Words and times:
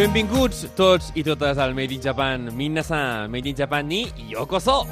Benvinguts 0.00 0.62
tots 0.72 1.10
i 1.12 1.20
totes 1.20 1.58
al 1.60 1.74
Made 1.76 1.92
in 1.92 2.00
Japan. 2.00 2.46
Minna-san, 2.56 3.28
Made 3.28 3.50
in 3.50 3.56
Japan 3.58 3.84
ni 3.84 4.06
yokoso! 4.30 4.86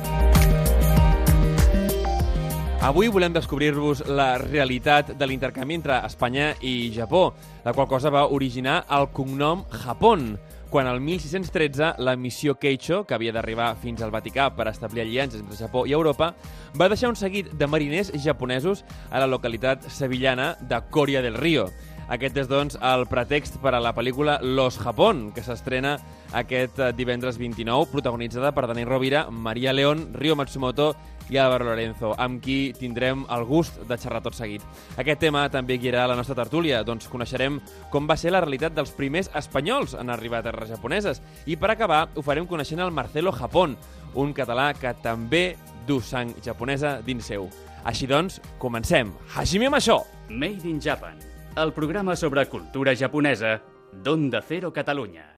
Avui 2.84 3.08
volem 3.08 3.32
descobrir-vos 3.32 4.04
la 4.12 4.36
realitat 4.36 5.14
de 5.16 5.30
l'intercanvi 5.30 5.78
entre 5.80 5.96
Espanya 6.04 6.50
i 6.60 6.92
Japó, 6.92 7.32
la 7.64 7.72
qual 7.72 7.88
cosa 7.88 8.12
va 8.12 8.26
originar 8.28 8.82
el 8.98 9.08
cognom 9.16 9.64
Japón, 9.80 10.34
quan 10.68 10.86
el 10.86 11.00
1613 11.00 11.94
la 12.04 12.16
missió 12.20 12.58
Keicho, 12.60 13.06
que 13.06 13.16
havia 13.16 13.32
d'arribar 13.32 13.72
fins 13.80 14.04
al 14.04 14.12
Vaticà 14.12 14.50
per 14.52 14.68
establir 14.68 15.06
aliances 15.06 15.40
entre 15.40 15.56
Japó 15.56 15.86
i 15.88 15.96
Europa, 15.96 16.34
va 16.76 16.92
deixar 16.92 17.08
un 17.08 17.16
seguit 17.16 17.54
de 17.56 17.66
mariners 17.66 18.12
japonesos 18.12 18.84
a 19.08 19.24
la 19.24 19.26
localitat 19.26 19.88
sevillana 19.88 20.58
de 20.60 20.84
Coria 20.90 21.24
del 21.24 21.40
Río. 21.40 21.70
Aquest 22.08 22.38
és, 22.40 22.46
doncs, 22.48 22.78
el 22.80 23.04
pretext 23.10 23.58
per 23.60 23.74
a 23.76 23.82
la 23.84 23.92
pel·lícula 23.92 24.38
Los 24.40 24.78
Japón, 24.80 25.26
que 25.36 25.42
s'estrena 25.44 25.98
aquest 26.32 26.78
eh, 26.80 26.92
divendres 26.96 27.36
29, 27.36 27.90
protagonitzada 27.92 28.54
per 28.56 28.64
Dani 28.66 28.86
Rovira, 28.88 29.26
Maria 29.30 29.74
León, 29.76 30.06
Rio 30.16 30.36
Matsumoto 30.36 30.94
i 31.28 31.36
Álvaro 31.36 31.66
Lorenzo, 31.68 32.14
amb 32.16 32.40
qui 32.40 32.72
tindrem 32.72 33.26
el 33.28 33.44
gust 33.44 33.82
de 33.84 34.00
xerrar 34.00 34.22
tot 34.24 34.38
seguit. 34.38 34.64
Aquest 34.96 35.20
tema 35.20 35.44
també 35.52 35.76
guiarà 35.76 36.06
la 36.08 36.16
nostra 36.16 36.38
tertúlia, 36.38 36.80
doncs 36.80 37.10
coneixerem 37.12 37.60
com 37.92 38.08
va 38.08 38.16
ser 38.16 38.32
la 38.32 38.40
realitat 38.40 38.72
dels 38.72 38.94
primers 38.96 39.28
espanyols 39.36 39.92
en 40.00 40.08
arribar 40.08 40.40
a 40.40 40.48
terres 40.48 40.72
japoneses. 40.72 41.20
I 41.44 41.60
per 41.60 41.74
acabar, 41.74 42.06
ho 42.16 42.24
farem 42.24 42.48
coneixent 42.48 42.80
el 42.80 42.94
Marcelo 42.96 43.36
Japón, 43.36 43.76
un 44.16 44.32
català 44.32 44.72
que 44.72 44.96
també 45.04 45.58
du 45.86 46.00
sang 46.00 46.32
japonesa 46.44 47.02
dins 47.04 47.28
seu. 47.28 47.50
Així 47.84 48.08
doncs, 48.08 48.40
comencem. 48.56 49.12
Hajime 49.36 49.68
Masho! 49.68 50.06
Made 50.28 50.68
in 50.68 50.80
Japan, 50.80 51.16
el 51.62 51.72
programa 51.72 52.14
sobre 52.14 52.46
cultura 52.46 52.94
japonesa 52.96 53.60
d'Onda 53.92 54.42
Cero 54.46 54.72
Catalunya. 54.72 55.34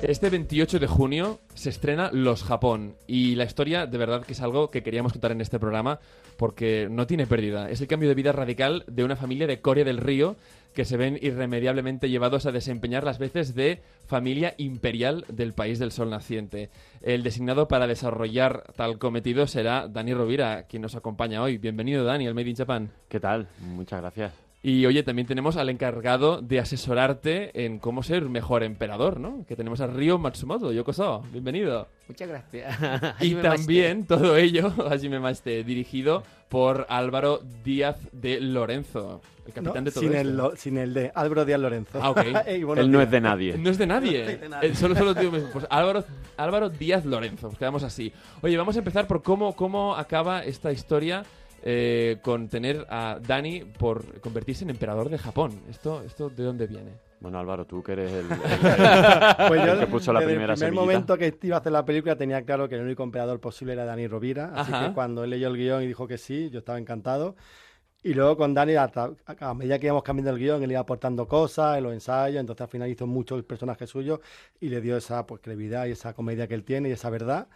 Este 0.00 0.30
28 0.30 0.78
de 0.78 0.86
junio 0.86 1.40
se 1.54 1.70
estrena 1.70 2.10
Los 2.12 2.44
Japón 2.44 2.94
y 3.08 3.34
la 3.34 3.44
historia 3.44 3.86
de 3.86 3.98
verdad 3.98 4.24
que 4.24 4.32
es 4.32 4.40
algo 4.40 4.70
que 4.70 4.84
queríamos 4.84 5.12
contar 5.12 5.32
en 5.32 5.40
este 5.40 5.58
programa 5.58 5.98
porque 6.36 6.86
no 6.88 7.06
tiene 7.06 7.26
pérdida. 7.26 7.68
Es 7.68 7.80
el 7.80 7.88
cambio 7.88 8.08
de 8.08 8.14
vida 8.14 8.30
radical 8.30 8.84
de 8.86 9.02
una 9.02 9.16
familia 9.16 9.48
de 9.48 9.60
Corea 9.60 9.84
del 9.84 9.98
Río 9.98 10.36
que 10.72 10.84
se 10.84 10.96
ven 10.96 11.18
irremediablemente 11.20 12.08
llevados 12.08 12.46
a 12.46 12.52
desempeñar 12.52 13.02
las 13.02 13.18
veces 13.18 13.56
de 13.56 13.82
familia 14.06 14.54
imperial 14.56 15.24
del 15.28 15.52
país 15.52 15.80
del 15.80 15.90
sol 15.90 16.10
naciente. 16.10 16.70
El 17.02 17.24
designado 17.24 17.66
para 17.66 17.88
desarrollar 17.88 18.72
tal 18.76 18.98
cometido 18.98 19.48
será 19.48 19.88
Dani 19.88 20.14
Rovira, 20.14 20.66
quien 20.68 20.82
nos 20.82 20.94
acompaña 20.94 21.42
hoy. 21.42 21.58
Bienvenido 21.58 22.04
Dani 22.04 22.28
al 22.28 22.34
Made 22.34 22.50
in 22.50 22.56
Japan. 22.56 22.90
¿Qué 23.08 23.18
tal? 23.18 23.48
Muchas 23.60 24.00
gracias. 24.00 24.47
Y 24.60 24.84
oye, 24.86 25.04
también 25.04 25.26
tenemos 25.28 25.56
al 25.56 25.68
encargado 25.68 26.42
de 26.42 26.58
asesorarte 26.58 27.64
en 27.64 27.78
cómo 27.78 28.02
ser 28.02 28.24
mejor 28.28 28.64
emperador, 28.64 29.20
¿no? 29.20 29.44
Que 29.46 29.54
tenemos 29.54 29.80
a 29.80 29.86
Ryo 29.86 30.18
Matsumoto. 30.18 30.72
Yokoso, 30.72 31.22
bienvenido. 31.32 31.86
Muchas 32.08 32.28
gracias. 32.28 32.76
Y 33.20 33.34
también 33.36 34.04
todo 34.04 34.36
ello, 34.36 34.72
Hajime 34.90 35.20
Maste, 35.20 35.62
dirigido 35.62 36.24
por 36.48 36.86
Álvaro 36.88 37.40
Díaz 37.64 37.98
de 38.10 38.40
Lorenzo, 38.40 39.20
el 39.46 39.52
capitán 39.52 39.84
No, 39.84 39.90
de 39.90 39.90
todo 39.92 40.00
sin, 40.00 40.14
esto. 40.14 40.20
el, 40.28 40.36
lo- 40.36 40.56
sin 40.56 40.78
el 40.78 40.92
de 40.92 41.12
Álvaro 41.14 41.44
Díaz 41.44 41.60
Lorenzo. 41.60 42.00
Ah, 42.02 42.10
ok. 42.10 42.20
Y 42.58 42.62
buenos 42.64 42.84
Él 42.84 42.90
no 42.90 43.00
es 43.00 43.10
de 43.12 43.20
nadie. 43.20 43.56
No 43.56 43.70
es 43.70 43.78
de 43.78 43.86
nadie. 43.86 44.24
No 44.24 44.40
de 44.40 44.48
nadie. 44.48 44.74
Solo, 44.74 44.96
solo 44.96 45.14
digo, 45.14 45.32
pues 45.52 45.66
Álvaro, 45.70 46.04
Álvaro 46.36 46.68
Díaz 46.68 47.04
Lorenzo. 47.04 47.46
Nos 47.48 47.58
quedamos 47.58 47.84
así. 47.84 48.12
Oye, 48.42 48.56
vamos 48.56 48.74
a 48.74 48.80
empezar 48.80 49.06
por 49.06 49.22
cómo, 49.22 49.54
cómo 49.54 49.94
acaba 49.94 50.42
esta 50.42 50.72
historia 50.72 51.22
eh, 51.70 52.16
con 52.22 52.48
tener 52.48 52.86
a 52.88 53.18
Dani 53.20 53.60
por 53.60 54.20
convertirse 54.22 54.64
en 54.64 54.70
emperador 54.70 55.10
de 55.10 55.18
Japón. 55.18 55.52
¿Esto, 55.68 56.02
esto 56.02 56.30
de 56.30 56.42
dónde 56.42 56.66
viene? 56.66 56.92
Bueno, 57.20 57.38
Álvaro, 57.38 57.66
tú 57.66 57.82
que 57.82 57.92
eres 57.92 58.10
el, 58.10 58.20
el- 58.20 58.28
Pues 59.48 59.66
yo, 59.66 59.72
el 59.74 59.80
que 59.80 59.86
puso 59.86 60.12
la 60.14 60.20
primera 60.20 60.54
el 60.54 60.58
primer 60.58 60.72
momento 60.72 61.18
que 61.18 61.36
iba 61.42 61.56
a 61.56 61.58
hacer 61.60 61.72
la 61.72 61.84
película 61.84 62.16
tenía 62.16 62.40
claro 62.42 62.70
que 62.70 62.76
el 62.76 62.82
único 62.82 63.02
emperador 63.02 63.38
posible 63.38 63.74
era 63.74 63.84
Dani 63.84 64.06
Rovira. 64.06 64.50
Así 64.54 64.72
Ajá. 64.72 64.88
que 64.88 64.94
cuando 64.94 65.24
él 65.24 65.30
leyó 65.30 65.48
el 65.48 65.56
guion 65.58 65.82
y 65.82 65.86
dijo 65.88 66.06
que 66.08 66.16
sí, 66.16 66.48
yo 66.48 66.60
estaba 66.60 66.78
encantado. 66.78 67.36
Y 68.02 68.14
luego 68.14 68.36
con 68.38 68.54
Dani, 68.54 68.76
a, 68.76 68.90
tra- 68.90 69.14
a 69.40 69.52
medida 69.54 69.78
que 69.78 69.86
íbamos 69.88 70.04
cambiando 70.04 70.30
el 70.30 70.38
guion, 70.38 70.62
él 70.62 70.70
iba 70.70 70.80
aportando 70.80 71.26
cosas 71.28 71.76
en 71.76 71.82
los 71.84 71.92
ensayos, 71.92 72.40
entonces 72.40 72.62
al 72.62 72.68
final 72.70 72.88
hizo 72.88 73.06
mucho 73.06 73.34
el 73.36 73.44
personaje 73.44 73.86
suyo 73.86 74.20
y 74.60 74.68
le 74.70 74.80
dio 74.80 74.96
esa 74.96 75.26
pues, 75.26 75.42
credibilidad 75.42 75.84
y 75.86 75.90
esa 75.90 76.14
comedia 76.14 76.46
que 76.46 76.54
él 76.54 76.62
tiene 76.64 76.88
y 76.88 76.92
esa 76.92 77.10
verdad. 77.10 77.48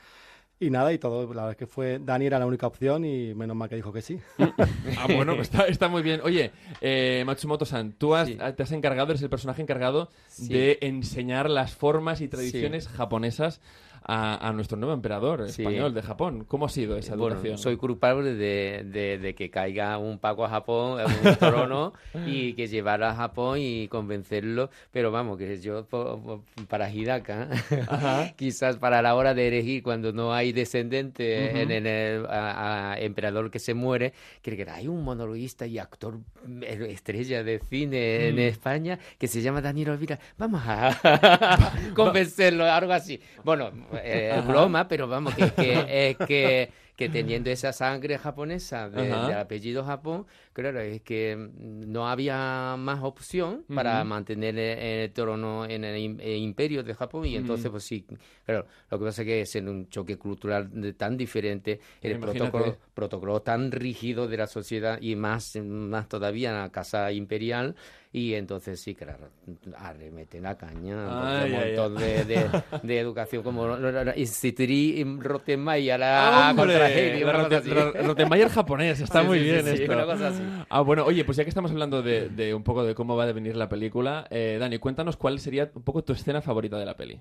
Y 0.64 0.70
nada, 0.70 0.92
y 0.92 0.98
todo, 0.98 1.22
la 1.34 1.42
verdad 1.42 1.50
es 1.50 1.56
que 1.56 1.66
fue, 1.66 1.98
Dani 1.98 2.26
era 2.26 2.38
la 2.38 2.46
única 2.46 2.68
opción 2.68 3.04
y 3.04 3.34
menos 3.34 3.56
mal 3.56 3.68
que 3.68 3.74
dijo 3.74 3.92
que 3.92 4.00
sí. 4.00 4.16
Ah, 4.96 5.06
bueno, 5.12 5.34
pues 5.34 5.48
está, 5.50 5.66
está 5.66 5.88
muy 5.88 6.02
bien. 6.02 6.20
Oye, 6.22 6.52
eh, 6.80 7.24
Matsumoto-san, 7.26 7.94
tú 7.94 8.14
has- 8.14 8.28
Sí. 8.28 8.38
te 8.56 8.62
has 8.62 8.70
encargado, 8.70 9.10
eres 9.10 9.22
el 9.22 9.28
personaje 9.30 9.60
encargado 9.60 10.08
Sí. 10.28 10.48
de 10.52 10.78
enseñar 10.82 11.50
las 11.50 11.74
formas 11.74 12.20
y 12.20 12.28
tradiciones 12.28 12.86
japonesas 12.86 13.60
a, 14.04 14.48
a 14.48 14.52
nuestro 14.52 14.76
nuevo 14.76 14.94
emperador 14.94 15.48
Sí. 15.50 15.62
español 15.62 15.94
de 15.94 16.02
Japón. 16.02 16.44
¿Cómo 16.48 16.66
ha 16.66 16.68
sido 16.68 16.96
esa 16.96 17.16
Bueno, 17.16 17.34
educación? 17.36 17.58
soy 17.58 17.76
culpable 17.76 18.34
de, 18.34 18.82
de- 18.86 19.18
de 19.18 19.34
que 19.34 19.50
caiga 19.50 19.98
un 19.98 20.18
Paco 20.18 20.44
a 20.44 20.48
Japón 20.48 21.00
en 21.00 21.28
un 21.28 21.36
trono 21.36 21.92
y 22.26 22.54
que 22.54 22.66
llevara 22.68 23.10
a 23.10 23.14
Japón 23.14 23.58
y 23.60 23.88
convencerlo. 23.88 24.70
Pero 24.90 25.10
vamos, 25.10 25.38
que 25.38 25.60
yo 25.60 25.86
para 26.68 26.90
Hidaka, 26.92 27.48
quizás 28.36 28.76
para 28.76 29.02
la 29.02 29.14
hora 29.14 29.34
de 29.34 29.48
elegir 29.48 29.82
cuando 29.82 30.12
no 30.12 30.32
hay 30.32 30.52
descendente 30.52 31.48
Ujú. 31.50 31.58
en, 31.58 31.70
en 31.70 31.86
el 31.86 32.26
a- 32.26 32.92
a 32.92 33.00
emperador 33.00 33.50
que 33.50 33.58
se 33.58 33.74
muere, 33.74 34.12
que 34.42 34.52
que 34.56 34.68
hay 34.70 34.86
un 34.86 35.02
monologuista 35.02 35.66
y 35.66 35.78
actor 35.78 36.18
eh, 36.62 36.86
estrella 36.90 37.42
de 37.42 37.58
cine 37.58 38.28
en 38.28 38.36
Mm. 38.36 38.38
España 38.40 38.98
que 39.18 39.26
se 39.28 39.40
llama 39.42 39.60
Daniel 39.60 39.90
Olvira. 39.90 40.18
Vamos 40.38 40.62
a 40.66 40.90
convencerlo, 41.94 42.64
algo 42.64 42.92
así. 42.92 43.20
Bueno, 43.44 43.70
eh, 44.02 44.42
broma, 44.46 44.88
pero 44.88 45.08
vamos, 45.08 45.34
que, 45.34 45.50
que, 45.50 46.10
es 46.10 46.16
que, 46.26 46.70
que 47.02 47.08
teniendo 47.08 47.50
esa 47.50 47.72
sangre 47.72 48.18
japonesa 48.18 48.88
de, 48.90 49.32
apellido 49.34 49.84
Japón, 49.84 50.26
claro, 50.52 50.80
es 50.80 51.02
que 51.02 51.36
mm, 51.36 51.90
no 51.92 52.08
había 52.08 52.76
más 52.78 53.02
opción 53.02 53.64
para 53.74 54.02
mantener 54.04 54.58
el, 54.58 54.78
el 54.78 55.12
trono 55.12 55.64
en 55.66 55.84
el 55.84 56.20
el 56.20 56.36
imperio 56.38 56.82
de 56.82 56.94
Japón. 56.94 57.26
Y 57.26 57.36
entonces, 57.36 57.70
pues 57.70 57.84
sí, 57.84 58.06
claro, 58.44 58.66
lo 58.90 58.98
que 58.98 59.04
pasa 59.04 59.22
es 59.22 59.26
que 59.26 59.40
es 59.42 59.56
en 59.56 59.68
un 59.68 59.88
choque 59.88 60.16
cultural 60.18 60.68
de- 60.72 60.92
tan 60.92 61.16
diferente, 61.16 61.80
el 62.00 62.18
protocolo, 62.18 62.78
protocolo 62.94 63.40
tan 63.42 63.70
rígido 63.72 64.28
de 64.28 64.36
la 64.36 64.46
sociedad 64.46 64.98
y 65.00 65.16
más, 65.16 65.56
más 65.56 66.08
todavía 66.08 66.50
en 66.50 66.56
la 66.58 66.70
casa 66.70 67.10
imperial. 67.12 67.74
Y 68.14 68.34
entonces 68.34 68.78
sí, 68.78 68.94
claro, 68.94 69.30
arremeten 69.78 70.42
la 70.42 70.56
caña, 70.58 70.96
Ay, 71.08 71.44
un 71.46 71.58
ay, 71.58 71.76
montón 71.76 71.96
de, 71.96 72.24
de, 72.26 72.48
de 72.82 72.98
educación 72.98 73.42
como 73.42 73.66
Instituri 74.16 75.02
Rottenmeier 75.18 76.02
a 76.02 76.50
¡Hombre! 76.50 76.74
contra 76.74 76.91
Heidi. 76.92 77.22
Ro- 77.22 77.92
Rottenmeier 78.06 78.48
japonés, 78.48 79.00
está 79.00 79.22
muy 79.22 79.38
bien 79.40 79.66
esto. 79.68 79.92
una 79.92 80.04
cosa 80.06 80.28
así. 80.28 80.42
Ah, 80.68 80.80
bueno, 80.80 81.04
oye, 81.04 81.24
pues 81.24 81.36
ya 81.36 81.44
que 81.44 81.48
estamos 81.50 81.70
hablando 81.70 82.02
de, 82.02 82.28
de 82.28 82.54
un 82.54 82.62
poco 82.62 82.84
de 82.84 82.94
cómo 82.94 83.16
va 83.16 83.24
a 83.24 83.26
devenir 83.26 83.56
la 83.56 83.68
película, 83.68 84.26
eh, 84.30 84.56
Dani, 84.60 84.78
cuéntanos 84.78 85.16
cuál 85.16 85.38
sería 85.40 85.70
un 85.74 85.82
poco 85.82 86.02
tu 86.04 86.12
escena 86.12 86.40
favorita 86.42 86.78
de 86.78 86.86
la 86.86 86.96
peli. 86.96 87.20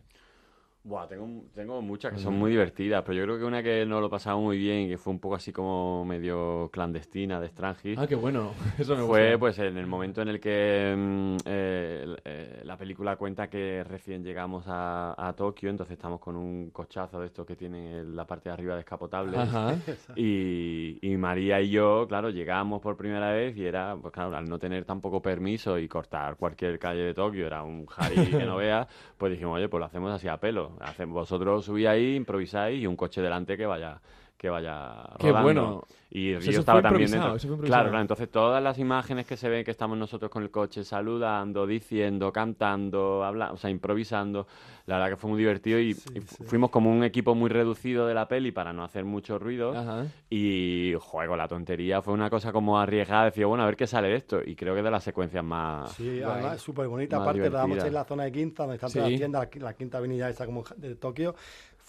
Buah, 0.84 1.08
tengo, 1.08 1.44
tengo 1.54 1.80
muchas 1.84 2.12
que 2.12 2.18
son 2.20 2.40
muy 2.40 2.50
divertidas, 2.50 3.04
pero 3.06 3.20
yo 3.20 3.24
creo 3.26 3.38
que 3.38 3.44
una 3.46 3.62
que 3.62 3.86
no 3.86 4.02
lo 4.02 4.10
pasamos 4.10 4.44
muy 4.44 4.58
bien 4.58 4.80
y 4.82 4.90
que 4.90 4.98
fue 4.98 5.14
un 5.14 5.20
poco 5.20 5.36
así 5.36 5.52
como 5.54 6.04
medio 6.06 6.72
clandestina 6.74 7.40
de 7.40 7.50
Strangis 7.50 8.00
Ah, 8.00 8.08
qué 8.08 8.16
bueno, 8.16 8.52
eso 8.80 8.96
me 8.96 9.04
fue 9.04 9.22
gusta. 9.26 9.38
pues 9.38 9.60
en 9.60 9.78
el 9.78 9.86
momento 9.86 10.24
en 10.24 10.30
el 10.30 10.40
que 10.40 10.96
mm, 10.98 11.36
eh, 11.46 12.16
eh, 12.26 12.62
la 12.64 12.78
película 12.78 13.16
cuenta 13.16 13.48
que 13.48 13.84
recién 13.84 14.24
llegamos 14.24 14.64
a, 14.68 15.14
a 15.18 15.34
Tokio, 15.34 15.70
entonces 15.70 15.94
estamos 15.94 16.20
con 16.20 16.36
un 16.36 16.72
cochazo 16.72 17.20
de 17.20 17.28
estos 17.28 17.46
que 17.46 17.56
tienen 17.56 17.86
en 17.86 18.16
la 18.16 18.26
parte 18.26 18.50
de 18.50 18.54
arriba 18.54 18.76
descapotable. 18.76 19.38
Ajá. 19.38 19.76
Y, 20.16 20.98
y 21.02 21.16
María 21.18 21.62
y 21.62 21.70
yo, 21.70 22.08
claro, 22.08 22.32
llegamos 22.32 22.82
por 22.82 22.98
primera 22.98 23.32
vez 23.32 23.56
y 23.56 23.66
era, 23.66 23.96
pues 24.02 24.12
claro, 24.12 24.36
al 24.36 24.50
no 24.50 24.58
tener 24.58 24.84
tampoco 24.86 25.22
permiso 25.22 25.78
y 25.78 25.88
cortar 25.88 26.36
cualquier 26.38 26.80
calle 26.80 27.02
de 27.02 27.14
Tokio, 27.14 27.46
era 27.46 27.64
un 27.64 27.86
jari 27.86 28.16
que 28.28 28.46
no 28.46 28.56
veas, 28.58 28.88
pues 29.18 29.32
dijimos, 29.32 29.58
oye, 29.58 29.70
pues 29.70 29.80
lo 29.80 29.86
hacemos 29.86 30.12
así 30.12 30.28
a 30.28 30.38
pelo. 30.38 30.71
Hacen, 30.80 31.12
vosotros 31.12 31.66
subís 31.66 31.88
ahí, 31.88 32.16
improvisáis 32.16 32.82
y 32.82 32.88
un 32.88 32.96
coche 32.96 33.22
delante 33.22 33.58
que 33.58 33.66
vaya 33.66 34.02
que 34.42 34.50
vaya 34.50 35.04
Qué 35.20 35.28
rodando. 35.28 35.44
bueno. 35.44 35.84
Y 36.14 36.34
O 36.34 36.42
sea, 36.42 36.50
Río 36.50 36.50
eso 36.52 36.60
estaba 36.62 36.82
fue 36.82 36.90
también 36.90 37.12
dentro. 37.12 37.36
eso 37.36 37.48
fue 37.48 37.66
Claro, 37.68 37.90
claro, 37.90 38.02
entonces 38.02 38.30
todas 38.30 38.62
las 38.62 38.78
imágenes 38.80 39.26
que 39.28 39.38
se 39.38 39.48
ven 39.48 39.64
que 39.64 39.72
estamos 39.72 39.98
nosotros 39.98 40.30
con 40.32 40.42
el 40.44 40.50
coche 40.52 40.84
saludando, 40.84 41.66
diciendo, 41.68 42.34
cantando, 42.34 43.24
habla, 43.24 43.54
o 43.54 43.58
sea, 43.58 43.70
improvisando, 43.70 44.48
la 44.88 44.96
verdad 44.96 45.12
que 45.12 45.16
fue 45.18 45.30
muy 45.30 45.40
divertido 45.40 45.80
y, 45.80 45.94
Sí, 45.94 46.10
y 46.16 46.20
fu- 46.22 46.36
sí. 46.38 46.44
fuimos 46.46 46.70
como 46.72 46.92
un 46.92 47.04
equipo 47.06 47.34
muy 47.34 47.50
reducido 47.50 48.08
de 48.08 48.14
la 48.14 48.28
peli 48.28 48.52
para 48.52 48.74
no 48.74 48.84
hacer 48.84 49.06
mucho 49.06 49.40
ruido. 49.40 49.74
Ajá. 49.78 50.06
Y, 50.30 50.96
juego, 51.00 51.38
la 51.38 51.48
tontería 51.48 52.02
fue 52.02 52.14
una 52.14 52.30
cosa 52.30 52.52
como 52.52 52.78
arriesgada. 52.80 53.26
Decía, 53.26 53.46
bueno, 53.46 53.64
a 53.64 53.68
ver 53.68 53.78
qué 53.78 53.88
sale 53.88 54.10
de 54.10 54.16
esto. 54.16 54.42
Y 54.46 54.56
creo 54.56 54.76
que 54.76 54.82
de 54.82 54.92
las 54.92 55.04
secuencias 55.04 55.44
más. 55.46 55.92
Sí, 55.94 56.20
Guay. 56.20 56.24
además 56.24 56.56
es 56.56 56.62
súper 56.62 56.88
bonita. 56.88 57.18
Aparte, 57.22 57.40
la 57.42 57.50
damos 57.50 57.68
divertida. 57.78 57.88
en 57.88 57.94
la 57.94 58.04
zona 58.04 58.24
de 58.24 58.32
Quinta, 58.34 58.64
donde 58.64 58.76
están 58.76 58.90
Sí. 58.90 58.98
todas 58.98 59.12
las 59.12 59.18
tiendas, 59.20 59.50
la, 59.56 59.62
la 59.62 59.74
quinta 59.76 59.98
avenida 60.00 60.30
esa 60.30 60.46
como 60.46 60.64
de 60.76 60.96
Tokio. 60.96 61.36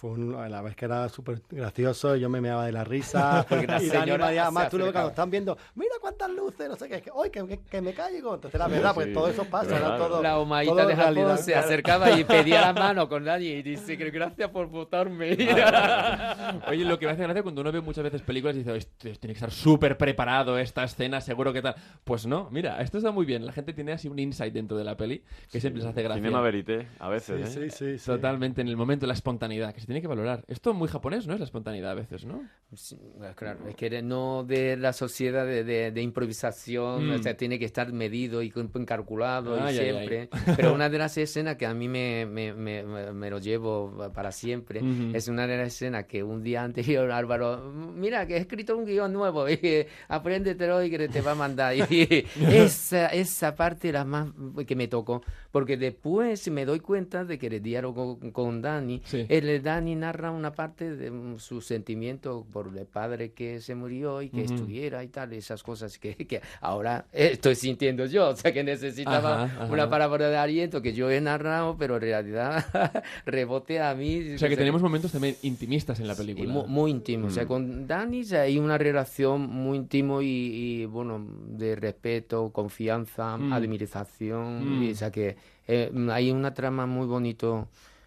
Fue 0.03 0.11
un- 0.11 0.33
la 0.51 0.63
vez 0.63 0.75
que 0.75 0.85
era 0.87 1.09
súper 1.09 1.41
gracioso, 1.49 2.17
yo 2.17 2.29
me 2.29 2.41
meaba 2.41 2.67
de 2.67 2.73
la 2.73 2.83
risa. 2.83 3.47
Porque 3.49 3.69
la 3.69 3.81
y 3.81 3.87
Dani 3.89 4.19
María, 4.19 4.43
además 4.43 4.69
tú 4.69 4.77
lo 4.79 4.87
ves 4.87 4.89
acercaba. 4.89 4.93
cuando 4.93 5.09
están 5.11 5.31
viendo, 5.31 5.57
mira 5.77 5.93
cuántas 6.01 6.29
luces, 6.33 6.69
no 6.69 6.75
sé 6.75 6.89
qué, 6.89 6.97
es 6.97 7.03
que, 7.03 7.11
¡ay, 7.23 7.31
que, 7.31 7.47
que, 7.47 7.61
que 7.71 7.81
me 7.81 7.95
caigo! 7.95 8.35
Entonces 8.35 8.59
la 8.59 8.67
verdad, 8.67 8.95
pues 8.95 9.07
Sí. 9.07 9.13
todo 9.13 9.29
eso 9.29 9.45
pasa, 9.45 9.77
era 9.77 9.87
Claro. 9.87 10.09
todo. 10.09 10.21
La 10.25 10.41
humaita 10.41 10.75
de 10.87 10.97
Japón 10.97 11.15
realidad. 11.15 11.37
se 11.37 11.55
acercaba 11.55 12.11
y 12.19 12.25
pedía 12.25 12.61
la 12.63 12.73
mano 12.73 13.09
con 13.09 13.25
Dani 13.25 13.47
y 13.47 13.63
dice 13.63 13.97
que 13.97 14.11
gracias 14.11 14.51
por 14.51 14.67
votarme. 14.67 15.37
Oye, 16.69 16.85
lo 16.85 16.99
que 16.99 17.07
me 17.07 17.13
hace 17.13 17.23
gracia 17.23 17.43
cuando 17.45 17.61
uno 17.61 17.71
ve 17.71 17.81
muchas 17.81 18.03
veces 18.05 18.23
películas 18.23 18.57
y 18.57 18.61
dice, 18.61 18.77
"Esto 18.77 18.99
tiene 18.99 19.19
que 19.21 19.33
estar 19.33 19.51
súper 19.53 19.97
preparado 19.97 20.59
esta 20.59 20.85
escena, 20.85 21.21
seguro 21.21 21.53
que 21.53 21.63
tal. 21.63 21.77
Pues 22.05 22.27
no, 22.27 22.49
mira, 22.51 22.81
esto 22.83 22.99
está 22.99 23.11
muy 23.13 23.25
bien. 23.27 23.47
La 23.47 23.53
gente 23.53 23.73
tiene 23.73 23.93
así 23.93 24.09
un 24.09 24.19
insight 24.19 24.53
dentro 24.53 24.77
de 24.77 24.85
la 24.85 24.97
peli 24.97 25.23
que 25.51 25.61
siempre 25.61 25.81
les 25.83 25.89
hace 25.91 26.03
gracia. 26.03 26.21
Cinema 26.23 26.41
verité, 26.41 26.89
a 26.99 27.09
veces. 27.09 27.51
Sí, 27.51 27.61
¿eh? 27.61 27.71
sí, 27.71 27.77
sí, 27.77 27.99
sí. 27.99 28.07
Totalmente, 28.07 28.61
en 28.61 28.69
el 28.69 28.77
momento, 28.77 29.07
la 29.07 29.15
espontaneidad, 29.15 29.73
que 29.73 29.81
se 29.81 29.87
tiene 29.93 30.01
que 30.01 30.09
valorar. 30.09 30.43
Esto 30.49 30.73
muy 30.73 30.89
japonés, 30.89 31.27
¿no? 31.27 31.35
Es 31.35 31.41
la 31.41 31.45
espontaneidad 31.45 31.91
a 31.91 31.95
veces, 31.95 32.25
¿no? 32.25 32.49
Sí, 32.75 32.97
claro, 33.37 33.69
es 33.69 33.75
que 33.77 34.01
no 34.03 34.43
de 34.45 34.79
la 34.79 34.95
sociedad 34.95 35.45
de, 35.45 35.63
de- 35.65 35.91
de 35.93 36.01
improvisación, 36.03 37.09
Mm. 37.09 37.13
o 37.13 37.23
sea, 37.23 37.37
tiene 37.37 37.59
que 37.59 37.67
estar 37.67 37.93
medido 37.93 38.43
y 38.43 38.51
calculado 38.87 39.63
Ay, 39.63 39.75
y 39.75 39.79
siempre. 39.79 40.29
Pero 40.57 40.73
una 40.75 40.89
de 40.89 40.97
las 40.97 41.19
escenas 41.19 41.57
que 41.57 41.67
a 41.67 41.75
mí 41.75 41.89
me, 41.89 42.25
me, 42.25 42.55
me, 42.55 42.83
me- 43.13 43.31
lo 43.31 43.39
llevo 43.39 44.11
para 44.15 44.33
siempre 44.33 44.81
Ujú. 44.81 45.15
es 45.15 45.29
una 45.29 45.47
de 45.47 45.59
las 45.59 45.69
escenas 45.69 46.05
que 46.07 46.23
un 46.23 46.43
día 46.43 46.63
anterior 46.63 47.11
Álvaro, 47.13 47.71
mira 47.95 48.27
que 48.27 48.37
he 48.37 48.39
escrito 48.41 48.77
un 48.77 48.87
guion 48.87 49.13
nuevo 49.13 49.47
y 49.51 49.87
apréndetelo 50.09 50.83
y 50.83 50.91
que 50.91 51.09
te 51.09 51.21
va 51.21 51.33
a 51.33 51.35
mandar. 51.35 51.75
Y 51.77 52.25
esa, 52.51 53.09
esa 53.09 53.55
parte 53.55 53.91
era 53.91 54.05
más 54.05 54.29
que 54.67 54.75
me 54.77 54.89
tocó, 54.89 55.23
porque 55.51 55.77
después 55.77 56.51
me 56.51 56.65
doy 56.65 56.81
cuenta 56.81 57.25
de 57.25 57.39
que 57.39 57.49
el 57.49 57.63
diálogo 57.63 58.19
con, 58.19 58.31
con 58.31 58.63
Dani, 58.63 59.03
Sí. 59.05 59.27
el 59.29 59.63
Dani 59.83 59.97
narra 59.97 60.31
una 60.31 60.53
parte 60.53 60.95
de 60.95 61.11
mm, 61.11 61.39
su 61.41 61.61
sentimiento 61.61 62.47
por 62.53 62.71
el 62.77 62.87
padre 62.87 63.33
que 63.33 63.61
se 63.61 63.75
murió 63.75 64.23
y 64.23 64.29
que 64.29 64.43
Ujú. 64.45 64.55
estuviera 64.55 65.03
y 65.03 65.09
tal, 65.09 65.33
esas 65.33 65.61
cosas 65.65 65.99
que, 65.99 66.15
que 66.15 66.41
ahora 66.61 67.07
estoy 67.13 67.57
sintiendo 67.57 68.07
yo, 68.07 68.29
o 68.31 68.37
sea 68.37 68.53
que 68.53 68.63
necesitaba 68.63 69.45
Ajá, 69.45 69.65
ajá. 69.65 69.73
una 69.73 69.91
palabra 69.91 70.29
de 70.29 70.37
aliento 70.37 70.81
que 70.83 70.93
yo 70.93 71.11
he 71.11 71.21
narrado, 71.21 71.77
pero 71.77 71.97
en 71.97 72.03
realidad 72.03 72.65
rebote 73.27 73.81
a 73.81 73.93
mí. 73.97 74.35
O 74.35 74.39
sea, 74.39 74.49
que 74.49 74.57
tenemos 74.57 74.81
momentos 74.83 75.11
también 75.11 75.35
intimistas 75.43 75.99
en 75.99 76.07
la 76.07 76.15
película. 76.15 76.53
mu- 76.53 76.67
muy, 76.69 76.93
íntimo. 76.93 77.27
O 77.27 77.31
sea, 77.31 77.45
Mm. 77.45 77.49
con 77.49 77.87
Dani 77.89 78.23
hay 78.35 78.59
una 78.59 78.79
relación 78.79 79.41
muy 79.51 79.79
íntimo 79.79 80.23
y, 80.23 80.27
y, 80.27 80.87
bueno, 80.87 81.27
de 81.49 81.75
respeto, 81.75 82.51
confianza, 82.53 83.37
Mm. 83.37 83.53
admiración. 83.53 84.79
Mm. 84.79 84.83
y, 84.85 84.91
o 84.93 84.95
sea, 84.95 85.11
que 85.11 85.37
eh, 85.67 85.91
hay 86.11 86.31
una 86.31 86.55
trama 86.55 86.87
muy 86.87 87.07
bonito 87.07 87.67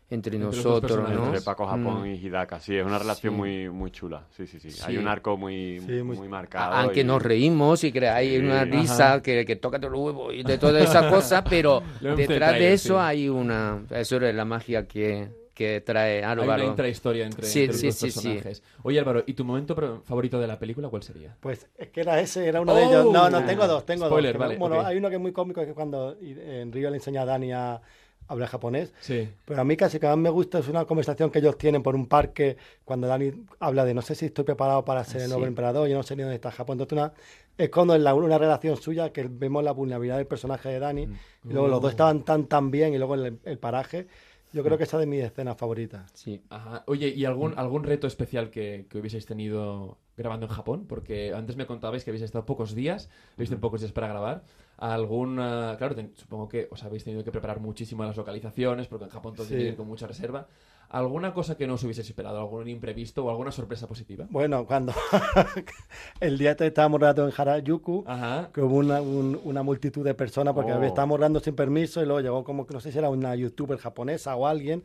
entre, 0.10 0.36
Entre 0.36 0.40
los 0.40 0.56
nosotros. 0.57 1.10
¿no? 1.10 1.25
Entre 1.25 1.42
Paco 1.42 1.66
Japón 1.66 2.04
Mm. 2.04 2.06
y 2.06 2.13
Hidaka, 2.16 2.60
sí, 2.60 2.75
es 2.75 2.86
una 2.86 3.00
relación 3.00 3.34
Sí. 3.34 3.38
muy, 3.38 3.69
muy 3.69 3.90
chula. 3.92 4.24
Sí, 4.38 4.46
sí, 4.46 4.60
sí, 4.60 4.69
Sí. 4.72 4.81
Hay 4.86 4.98
un 4.98 5.07
arco 5.07 5.36
muy, 5.36 5.80
Sí, 5.80 6.04
muy- 6.04 6.16
muy, 6.18 6.28
marcado. 6.30 6.75
Aunque 6.75 7.02
y- 7.02 7.04
nos 7.04 7.22
reímos 7.24 7.84
y 7.84 7.92
Sí. 7.92 8.38
una 8.38 8.63
risa 8.66 9.22
que, 9.24 9.44
que 9.46 9.56
toca 9.56 9.78
los 9.80 9.92
huevos 9.94 10.34
y 10.34 10.44
de 10.44 10.57
todas 10.60 10.84
esas 10.84 11.06
cosas, 11.13 11.44
pero 11.50 11.81
detrás 12.02 12.54
de 12.54 12.74
eso 12.74 12.96
sí. 12.96 13.00
hay 13.02 13.30
una... 13.30 13.84
Eso 13.90 14.18
es 14.18 14.36
la 14.36 14.46
magia 14.46 14.88
que, 14.88 15.28
que 15.56 15.81
trae 15.81 16.18
Hay 16.18 16.34
una 16.34 16.44
Álvaro. 16.44 16.66
intrahistoria 16.66 17.25
entre, 17.25 17.48
Sí, 17.48 17.62
entre 17.63 17.72
los 17.74 17.80
sí, 17.81 17.88
dos 17.88 17.96
sí, 17.96 18.12
sí. 18.12 18.19
personajes. 18.30 18.63
Oye, 18.84 19.00
Álvaro, 19.00 19.24
¿y 19.25 19.34
tu 19.34 19.44
momento 19.46 20.01
favorito 20.04 20.40
de 20.40 20.48
la 20.48 20.60
película 20.60 20.90
cuál 20.90 21.01
sería? 21.01 21.36
Pues 21.40 21.68
es 21.78 21.90
que 21.90 22.01
era 22.01 22.19
ese, 22.19 22.46
era 22.48 22.62
uno 22.62 22.75
de 22.75 22.84
ellos. 22.84 23.06
No, 23.12 23.30
no, 23.30 23.38
Oh. 23.40 23.42
tengo 23.44 23.66
dos, 23.66 23.86
tengo 23.86 24.06
Spoiler, 24.08 24.34
dos. 24.34 24.40
vale, 24.40 24.58
bueno, 24.58 24.80
ok. 24.81 24.86
hay 24.86 24.98
uno 24.98 25.10
que 25.10 25.16
es 25.16 25.22
muy 25.22 25.31
cómico, 25.31 25.62
que 25.63 25.69
es 25.69 25.74
cuando 25.75 26.16
eh, 26.22 26.60
en 26.62 26.72
Río 26.72 26.90
le 26.90 26.98
enseña 26.98 27.22
a 27.22 27.25
Dani 27.25 27.54
a 27.54 27.81
hablar 28.27 28.50
japonés. 28.50 28.94
Sí. 29.01 29.30
Pero 29.45 29.62
a 29.62 29.63
mí 29.63 29.77
casi 29.77 30.00
que 30.00 30.07
más 30.07 30.18
me 30.18 30.30
gusta 30.30 30.60
es 30.60 30.68
una 30.68 30.86
conversación 30.86 31.30
que 31.30 31.39
ellos 31.39 31.57
tienen 31.57 31.83
por 31.83 31.95
un 31.95 32.07
parque 32.07 32.57
cuando 32.83 33.07
Dani 33.07 33.31
habla 33.60 33.86
de 33.86 33.94
no 33.94 34.01
sé 34.01 34.16
si 34.16 34.25
estoy 34.25 34.44
preparado 34.45 34.83
para 34.86 35.04
ser 35.04 35.22
el 35.22 35.27
nuevo 35.30 35.44
Sí. 35.44 35.48
emperador, 35.50 35.88
yo 35.88 35.95
no 35.95 36.04
sé 36.04 36.16
ni 36.16 36.24
dónde 36.24 36.36
está 36.36 36.51
Japón. 36.51 36.80
Entonces 36.80 36.98
una, 36.98 37.13
es 37.57 37.69
cuando 37.69 37.95
en 37.95 38.04
la, 38.04 38.13
una 38.13 38.38
relación 38.38 38.77
suya 38.77 39.12
que 39.12 39.27
vemos 39.30 39.63
la 39.63 39.72
vulnerabilidad 39.72 40.18
del 40.18 40.27
personaje 40.27 40.69
de 40.69 40.80
Dani 40.80 41.04
y 41.04 41.54
luego 41.54 41.68
los 41.68 41.81
dos 41.81 41.92
estaban 41.92 42.24
tan 42.24 42.45
tan 42.48 42.72
bien 42.72 42.94
y 42.94 42.98
luego 42.98 43.16
el, 43.16 43.39
el 43.44 43.57
paraje. 43.60 44.07
Yo 44.56 44.63
creo 44.63 44.78
que 44.78 44.86
esa 44.86 44.96
es 44.98 45.02
de 45.02 45.06
mis 45.07 45.22
escenas 45.24 45.57
favoritas. 45.57 46.10
Sí. 46.13 46.42
Ajá. 46.50 46.84
Oye, 46.88 47.10
¿y 47.10 47.25
algún, 47.25 47.54
algún 47.57 47.84
reto 47.84 48.07
especial 48.07 48.50
que, 48.50 48.88
que 48.90 48.98
hubieseis 49.00 49.25
tenido 49.25 49.98
grabando 50.16 50.46
en 50.46 50.52
Japón? 50.54 50.86
Porque 50.88 51.34
antes 51.34 51.57
me 51.57 51.66
contabais 51.66 52.06
que 52.06 52.12
habéis 52.12 52.24
estado 52.24 52.46
pocos 52.46 52.74
días, 52.74 53.10
habéis 53.36 53.50
tenido 53.50 53.60
pocos 53.62 53.81
días 53.81 53.92
para 53.92 54.07
grabar. 54.07 54.44
¿Algún, 54.78 55.40
ah, 55.40 55.75
claro, 55.78 55.94
ten- 55.96 56.13
supongo 56.16 56.48
que 56.48 56.68
os 56.72 56.81
habéis 56.84 57.04
tenido 57.04 57.24
que 57.25 57.31
preparar 57.31 57.60
muchísimo 57.60 58.04
las 58.06 58.16
localizaciones, 58.16 58.88
porque 58.88 59.06
en 59.06 59.12
Japón 59.12 59.34
todo 59.36 59.46
Sí. 59.46 59.50
tiene 59.50 59.63
que 59.63 59.69
ir 59.72 59.75
con 59.75 59.88
mucha 59.88 60.07
reserva. 60.07 60.48
¿Alguna 60.95 61.33
cosa 61.33 61.57
que 61.57 61.68
no 61.68 61.74
os 61.74 61.83
hubieseis 61.83 62.07
esperado? 62.07 62.39
¿Algún 62.39 62.69
imprevisto 62.69 63.25
o 63.25 63.30
alguna 63.30 63.51
sorpresa 63.51 63.86
positiva? 63.86 64.27
Bueno, 64.30 64.65
cuando 64.65 64.94
el 66.21 66.38
día 66.38 66.51
este 66.51 66.68
estábamos 66.68 67.01
rodando 67.01 67.27
en 67.27 67.33
Harajuku, 67.36 68.06
Ajá. 68.07 68.50
que 68.53 68.62
hubo 68.62 68.75
una, 68.77 69.01
un- 69.01 69.39
una 69.44 69.62
multitud 69.63 70.06
de 70.06 70.13
personas 70.13 70.53
porque 70.53 70.71
Oh. 70.71 70.81
estábamos 70.83 71.18
rodando 71.19 71.39
sin 71.42 71.56
permiso 71.56 72.01
y 72.01 72.06
luego 72.06 72.21
llegó 72.21 72.44
como 72.44 72.65
que 72.65 72.74
no 72.74 72.80
sé 72.80 72.92
si 72.92 72.97
era 72.97 73.09
una 73.09 73.36
youtuber 73.36 73.77
japonesa 73.77 74.36
o 74.36 74.47
alguien 74.47 74.83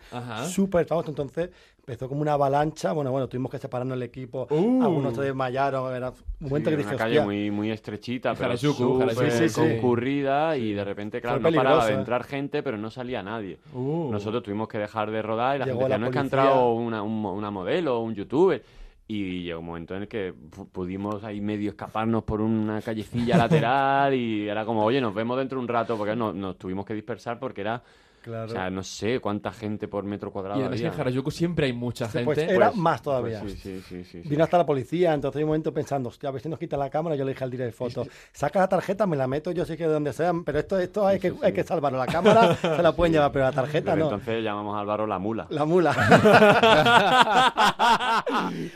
súper 0.48 0.84
famoso. 0.86 1.10
Entonces 1.10 1.50
empezó 1.90 2.08
como 2.08 2.20
una 2.22 2.34
avalancha. 2.34 2.92
Bueno, 2.92 3.10
bueno, 3.10 3.28
tuvimos 3.28 3.50
que 3.50 3.58
separarnos 3.58 3.96
el 3.96 4.02
equipo. 4.04 4.46
Uh. 4.50 4.82
Algunos 4.82 5.14
se 5.14 5.22
desmayaron. 5.22 5.92
Era 5.94 6.10
un 6.10 6.48
momento 6.48 6.70
Sí, 6.70 6.76
que 6.76 6.82
una 6.82 6.90
dije, 6.92 6.96
calle 6.96 7.19
"Hostia". 7.19 7.25
muy, 7.25 7.50
muy 7.50 7.70
estrechita, 7.70 8.34
pero 8.34 8.50
Harajuku, 8.50 8.72
súper 8.75 9.08
Harajuku, 9.10 9.31
sí, 9.31 9.48
sí. 9.48 9.60
concurrida 9.60 10.56
y 10.56 10.72
de 10.72 10.84
repente, 10.84 11.20
claro, 11.20 11.40
no 11.40 11.50
paraba 11.52 11.87
de 11.87 11.92
¿eh? 11.92 11.96
entrar 11.96 12.22
gente, 12.25 12.62
pero 12.62 12.76
no 12.78 12.90
salía 12.90 13.22
nadie. 13.22 13.58
Uh. 13.75 14.08
Nosotros 14.12 14.42
tuvimos 14.42 14.69
que 14.69 14.78
dejar 14.78 15.10
de 15.10 15.20
rodar 15.20 15.56
y 15.56 15.58
la 15.58 15.64
Llegó 15.66 15.78
gente 15.81 15.88
la 15.90 15.96
decía, 15.96 15.98
no 15.98 16.06
es 16.06 16.12
que 16.12 16.19
ha 16.19 16.22
entrado 16.22 16.72
una, 16.75 17.02
un 17.02 17.25
una 17.26 17.50
modelo 17.50 17.98
o 17.98 18.02
un 18.02 18.14
youtuber. 18.14 18.62
Y 19.08 19.42
llegó 19.42 19.58
un 19.58 19.66
momento 19.66 19.96
en 19.96 20.02
el 20.02 20.08
que 20.08 20.32
pu- 20.32 20.69
pudimos 20.70 21.25
ahí 21.25 21.40
medio 21.40 21.70
escaparnos 21.70 22.23
por 22.23 22.40
una 22.40 22.80
callecilla 22.80 23.37
lateral 23.37 24.14
y 24.14 24.49
era 24.49 24.64
como, 24.64 24.85
oye, 24.85 25.00
nos 25.00 25.12
vemos 25.12 25.37
dentro 25.37 25.59
de 25.59 25.62
un 25.62 25.68
rato 25.68 25.97
porque 25.97 26.14
no- 26.14 26.32
nos 26.32 26.56
tuvimos 26.56 26.87
que 26.87 26.94
dispersar 26.94 27.40
porque 27.40 27.62
era, 27.62 27.82
Claro. 28.22 28.46
o 28.46 28.48
sea, 28.48 28.70
no 28.70 28.82
sé 28.82 29.18
cuánta 29.20 29.50
gente 29.52 29.88
por 29.88 30.04
metro 30.04 30.30
cuadrado 30.30 30.58
Y 30.58 30.62
además 30.62 30.80
que 30.80 30.86
había. 30.86 30.94
en 30.96 31.00
Harajuku 31.08 31.30
siempre 31.30 31.66
hay 31.66 31.72
mucha 31.72 32.06
Sí, 32.06 32.12
gente. 32.12 32.24
pues 32.26 32.38
era 32.38 32.66
Pues- 32.68 32.76
más 32.76 33.00
pues 33.00 33.02
todavía. 33.02 33.40
sí, 33.40 33.50
sí, 33.50 33.82
sí, 33.88 34.04
sí, 34.04 34.22
sí. 34.22 34.28
Vino 34.28 34.44
hasta 34.44 34.58
la 34.58 34.66
policía, 34.66 35.14
entonces 35.14 35.38
hay 35.38 35.44
un 35.44 35.48
momento 35.48 35.72
pensando, 35.72 36.08
hostia, 36.10 36.28
a 36.28 36.32
ver 36.32 36.42
si 36.42 36.48
nos 36.48 36.58
quita 36.58 36.76
la 36.76 36.90
cámara. 36.90 37.16
Yo 37.16 37.24
le 37.24 37.32
dije 37.32 37.42
al 37.44 37.50
director 37.50 37.88
de 37.88 37.94
fotos, 37.94 38.08
saca 38.32 38.58
la 38.60 38.68
tarjeta, 38.68 39.06
me 39.06 39.16
la 39.16 39.26
meto 39.26 39.52
yo 39.52 39.64
sí 39.64 39.76
que 39.76 39.84
de 39.86 39.92
donde 39.92 40.12
sea, 40.12 40.32
pero 40.44 40.58
esto, 40.58 40.78
esto 40.78 41.06
hay, 41.06 41.18
que, 41.18 41.32
hay 41.42 41.52
que 41.52 41.62
salvarlo. 41.64 41.98
La 41.98 42.06
cámara 42.06 42.54
se 42.76 42.82
la 42.82 42.92
pueden 42.92 43.12
llevar, 43.14 43.32
pero 43.32 43.44
la 43.46 43.52
tarjeta 43.52 43.92
Pero 43.94 44.06
no. 44.06 44.14
entonces 44.16 44.42
llamamos 44.44 44.76
a 44.76 44.80
Álvaro 44.80 45.06
la 45.06 45.18
mula. 45.18 45.46
La 45.50 45.64
mula. 45.64 45.94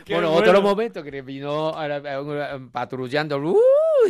Bueno, 0.07 0.31
bueno. 0.31 0.31
otro 0.33 0.61
momento 0.61 1.03
que 1.03 1.21
vino 1.21 1.71
eh, 1.83 2.01
eh, 2.05 2.59
patrullando 2.71 3.37
¡uh! 3.37 3.57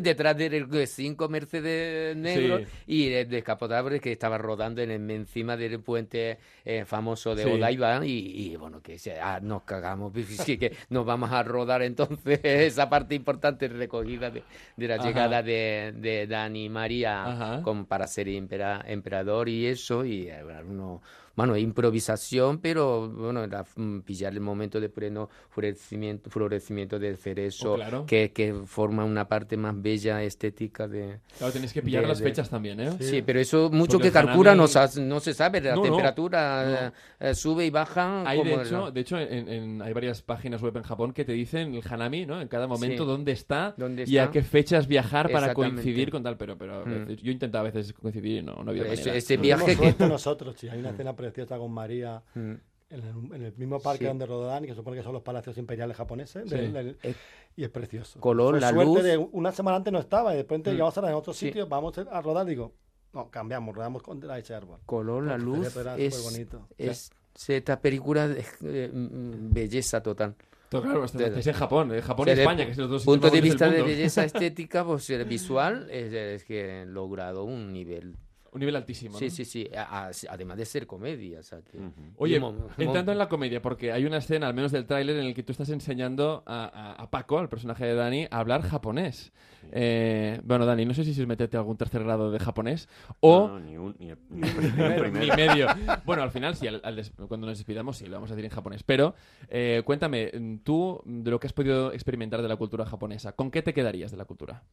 detrás 0.01 0.35
del 0.37 0.67
cinco 0.87 1.27
Mercedes 1.29 2.15
negro 2.15 2.59
Sí. 2.59 2.65
y 2.87 3.13
el 3.13 3.29
descapotable 3.29 3.99
que 3.99 4.11
estaba 4.11 4.37
rodando 4.37 4.81
en 4.81 4.91
el- 4.91 5.24
encima 5.25 5.57
del 5.57 5.79
puente 5.79 6.37
eh, 6.63 6.85
famoso 6.85 7.33
de 7.35 7.43
Sí. 7.43 7.49
Odaiba 7.49 8.05
y, 8.05 8.11
y, 8.51 8.55
bueno, 8.57 8.81
que 8.81 8.99
se- 8.99 9.19
ah, 9.19 9.39
nos 9.41 9.63
cagamos, 9.63 10.13
sí, 10.53 10.57
que 10.57 10.75
nos 10.89 11.05
vamos 11.05 11.31
a 11.31 11.41
rodar 11.43 11.81
entonces 11.81 12.39
esa 12.43 12.89
parte 12.89 13.15
importante 13.15 13.67
recogida 13.67 14.29
de, 14.29 14.43
de 14.77 14.87
la 14.87 14.95
Ajá. 14.95 15.03
llegada 15.07 15.43
de, 15.43 15.93
de 15.97 16.27
Dani 16.27 16.65
y 16.65 16.69
María 16.69 17.25
Ajá. 17.25 17.61
con, 17.63 17.85
para 17.85 18.07
ser 18.07 18.27
empera- 18.27 18.83
emperador 18.87 19.49
y 19.49 19.65
eso 19.65 20.05
y 20.05 20.27
eh, 20.29 20.43
bueno, 20.43 20.61
uno- 20.69 21.01
bueno, 21.35 21.57
improvisación, 21.57 22.59
pero 22.59 23.09
bueno, 23.09 23.43
era 23.43 23.65
mm, 23.75 23.99
pillar 24.01 24.31
el 24.31 24.39
momento 24.39 24.79
de 24.79 24.87
pleno 24.87 25.29
florecimiento, 25.49 26.29
florecimiento 26.29 26.97
del 26.97 27.17
cerezo, 27.17 27.73
Oh, 27.73 27.75
claro. 27.75 28.05
que, 28.05 28.31
que 28.31 28.53
forma 28.65 29.03
una 29.03 29.27
parte 29.27 29.57
más 29.57 29.75
bella, 29.81 30.23
estética 30.23 30.87
de... 30.87 31.19
Claro, 31.37 31.51
tenéis 31.51 31.73
que 31.73 31.81
pillar 31.81 32.03
de- 32.03 32.07
las 32.07 32.19
de- 32.19 32.23
fechas 32.25 32.49
también, 32.49 32.79
¿eh? 32.79 32.91
Sí, 33.01 33.21
pero 33.21 33.39
eso 33.41 33.69
mucho 33.69 33.97
Porque 33.97 34.07
que 34.09 34.13
calcula 34.13 34.55
no, 34.55 34.63
hanami- 34.65 34.87
sa- 34.87 35.01
no 35.15 35.19
se 35.19 35.33
sabe, 35.33 35.61
la 35.61 35.75
No, 35.75 35.81
temperatura 35.81 36.87
eh, 36.87 36.91
eh, 37.19 37.33
sube 37.35 37.65
y 37.65 37.69
baja. 37.69 38.27
Hay 38.27 38.43
de 38.43 38.53
hecho, 38.53 38.91
de 38.91 39.01
hecho 39.01 39.17
en, 39.17 39.49
en- 39.49 39.81
hay 39.81 39.93
varias 39.93 40.21
páginas 40.21 40.61
web 40.61 40.75
en 40.77 40.83
Japón 40.83 41.13
que 41.13 41.25
te 41.25 41.31
dicen 41.31 41.73
el 41.73 41.83
hanami, 41.89 42.25
¿no? 42.25 42.39
En 42.41 42.47
cada 42.47 42.67
momento 42.67 43.03
Sí. 43.03 43.09
dónde 43.09 43.31
está 43.31 43.73
¿Dónde 43.77 44.03
y 44.05 44.17
a 44.17 44.29
qué 44.29 44.43
fechas 44.43 44.87
viajar 44.87 45.31
para 45.31 45.53
coincidir 45.53 46.11
con 46.11 46.21
tal, 46.23 46.37
pero, 46.37 46.57
pero 46.57 46.85
Mm. 46.85 47.13
yo 47.13 47.31
intentaba 47.31 47.67
a 47.67 47.71
veces 47.71 47.93
coincidir 47.93 48.39
y 48.39 48.43
no, 48.43 48.63
no 48.63 48.71
había 48.71 48.83
Ese- 48.83 48.95
manera. 49.01 49.15
ese 49.17 49.37
viaje 49.37 49.77
que... 49.77 50.07
nosotros, 50.07 50.55
sí. 50.57 50.67
Hay 50.69 50.79
una 50.79 50.89
escena 50.91 51.15
preciosa 51.15 51.57
con 51.57 51.71
María, 51.71 52.21
Mm. 52.35 52.53
en 52.89 52.99
el, 53.01 53.35
en 53.35 53.41
el 53.45 53.53
mismo 53.57 53.79
parque 53.79 53.99
Sí. 54.03 54.05
donde 54.05 54.25
rodó 54.25 54.45
Dani, 54.45 54.67
que 54.67 54.75
supone 54.75 54.97
que 54.97 55.03
son 55.03 55.13
los 55.13 55.23
palacios 55.23 55.57
imperiales 55.57 55.97
japoneses, 55.97 56.43
Sí. 56.47 56.55
del- 56.55 56.73
del- 56.73 56.97
Eh, 57.01 57.15
y 57.55 57.63
es 57.63 57.69
precioso. 57.69 58.19
color, 58.19 58.51
Fue 58.51 58.61
la 58.61 58.69
suerte 58.69 58.85
luz. 58.85 59.03
de 59.03 59.17
una 59.17 59.51
semana 59.51 59.77
antes 59.77 59.91
no 59.91 59.99
estaba 59.99 60.33
y 60.33 60.37
de 60.37 60.41
repente 60.43 60.69
Mm. 60.69 60.73
llegamos 60.73 60.97
a 60.97 61.07
en 61.07 61.13
otro 61.15 61.33
Sí. 61.33 61.47
sitio, 61.47 61.67
vamos 61.67 61.97
a 61.97 62.21
rodar, 62.21 62.45
digo, 62.45 62.73
no, 63.15 63.31
cambiamos, 63.31 63.73
rodamos 63.73 64.03
con 64.03 64.19
la 64.19 64.37
ese 64.37 64.53
árbol. 64.53 64.79
color, 64.85 65.23
la 65.23 65.37
Porque 65.37 65.45
luz, 65.45 65.75
era 65.77 65.97
es, 65.97 66.13
superbonito. 66.13 66.67
es 66.77 67.11
esta 67.47 67.79
película 67.81 68.25
es 68.25 68.47
eh, 68.63 68.89
belleza 68.93 70.01
total. 70.01 70.35
Todo 70.69 70.81
claro, 70.81 71.05
es 71.05 71.47
en 71.47 71.53
Japón, 71.53 71.93
en 71.93 72.01
Japón 72.01 72.27
y 72.27 72.31
Desde 72.31 72.41
España, 72.43 72.65
que 72.65 72.73
son 72.73 72.83
los 72.83 72.91
dos 72.91 73.05
punto 73.05 73.29
de 73.29 73.41
vista 73.41 73.69
de 73.69 73.81
belleza 73.83 74.23
estética, 74.25 74.83
pues 74.83 75.09
el 75.09 75.23
visual 75.25 75.87
es, 75.91 76.11
es 76.11 76.43
que 76.43 76.81
he 76.81 76.85
logrado 76.85 77.43
un 77.43 77.71
nivel. 77.71 78.17
Un 78.55 78.59
nivel 78.61 78.75
altísimo, 78.77 79.17
Sí, 79.19 79.25
¿no? 79.25 79.31
sí, 79.31 79.43
sí. 79.43 79.69
a- 79.75 80.07
a- 80.07 80.11
además 80.29 80.57
de 80.57 80.65
ser 80.65 80.87
comedia. 80.87 81.39
o 81.39 81.43
sea, 81.43 81.59
que- 81.61 81.77
Ujú. 81.77 81.91
Oye, 82.15 82.41
entrando 82.77 83.11
en 83.11 83.17
la 83.17 83.27
comedia, 83.27 83.61
porque 83.61 83.91
hay 83.91 84.05
una 84.05 84.17
escena, 84.17 84.47
al 84.47 84.53
menos 84.53 84.71
del 84.71 84.85
tráiler, 84.85 85.17
en 85.17 85.25
el 85.25 85.33
que 85.35 85.43
tú 85.43 85.51
estás 85.51 85.67
enseñando 85.69 86.41
a, 86.45 86.63
a- 86.63 87.03
a 87.03 87.11
Paco, 87.11 87.37
al 87.37 87.49
personaje 87.49 87.85
de 87.85 87.93
Dani, 87.95 88.27
a 88.31 88.39
hablar 88.39 88.61
japonés. 88.61 89.33
Eh, 89.71 90.39
bueno, 90.45 90.65
Dani, 90.65 90.85
no 90.85 90.93
sé 90.93 91.03
si 91.03 91.11
es 91.11 91.27
meterte 91.27 91.57
algún 91.57 91.75
tercer 91.75 92.03
grado 92.03 92.31
de 92.31 92.39
japonés 92.39 92.87
o... 93.19 93.47
No, 93.47 93.59
no, 93.59 93.65
ni 93.65 93.77
un, 93.77 93.95
ni 93.99 94.09
el, 94.11 94.17
ni 94.29 94.47
el 94.47 94.55
Ni 94.61 94.99
primero. 95.01 95.35
medio. 95.35 95.67
Bueno, 96.05 96.23
al 96.23 96.31
final, 96.31 96.55
sí, 96.55 96.67
al- 96.67 96.81
al 96.83 96.95
des- 96.95 97.11
cuando 97.27 97.47
nos 97.47 97.57
despidamos, 97.57 97.97
sí, 97.97 98.05
lo 98.05 98.13
vamos 98.13 98.31
a 98.31 98.35
decir 98.35 98.45
en 98.45 98.51
japonés. 98.55 98.83
Pero, 98.83 99.15
eh, 99.49 99.81
cuéntame, 99.83 100.31
tú, 100.63 101.01
de 101.03 101.29
lo 101.29 101.39
que 101.41 101.47
has 101.47 101.53
podido 101.53 101.91
experimentar 101.91 102.41
de 102.41 102.47
la 102.47 102.55
cultura 102.55 102.85
japonesa, 102.85 103.33
¿con 103.33 103.51
qué 103.51 103.61
te 103.61 103.73
quedarías 103.73 104.11
de 104.11 104.17
la 104.17 104.25
cultura? 104.25 104.63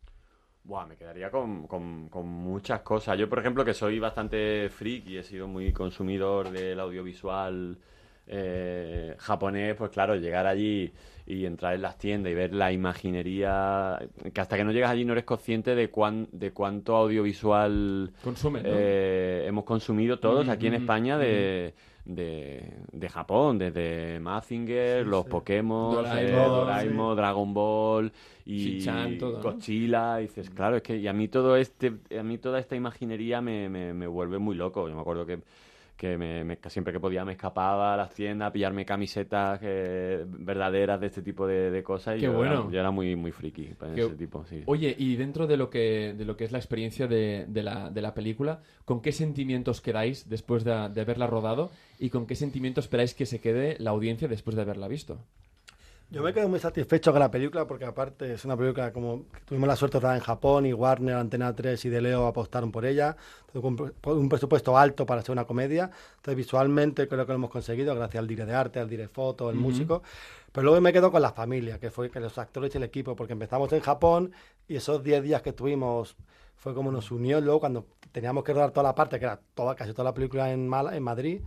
Buah, 0.64 0.86
me 0.86 0.96
quedaría 0.96 1.30
con, 1.30 1.66
con- 1.66 2.08
con 2.08 2.26
muchas 2.28 2.82
cosas. 2.82 3.18
Yo, 3.18 3.28
por 3.28 3.40
ejemplo, 3.40 3.64
que 3.64 3.74
soy 3.74 3.98
bastante 3.98 4.68
freak 4.70 5.06
y 5.08 5.18
he 5.18 5.22
sido 5.24 5.48
muy 5.48 5.72
consumidor 5.72 6.50
del 6.50 6.78
audiovisual 6.78 7.78
eh, 8.28 9.16
japonés, 9.18 9.74
pues 9.74 9.90
claro, 9.90 10.14
llegar 10.14 10.46
allí 10.46 10.92
y 11.26 11.46
entrar 11.46 11.74
en 11.74 11.82
las 11.82 11.98
tiendas 11.98 12.30
y 12.30 12.34
ver 12.36 12.54
la 12.54 12.70
imaginería, 12.72 13.98
que 14.32 14.40
hasta 14.40 14.56
que 14.56 14.62
no 14.64 14.70
llegas 14.72 14.90
allí 14.92 15.04
no 15.04 15.12
eres 15.14 15.24
consciente 15.24 15.74
de, 15.74 15.90
cuán, 15.90 16.28
de 16.30 16.52
cuánto 16.52 16.94
audiovisual 16.96 18.12
Consumen, 18.22 18.66
¿no? 18.70 18.80
eh, 18.80 19.44
hemos 19.48 19.64
consumido 19.64 20.20
todos 20.20 20.48
Ujú, 20.48 20.48
aquí 20.48 20.68
en 20.68 20.74
ujú, 20.74 20.74
España 20.74 21.18
de, 21.18 21.74
de, 22.04 22.78
de 22.92 23.08
Japón, 23.08 23.58
desde 23.58 24.20
Mazinger, 24.20 25.04
Sí, 25.04 25.06
los 25.06 25.24
sí. 25.24 25.28
Pokémon, 25.28 25.90
Doraemon, 25.90 26.14
eh, 26.14 26.46
Doraemon, 26.48 27.16
Dragon 27.16 27.54
Ball 27.54 28.12
y 28.44 29.16
todo, 29.16 29.44
¿no? 29.44 29.66
Dices, 30.18 30.50
claro, 30.50 30.76
es 30.76 30.82
que 30.82 30.96
y 30.98 31.08
a 31.08 31.12
mí 31.12 31.28
todo 31.28 31.56
este, 31.56 31.94
a 32.18 32.22
mí 32.22 32.38
toda 32.38 32.58
esta 32.60 32.76
imaginería 32.76 33.40
me, 33.40 33.68
me, 33.68 33.92
me 33.94 34.06
vuelve 34.06 34.38
muy 34.38 34.54
loco. 34.54 34.88
Yo 34.88 34.94
me 34.94 35.00
acuerdo 35.00 35.26
que 35.26 35.40
que 35.96 36.16
me, 36.18 36.58
siempre 36.68 36.92
que 36.92 37.00
podía 37.00 37.24
me 37.24 37.32
escapaba 37.32 37.94
a 37.94 37.96
las 37.96 38.14
tiendas 38.14 38.48
a 38.48 38.52
pillarme 38.52 38.84
camisetas 38.84 39.60
eh, 39.62 40.24
verdaderas 40.26 41.00
de 41.00 41.06
este 41.06 41.22
tipo 41.22 41.46
de, 41.46 41.70
de 41.70 41.82
cosas 41.82 42.16
y 42.16 42.20
Qué 42.20 42.26
yo, 42.26 42.32
bueno. 42.32 42.62
era, 42.64 42.70
yo 42.72 42.80
era 42.80 42.90
muy 42.90 43.14
muy 43.16 43.30
friki 43.32 43.70
Qué- 43.94 44.00
ese 44.02 44.14
tipo, 44.16 44.44
sí. 44.46 44.62
Oye, 44.66 44.94
y 44.98 45.16
dentro 45.16 45.46
de 45.46 45.56
lo 45.56 45.70
que, 45.70 46.14
de 46.16 46.24
lo 46.24 46.36
que 46.36 46.44
es 46.44 46.52
la 46.52 46.58
experiencia 46.58 47.06
de, 47.06 47.46
de 47.48 47.62
la, 47.62 47.90
de 47.90 48.02
la 48.02 48.14
película, 48.14 48.60
¿con 48.84 49.00
qué 49.00 49.12
sentimientos 49.12 49.80
quedáis 49.80 50.28
después 50.28 50.64
de, 50.64 50.88
de 50.88 51.00
haberla 51.00 51.26
rodado? 51.26 51.70
¿Y 51.98 52.10
con 52.10 52.26
qué 52.26 52.34
sentimientos 52.34 52.84
esperáis 52.86 53.14
que 53.14 53.26
se 53.26 53.40
quede 53.40 53.76
la 53.78 53.90
audiencia 53.90 54.28
después 54.28 54.56
de 54.56 54.62
haberla 54.62 54.88
visto? 54.88 55.18
Yo 56.12 56.22
me 56.22 56.34
quedo 56.34 56.46
muy 56.46 56.60
satisfecho 56.60 57.10
con 57.10 57.20
la 57.20 57.30
película 57.30 57.66
porque 57.66 57.86
aparte 57.86 58.34
es 58.34 58.44
una 58.44 58.54
película 58.54 58.92
como 58.92 59.24
que 59.32 59.40
tuvimos 59.46 59.66
la 59.66 59.76
suerte 59.76 59.94
de 59.96 60.00
estar 60.00 60.14
en 60.14 60.20
Japón 60.22 60.66
y 60.66 60.74
Warner, 60.74 61.14
Antena 61.16 61.54
3 61.56 61.82
y 61.86 61.88
De 61.88 62.02
Leo 62.02 62.26
apostaron 62.26 62.70
por 62.70 62.84
ella, 62.84 63.16
con 63.50 63.64
un 63.64 63.76
pre- 63.76 64.12
un 64.12 64.28
presupuesto 64.28 64.76
alto 64.76 65.06
para 65.06 65.22
ser 65.22 65.32
una 65.32 65.46
comedia, 65.46 65.90
entonces 66.16 66.36
visualmente 66.36 67.08
creo 67.08 67.24
que 67.24 67.32
lo 67.32 67.36
hemos 67.36 67.48
conseguido 67.50 67.94
gracias 67.94 68.20
al 68.20 68.26
dire 68.28 68.44
de 68.44 68.54
arte, 68.54 68.78
al 68.78 68.90
dire 68.90 69.08
foto, 69.08 69.48
el 69.48 69.56
músico, 69.56 70.02
pero 70.52 70.66
luego 70.66 70.78
me 70.82 70.92
quedo 70.92 71.10
con 71.10 71.22
la 71.22 71.32
familia, 71.32 71.78
que 71.78 71.90
fue 71.90 72.10
que 72.10 72.20
los 72.20 72.36
actores 72.36 72.74
y 72.74 72.76
el 72.76 72.84
equipo, 72.84 73.16
porque 73.16 73.32
empezamos 73.32 73.72
en 73.72 73.80
Japón 73.80 74.32
y 74.68 74.76
esos 74.76 75.02
10 75.02 75.22
días 75.22 75.40
que 75.40 75.48
estuvimos 75.50 76.14
fue 76.56 76.74
como 76.74 76.92
nos 76.92 77.10
unió, 77.10 77.40
luego 77.40 77.60
cuando 77.60 77.86
teníamos 78.12 78.44
que 78.44 78.52
rodar 78.52 78.70
toda 78.70 78.84
la 78.84 78.94
parte, 78.94 79.18
que 79.18 79.24
era 79.24 79.40
toda, 79.54 79.74
casi 79.74 79.92
toda 79.92 80.04
la 80.04 80.14
película 80.14 80.52
en, 80.52 80.68
Mala, 80.68 80.94
en 80.94 81.02
Madrid, 81.02 81.40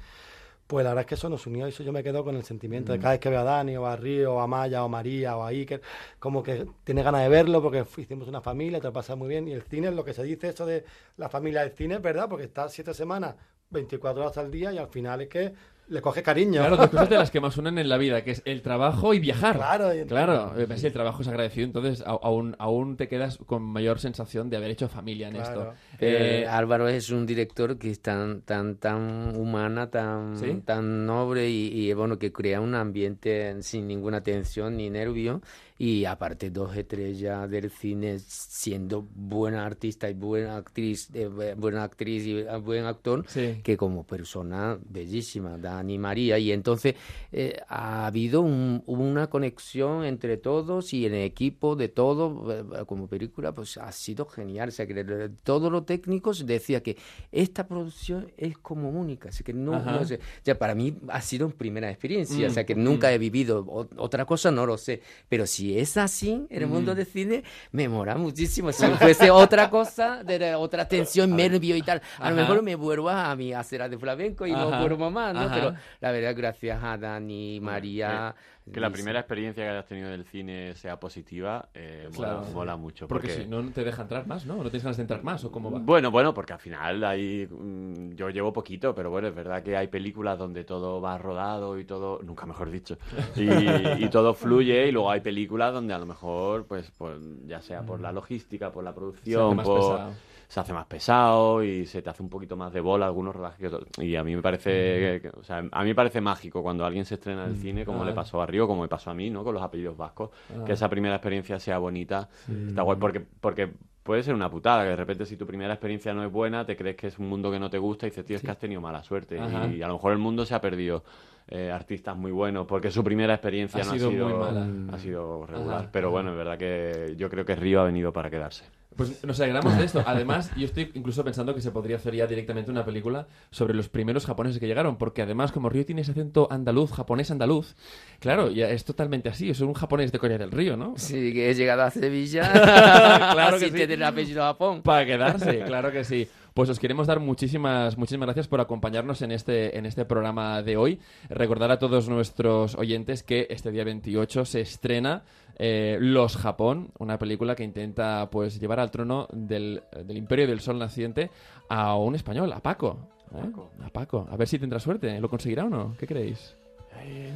pues 0.68 0.84
la 0.84 0.92
verdad 0.92 1.02
es 1.02 1.08
que 1.08 1.16
eso 1.16 1.30
nos 1.30 1.46
unió 1.46 1.68
y 1.68 1.70
eso 1.70 1.84
yo 1.84 1.92
me 1.92 2.04
quedo 2.04 2.24
con 2.24 2.36
el 2.36 2.44
sentimiento 2.44 2.92
de 2.92 2.98
cada 2.98 3.12
vez 3.12 3.20
que 3.20 3.30
veo 3.30 3.42
a 3.42 3.44
Dani 3.44 3.78
o 3.78 3.86
a 3.86 3.96
Río 3.96 4.36
o 4.36 4.40
a 4.40 4.48
Maya 4.48 4.82
o 4.82 4.86
a 4.86 4.90
María 4.90 5.38
o 5.38 5.44
a 5.44 5.50
Iker, 5.50 5.82
como 6.18 6.42
que 6.42 6.66
tiene 6.84 7.04
ganas 7.04 7.22
de 7.22 7.30
verlo 7.30 7.62
porque 7.62 7.86
hicimos 7.98 8.28
una 8.28 8.42
familia, 8.42 8.80
te 8.80 8.88
lo 8.88 8.94
pasas 8.94 9.16
muy 9.16 9.28
bien. 9.28 9.48
Y 9.48 9.54
el 9.54 9.62
cine 9.62 9.90
es 9.90 9.94
lo 9.94 10.04
que 10.04 10.14
se 10.14 10.24
dice 10.24 10.50
eso 10.50 10.66
de 10.66 10.84
la 11.18 11.30
familia 11.30 11.62
del 11.62 11.72
cine, 11.72 11.96
es 11.96 12.02
verdad, 12.02 12.28
porque 12.28 12.46
estás 12.46 12.74
siete 12.74 12.94
semanas, 12.94 13.36
24 13.70 14.24
horas 14.24 14.38
al 14.38 14.50
día 14.50 14.72
y 14.74 14.78
al 14.80 14.88
final 14.88 15.22
es 15.22 15.28
que 15.28 15.54
le 15.88 16.02
coges 16.02 16.24
cariño. 16.24 16.62
Claro, 16.62 16.78
dos 16.78 16.90
cosas 16.90 17.10
de 17.10 17.18
las 17.18 17.32
que 17.32 17.40
más 17.42 17.58
unen 17.58 17.78
en 17.78 17.90
la 17.90 17.98
vida, 17.98 18.24
que 18.24 18.32
es 18.32 18.42
el 18.46 18.62
trabajo 18.62 19.14
y 19.14 19.20
viajar. 19.20 19.56
Claro, 19.58 19.94
y- 19.94 20.06
Claro, 20.06 20.54
eh, 20.58 20.68
sí, 20.78 20.88
el 20.88 20.94
trabajo 20.94 21.22
es 21.22 21.28
agradecido, 21.28 21.66
entonces 21.66 22.04
aún, 22.06 22.56
aún 22.60 22.98
te 22.98 23.08
quedas 23.08 23.38
con 23.46 23.62
mayor 23.64 24.00
sensación 24.00 24.50
de 24.50 24.58
haber 24.58 24.72
hecho 24.72 24.88
familia 24.90 25.28
en 25.28 25.36
Claro. 25.36 25.72
esto. 25.72 25.74
Eh, 26.00 26.42
Eh, 26.44 26.48
Álvaro 26.48 26.88
es 26.88 27.10
un 27.12 27.26
director 27.26 27.78
que 27.78 27.92
es 27.92 28.02
tan, 28.02 28.42
tan, 28.42 28.76
tan 28.78 29.36
humana, 29.36 29.90
tan, 29.90 30.38
¿Sí? 30.38 30.62
tan 30.66 31.06
noble 31.06 31.50
y, 31.50 31.68
y, 31.90 31.94
bueno, 31.94 32.18
que 32.18 32.32
crea 32.32 32.62
un 32.62 32.76
ambiente 32.76 33.62
sin 33.62 33.88
ninguna 33.88 34.22
tensión 34.24 34.78
ni 34.78 34.90
nervio. 34.90 35.42
Y 35.78 36.06
aparte, 36.06 36.52
dos 36.52 36.76
estrellas 36.78 37.50
del 37.50 37.70
cine 37.70 38.18
siendo 38.20 39.06
buena 39.14 39.66
artista 39.66 40.10
y 40.10 40.14
buena 40.14 40.56
actriz, 40.56 41.10
eh, 41.14 41.28
bu- 41.28 41.54
buena 41.56 41.84
actriz 41.84 42.26
y 42.26 42.38
eh, 42.40 42.58
buen 42.64 42.86
actor, 42.86 43.26
Sí. 43.28 43.60
que 43.62 43.76
como 43.76 44.06
persona 44.08 44.80
bellísima, 44.90 45.58
Dani 45.58 45.98
María. 45.98 46.40
Y 46.40 46.54
entonces 46.54 46.96
eh, 47.34 47.60
ha 47.68 48.06
habido 48.08 48.40
un- 48.40 48.84
una 48.86 49.28
conexión 49.30 50.06
entre 50.06 50.38
todos 50.38 50.94
y 50.94 51.06
el 51.08 51.14
equipo 51.16 51.76
de 51.76 51.90
todo, 51.90 52.54
eh, 52.54 52.86
como 52.86 53.08
película, 53.08 53.52
pues 53.54 53.78
ha 53.78 53.92
sido 53.92 54.26
genial. 54.26 54.70
O 54.70 54.72
sea, 54.72 54.88
que 54.88 55.30
todos 55.44 55.70
los 55.70 55.86
técnicos 55.86 56.46
decía 56.46 56.82
que 56.82 56.96
esta 57.34 57.68
producción 57.68 58.32
es 58.38 58.58
como 58.58 58.90
única. 58.92 59.28
Así 59.28 59.44
que 59.44 59.52
no, 59.52 59.84
no 59.84 60.06
sé. 60.06 60.22
Ya 60.46 60.58
para 60.58 60.74
mí 60.74 60.98
ha 61.10 61.20
sido 61.20 61.48
una 61.48 61.56
primera 61.56 61.90
experiencia. 61.90 62.48
Mm, 62.48 62.52
O 62.52 62.54
sea, 62.54 62.66
que 62.66 62.76
nunca 62.76 63.12
he 63.12 63.18
vivido 63.18 63.66
o- 63.68 63.90
otra 63.98 64.24
cosa, 64.26 64.52
no 64.52 64.66
lo 64.66 64.78
sé. 64.78 65.02
Pero 65.28 65.46
si 65.66 65.80
es 65.80 65.98
así 65.98 66.46
el 66.52 66.68
mundo 66.68 66.94
Mm. 66.94 66.96
del 66.96 67.06
cine, 67.08 67.44
me 67.72 67.90
mola 67.90 68.16
muchísimo. 68.16 68.72
Si 68.72 68.86
fuese 68.86 69.32
otra 69.32 69.68
cosa, 69.70 70.24
de, 70.24 70.54
otra 70.54 70.88
tensión, 70.88 71.36
nervio 71.36 71.76
y 71.76 71.82
tal, 71.82 72.02
a 72.20 72.30
lo 72.30 72.36
Ajá. 72.36 72.42
mejor 72.42 72.62
me 72.62 72.76
vuelvo 72.76 73.10
a 73.10 73.36
mi 73.36 73.52
acera 73.52 73.90
de 73.90 73.98
flamenco 73.98 74.46
y 74.46 74.52
no 74.52 74.80
vuelvo 74.80 75.10
más, 75.10 75.34
¿no? 75.34 75.42
Ajá. 75.42 75.56
Pero 75.56 75.74
la 76.02 76.12
verdad, 76.12 76.36
gracias 76.38 76.84
a 76.84 76.98
Dani, 76.98 77.60
María. 77.62 78.36
Que 78.74 78.80
la 78.80 78.90
primera 78.90 79.20
experiencia 79.20 79.64
que 79.64 79.70
hayas 79.70 79.86
tenido 79.86 80.10
del 80.10 80.26
cine 80.26 80.74
sea 80.76 81.00
positiva, 81.00 81.70
eh, 81.76 82.10
mola, 82.16 82.28
Claro. 82.40 82.46
mola 82.52 82.76
mucho. 82.76 83.08
porque 83.08 83.28
Porque, 83.28 83.44
si 83.44 83.48
no, 83.48 83.64
te 83.72 83.84
deja 83.84 84.02
entrar 84.02 84.26
más, 84.26 84.46
¿no? 84.48 84.56
¿No 84.56 84.64
tienes 84.64 84.84
ganas 84.84 84.98
de 84.98 85.02
entrar 85.04 85.24
más 85.24 85.44
o 85.46 85.52
cómo 85.52 85.70
va? 85.70 85.80
Bueno, 85.80 86.10
bueno, 86.10 86.34
porque 86.34 86.54
al 86.54 86.60
final 86.60 87.04
hay, 87.04 87.48
mm, 87.48 88.14
yo 88.16 88.30
llevo 88.32 88.52
poquito, 88.52 88.96
pero 88.96 89.12
bueno, 89.12 89.28
es 89.28 89.36
verdad 89.36 89.62
que 89.62 89.78
hay 89.78 89.88
películas 89.88 90.40
donde 90.40 90.64
todo 90.64 91.00
va 91.00 91.16
rodado 91.20 91.78
y 91.80 91.86
todo, 91.86 92.20
nunca 92.24 92.48
mejor 92.48 92.72
dicho, 92.72 92.98
y, 93.36 93.42
y 94.06 94.10
todo 94.10 94.34
fluye 94.34 94.88
y 94.88 94.92
luego 94.92 95.12
hay 95.12 95.20
películas 95.22 95.72
donde 95.72 95.94
a 95.94 96.00
lo 96.00 96.08
mejor, 96.08 96.66
pues, 96.66 96.92
pues 96.98 97.20
ya 97.46 97.62
sea 97.62 97.84
por 97.84 98.00
la 98.02 98.12
logística, 98.12 98.72
por 98.72 98.84
la 98.84 98.96
producción, 98.96 99.58
por- 99.58 99.76
pesado. 99.76 100.14
Se 100.48 100.60
hace 100.60 100.74
más 100.74 100.86
pesado 100.86 101.64
y 101.64 101.86
se 101.86 102.02
te 102.02 102.10
hace 102.10 102.22
un 102.24 102.30
poquito 102.30 102.56
más 102.56 102.72
de 102.74 102.82
bola 102.82 103.06
algunos 103.06 103.36
rodajes 103.36 103.60
que 103.60 103.68
otros. 103.68 103.88
Y 104.00 104.16
a 104.16 104.24
mí 104.24 104.36
me 104.36 104.42
parece, 104.42 105.22
que- 105.22 105.32
o 105.38 105.44
sea, 105.44 105.58
a 105.72 105.82
mí 105.84 105.90
me 105.90 105.96
parece 105.96 106.22
mágico 106.22 106.62
cuando 106.62 106.86
alguien 106.86 107.06
se 107.06 107.16
estrena 107.16 107.44
en 107.46 107.52
el 107.52 107.58
cine, 107.58 107.86
como 107.86 108.04
Ah. 108.04 108.06
le 108.06 108.14
pasó 108.14 108.42
a 108.42 108.46
Río, 108.46 108.68
como 108.68 108.82
me 108.84 108.88
pasó 108.88 109.10
a 109.12 109.14
mí, 109.14 109.30
¿no? 109.30 109.44
Con 109.44 109.54
los 109.54 109.64
apellidos 109.64 109.98
vascos, 109.98 110.30
Ah. 110.56 110.64
que 110.66 110.74
esa 110.74 110.90
primera 110.90 111.16
experiencia 111.16 111.60
sea 111.60 111.78
bonita, 111.78 112.30
está 112.70 112.82
guay, 112.84 112.98
porque, 113.00 113.22
porque 113.42 113.72
puede 114.04 114.22
ser 114.22 114.36
una 114.36 114.50
putada, 114.52 114.84
que 114.84 114.90
de 114.90 114.96
repente 114.96 115.26
si 115.26 115.36
tu 115.36 115.48
primera 115.48 115.74
experiencia 115.74 116.14
no 116.14 116.24
es 116.24 116.32
buena, 116.32 116.64
te 116.66 116.78
crees 116.78 116.96
que 116.96 117.08
es 117.08 117.18
un 117.18 117.28
mundo 117.28 117.50
que 117.52 117.60
no 117.60 117.70
te 117.72 117.80
gusta 117.80 118.06
y 118.06 118.12
dices, 118.12 118.24
tío, 118.24 118.36
es 118.38 118.44
que 118.44 118.52
has 118.52 118.60
tenido 118.60 118.80
mala 118.82 119.02
suerte. 119.04 119.36
Y, 119.74 119.82
a 119.82 119.88
lo 119.88 119.94
mejor 119.94 120.12
el 120.12 120.20
mundo 120.20 120.46
se 120.46 120.54
ha 120.54 120.62
perdido 120.62 121.04
eh, 121.48 121.72
artistas 121.72 122.18
muy 122.18 122.32
buenos 122.32 122.66
porque 122.66 122.90
su 122.90 123.04
primera 123.04 123.34
experiencia 123.36 123.82
Ha 123.82 123.86
no 123.86 123.92
sido 123.94 124.08
ha 124.08 124.12
sido 124.12 124.30
muy 124.30 124.38
mala. 124.40 124.68
Ha 124.96 124.98
sido 124.98 125.46
regular. 125.46 125.78
Ajá, 125.82 125.90
Pero 125.92 126.10
bueno, 126.10 126.32
es 126.32 126.38
verdad 126.38 126.58
que 126.58 127.14
yo 127.18 127.30
creo 127.30 127.46
que 127.46 127.56
Río 127.56 127.82
ha 127.82 127.84
venido 127.84 128.12
para 128.12 128.32
quedarse. 128.32 128.66
Pues 128.96 129.24
nos 129.26 129.40
alegramos 129.40 129.78
de 129.78 129.86
esto. 129.86 130.04
Además, 130.06 130.52
yo 130.56 130.66
estoy 130.66 130.92
incluso 130.94 131.24
pensando 131.24 131.54
que 131.54 131.62
se 131.62 131.72
podría 131.72 131.98
hacer 131.98 132.16
ya 132.16 132.28
directamente 132.28 132.72
una 132.72 132.86
película 132.86 133.28
sobre 133.52 133.74
los 133.74 133.90
primeros 133.90 134.26
japoneses 134.26 134.60
que 134.60 134.68
llegaron, 134.68 134.98
porque 134.98 135.22
además, 135.22 135.52
como 135.52 135.70
Río 135.70 135.86
tiene 135.86 136.02
ese 136.02 136.12
acento 136.12 136.48
andaluz, 136.50 136.94
japonés 136.94 137.30
andaluz, 137.30 137.76
claro, 138.20 138.50
ya 138.52 138.70
es 138.70 138.86
totalmente 138.86 139.30
así, 139.30 139.50
es 139.50 139.60
un 139.60 139.74
japonés 139.74 140.12
de 140.12 140.20
Corea 140.20 140.38
del 140.38 140.52
Río, 140.52 140.78
¿no? 140.78 140.94
Sí, 140.96 141.34
que 141.34 141.50
he 141.50 141.54
llegado 141.54 141.84
a 141.84 141.92
Sevilla. 141.92 142.52
Claro 143.36 143.60
que 143.60 143.66
sí. 143.66 143.72
tener 143.72 144.04
apellido 144.04 144.42
Japón. 144.44 144.82
Para 144.82 145.06
quedarse, 145.06 145.64
claro 145.66 145.92
que 145.92 146.04
sí. 146.04 146.28
Pues 146.56 146.70
os 146.70 146.80
queremos 146.80 147.06
dar 147.06 147.20
muchísimas, 147.20 147.98
muchísimas 147.98 148.28
gracias 148.28 148.48
por 148.48 148.62
acompañarnos 148.62 149.22
en 149.22 149.34
este, 149.34 149.78
en 149.78 149.86
este 149.86 150.06
programa 150.06 150.62
de 150.62 150.78
hoy. 150.78 151.02
Recordar 151.28 151.70
a 151.70 151.80
todos 151.80 152.08
nuestros 152.08 152.76
oyentes 152.76 153.24
que 153.24 153.48
este 153.50 153.72
día 153.72 153.84
28 153.84 154.46
se 154.46 154.62
estrena 154.62 155.26
eh, 155.60 155.98
Los 156.00 156.38
Japón, 156.38 156.92
una 156.98 157.18
película 157.18 157.58
que 157.58 157.66
intenta 157.66 158.30
pues 158.30 158.58
llevar 158.58 158.80
al 158.80 158.90
trono 158.90 159.28
del, 159.34 159.84
del 160.06 160.16
Imperio 160.16 160.48
del 160.48 160.62
Sol 160.62 160.80
Naciente 160.80 161.30
a 161.68 161.98
un 161.98 162.16
español, 162.16 162.54
a 162.54 162.62
Paco. 162.62 163.10
¿Eh? 163.34 163.52
A 163.84 163.90
Paco. 163.90 164.26
A 164.32 164.38
ver 164.38 164.48
si 164.48 164.58
tendrá 164.58 164.80
suerte. 164.80 165.20
¿Lo 165.20 165.28
conseguirá 165.28 165.66
o 165.66 165.70
no? 165.70 165.94
¿Qué 166.00 166.08
creéis? 166.08 166.56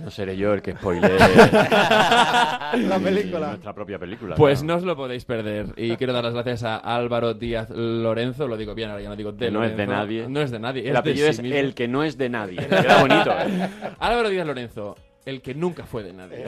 No 0.04 0.10
seré 0.12 0.38
yo 0.38 0.54
el 0.54 0.62
que 0.62 0.72
spoile 0.74 1.10
La 1.20 3.00
película. 3.04 3.48
nuestra 3.50 3.74
propia 3.74 4.00
película. 4.00 4.36
Pues 4.36 4.60
claro. 4.60 4.74
no 4.74 4.78
os 4.80 4.84
lo 4.84 4.96
podéis 4.96 5.26
perder. 5.26 5.68
Y 5.76 5.96
quiero 5.98 6.14
dar 6.14 6.24
las 6.24 6.34
gracias 6.34 6.64
a 6.64 6.78
Álvaro 6.78 7.34
Díaz 7.34 7.70
Lorenzo. 7.70 8.48
Lo 8.48 8.56
digo 8.58 8.74
bien, 8.74 8.90
ahora 8.90 9.02
ya 9.04 9.10
no 9.10 9.16
digo 9.16 9.32
de 9.32 9.52
no 9.52 9.64
es 9.64 9.72
de 9.72 9.86
Lorenzo. 9.86 9.94
nadie. 9.94 10.28
No 10.30 10.42
es 10.42 10.52
de 10.52 10.60
nadie. 10.60 10.82
El 10.82 10.88
es 10.88 10.94
de 10.94 11.00
apellido 11.00 11.26
sí 11.28 11.32
es 11.32 11.42
mismo. 11.42 11.58
el 11.58 11.74
que 11.76 11.88
no 11.88 12.04
es 12.04 12.18
de 12.18 12.30
nadie. 12.30 12.58
Queda 12.68 13.02
bonito, 13.02 13.32
¿eh? 13.32 13.70
Álvaro 14.00 14.30
Díaz 14.30 14.48
Lorenzo, 14.48 14.96
el 15.26 15.42
que 15.42 15.54
nunca 15.54 15.84
fue 15.86 16.04
de 16.04 16.14
nadie. 16.14 16.46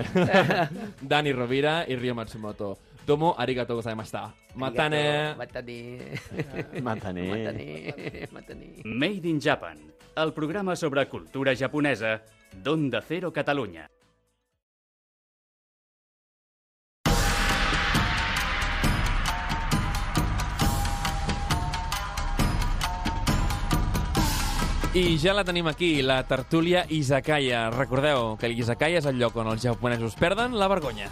Dani 1.01 1.33
Rovira 1.33 1.85
y 1.87 1.95
Ryo 1.97 2.15
Matsumoto. 2.15 2.77
Tomo 3.05 3.35
arigato 3.37 3.75
gozaimashita. 3.75 4.33
Matane. 4.55 5.35
Matane. 5.35 5.97
Matane. 6.81 8.27
Matane. 8.31 8.81
Made 8.85 9.27
in 9.27 9.41
Japan, 9.41 9.77
el 10.15 10.33
programa 10.33 10.75
sobre 10.75 11.05
cultura 11.07 11.55
japonesa 11.55 12.21
d'Onda 12.53 13.01
Cero 13.01 13.31
Catalunya. 13.31 13.87
I 24.91 25.15
ja 25.15 25.31
la 25.31 25.45
tenim 25.47 25.69
aquí, 25.71 26.01
la 26.03 26.17
tertúlia 26.27 26.81
Izakaya. 26.91 27.69
Recordeu 27.71 28.35
que 28.35 28.49
l'Izakaya 28.51 28.99
és 28.99 29.07
el 29.07 29.21
lloc 29.21 29.39
on 29.39 29.47
els 29.47 29.63
japonesos 29.63 30.19
perden 30.19 30.59
la 30.59 30.67
vergonya. 30.67 31.07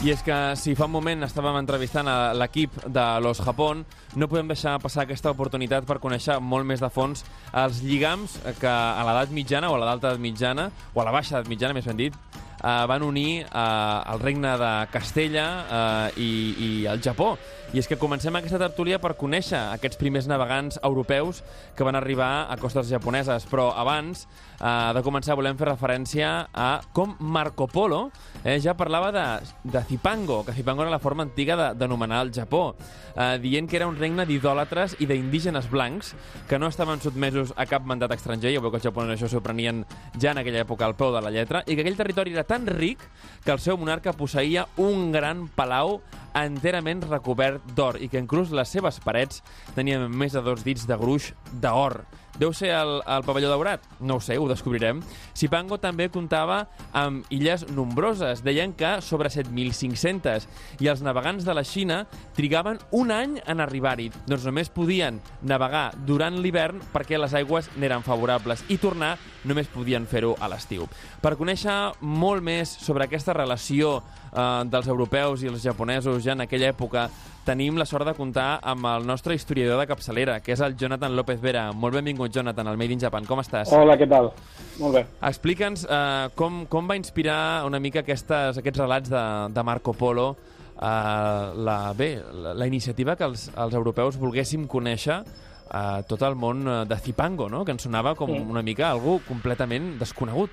I 0.00 0.14
és 0.14 0.22
que 0.24 0.36
si 0.56 0.72
fa 0.72 0.86
un 0.88 0.94
moment 0.94 1.26
estàvem 1.26 1.58
entrevistant 1.60 2.08
a 2.08 2.32
l'equip 2.32 2.72
de 2.88 3.02
Los 3.20 3.42
Japón, 3.44 3.82
no 4.16 4.30
podem 4.32 4.48
deixar 4.48 4.78
passar 4.80 5.02
aquesta 5.02 5.28
oportunitat 5.34 5.84
per 5.84 5.98
conèixer 6.00 6.38
molt 6.40 6.64
més 6.64 6.80
de 6.80 6.88
fons 6.88 7.20
els 7.52 7.82
lligams 7.84 8.38
que 8.62 8.70
a 8.70 9.04
l'edat 9.04 9.34
mitjana 9.36 9.68
o 9.68 9.76
a 9.76 9.82
l'alta 9.82 10.14
edat 10.14 10.22
mitjana, 10.22 10.70
o 10.94 11.02
a 11.02 11.04
la 11.04 11.12
baixa 11.12 11.36
edat 11.36 11.52
mitjana, 11.52 11.76
més 11.76 11.84
ben 11.84 12.00
dit, 12.00 12.16
eh, 12.62 12.84
van 12.88 13.02
unir 13.02 13.46
eh, 13.46 14.12
el 14.12 14.20
regne 14.20 14.56
de 14.60 14.72
Castella 14.92 15.46
eh, 15.70 16.20
i, 16.20 16.30
i 16.58 16.70
el 16.86 17.00
Japó. 17.02 17.36
I 17.70 17.78
és 17.78 17.86
que 17.86 17.94
comencem 17.94 18.34
aquesta 18.34 18.58
tertúlia 18.58 18.98
per 18.98 19.12
conèixer 19.14 19.58
aquests 19.76 19.94
primers 20.00 20.26
navegants 20.26 20.80
europeus 20.82 21.44
que 21.78 21.84
van 21.86 21.94
arribar 21.94 22.48
a 22.50 22.56
costes 22.58 22.88
japoneses. 22.90 23.44
Però 23.46 23.68
abans 23.78 24.24
eh, 24.58 24.90
de 24.96 25.02
començar 25.06 25.36
volem 25.38 25.54
fer 25.56 25.68
referència 25.70 26.32
a 26.50 26.70
com 26.92 27.14
Marco 27.20 27.68
Polo 27.70 28.08
eh, 28.42 28.56
ja 28.58 28.74
parlava 28.74 29.12
de, 29.14 29.26
de 29.70 29.84
Zipango, 29.86 30.40
que 30.44 30.52
Zipango 30.56 30.82
era 30.82 30.90
la 30.90 30.98
forma 30.98 31.22
antiga 31.22 31.54
de- 31.56 31.68
d'anomenar 31.78 32.24
el 32.26 32.32
Japó, 32.34 32.74
eh, 33.14 33.38
dient 33.38 33.70
que 33.70 33.78
era 33.78 33.86
un 33.86 33.94
regne 33.94 34.26
d'idòlatres 34.26 34.96
i 34.98 35.06
d'indígenes 35.06 35.70
blancs 35.70 36.16
que 36.50 36.58
no 36.58 36.66
estaven 36.66 36.98
sotmesos 37.00 37.54
a 37.54 37.68
cap 37.70 37.86
mandat 37.86 38.10
estranger, 38.18 38.50
ja 38.50 38.60
veu 38.64 38.72
que 38.74 38.82
els 38.82 38.88
japonesos 38.90 39.14
això 39.22 39.30
s'ho 39.36 39.44
prenien 39.46 39.84
ja 40.18 40.32
en 40.34 40.42
aquella 40.42 40.64
època 40.66 40.90
al 40.90 40.96
peu 40.98 41.14
de 41.14 41.22
la 41.22 41.30
lletra, 41.30 41.62
i 41.70 41.76
que 41.78 41.86
aquell 41.86 41.96
territori 42.02 42.34
era 42.34 42.42
tan 42.50 42.66
ric 42.66 42.98
que 43.44 43.52
el 43.54 43.60
seu 43.62 43.78
monarca 43.78 44.12
posseïa 44.16 44.66
un 44.82 45.12
gran 45.14 45.44
palau 45.54 46.00
enterament 46.34 47.04
recobert 47.06 47.62
d'or 47.76 48.00
i 48.02 48.08
que 48.10 48.18
inclús 48.18 48.50
les 48.54 48.72
seves 48.74 48.98
parets 49.04 49.44
tenien 49.76 50.08
més 50.10 50.34
de 50.34 50.42
dos 50.42 50.64
dits 50.66 50.88
de 50.90 50.98
gruix 50.98 51.30
d'or. 51.62 52.00
Deu 52.38 52.52
ser 52.56 52.70
el, 52.76 53.00
el 53.02 53.24
pavelló 53.26 53.50
daurat? 53.50 53.84
No 54.00 54.16
ho 54.16 54.22
sé, 54.22 54.38
ho 54.38 54.46
descobrirem. 54.48 55.02
Sipango 55.36 55.80
també 55.82 56.08
comptava 56.12 56.62
amb 56.96 57.26
illes 57.34 57.66
nombroses. 57.74 58.44
Deien 58.46 58.72
que 58.76 58.98
sobre 59.04 59.32
7.500 59.32 60.46
i 60.80 60.90
els 60.92 61.02
navegants 61.04 61.44
de 61.44 61.56
la 61.56 61.64
Xina 61.66 62.04
trigaven 62.36 62.78
un 62.96 63.10
any 63.14 63.38
en 63.44 63.60
arribar-hi. 63.60 64.10
Doncs 64.28 64.46
només 64.48 64.72
podien 64.72 65.20
navegar 65.42 65.90
durant 66.06 66.38
l'hivern 66.40 66.80
perquè 66.94 67.18
les 67.18 67.34
aigües 67.36 67.68
n'eren 67.76 68.06
favorables 68.06 68.64
i 68.68 68.78
tornar 68.80 69.16
només 69.44 69.68
podien 69.72 70.06
fer-ho 70.08 70.34
a 70.40 70.48
l'estiu. 70.52 70.86
Per 71.20 71.36
conèixer 71.40 71.76
molt 72.00 72.44
més 72.44 72.72
sobre 72.80 73.06
aquesta 73.06 73.36
relació 73.36 73.98
eh, 74.32 74.62
dels 74.70 74.86
europeus 74.88 75.42
i 75.42 75.48
els 75.48 75.62
japonesos 75.62 76.22
ja 76.24 76.32
en 76.32 76.40
aquella 76.46 76.70
època, 76.72 77.08
tenim 77.44 77.76
la 77.80 77.86
sort 77.88 78.04
de 78.06 78.12
comptar 78.14 78.60
amb 78.62 78.84
el 78.86 79.06
nostre 79.08 79.34
historiador 79.34 79.80
de 79.80 79.86
capçalera, 79.88 80.38
que 80.44 80.52
és 80.52 80.60
el 80.60 80.76
Jonathan 80.76 81.16
López 81.16 81.40
Vera. 81.40 81.72
Molt 81.72 81.94
benvingut, 81.96 82.30
Jonathan, 82.32 82.68
al 82.68 82.76
Made 82.76 82.92
in 82.92 83.00
Japan. 83.00 83.24
Com 83.26 83.40
estàs? 83.40 83.72
Hola, 83.72 83.96
què 83.98 84.06
tal? 84.08 84.30
Molt 84.78 84.94
bé. 84.94 85.04
Explica'ns 85.26 85.86
eh, 85.88 86.28
com, 86.36 86.64
com 86.70 86.86
va 86.88 86.96
inspirar 87.00 87.64
una 87.66 87.80
mica 87.80 88.00
aquestes, 88.04 88.58
aquests 88.60 88.78
relats 88.84 89.10
de, 89.10 89.24
de 89.56 89.62
Marco 89.66 89.92
Polo 89.96 90.34
eh, 90.80 91.52
la, 91.56 91.92
bé, 91.96 92.10
la, 92.32 92.54
la 92.54 92.66
iniciativa 92.66 93.16
que 93.16 93.24
els, 93.24 93.48
els 93.56 93.74
europeus 93.74 94.16
volguéssim 94.20 94.66
conèixer 94.70 95.20
eh, 95.24 96.02
tot 96.08 96.22
el 96.28 96.36
món 96.36 96.62
eh, 96.68 96.76
de 96.88 96.96
Zipango, 97.00 97.48
no? 97.52 97.64
que 97.64 97.72
ens 97.72 97.82
sonava 97.88 98.14
com 98.14 98.30
Sí. 98.30 98.38
una 98.50 98.62
mica 98.62 98.90
algú 98.90 99.20
completament 99.26 99.96
desconegut. 99.98 100.50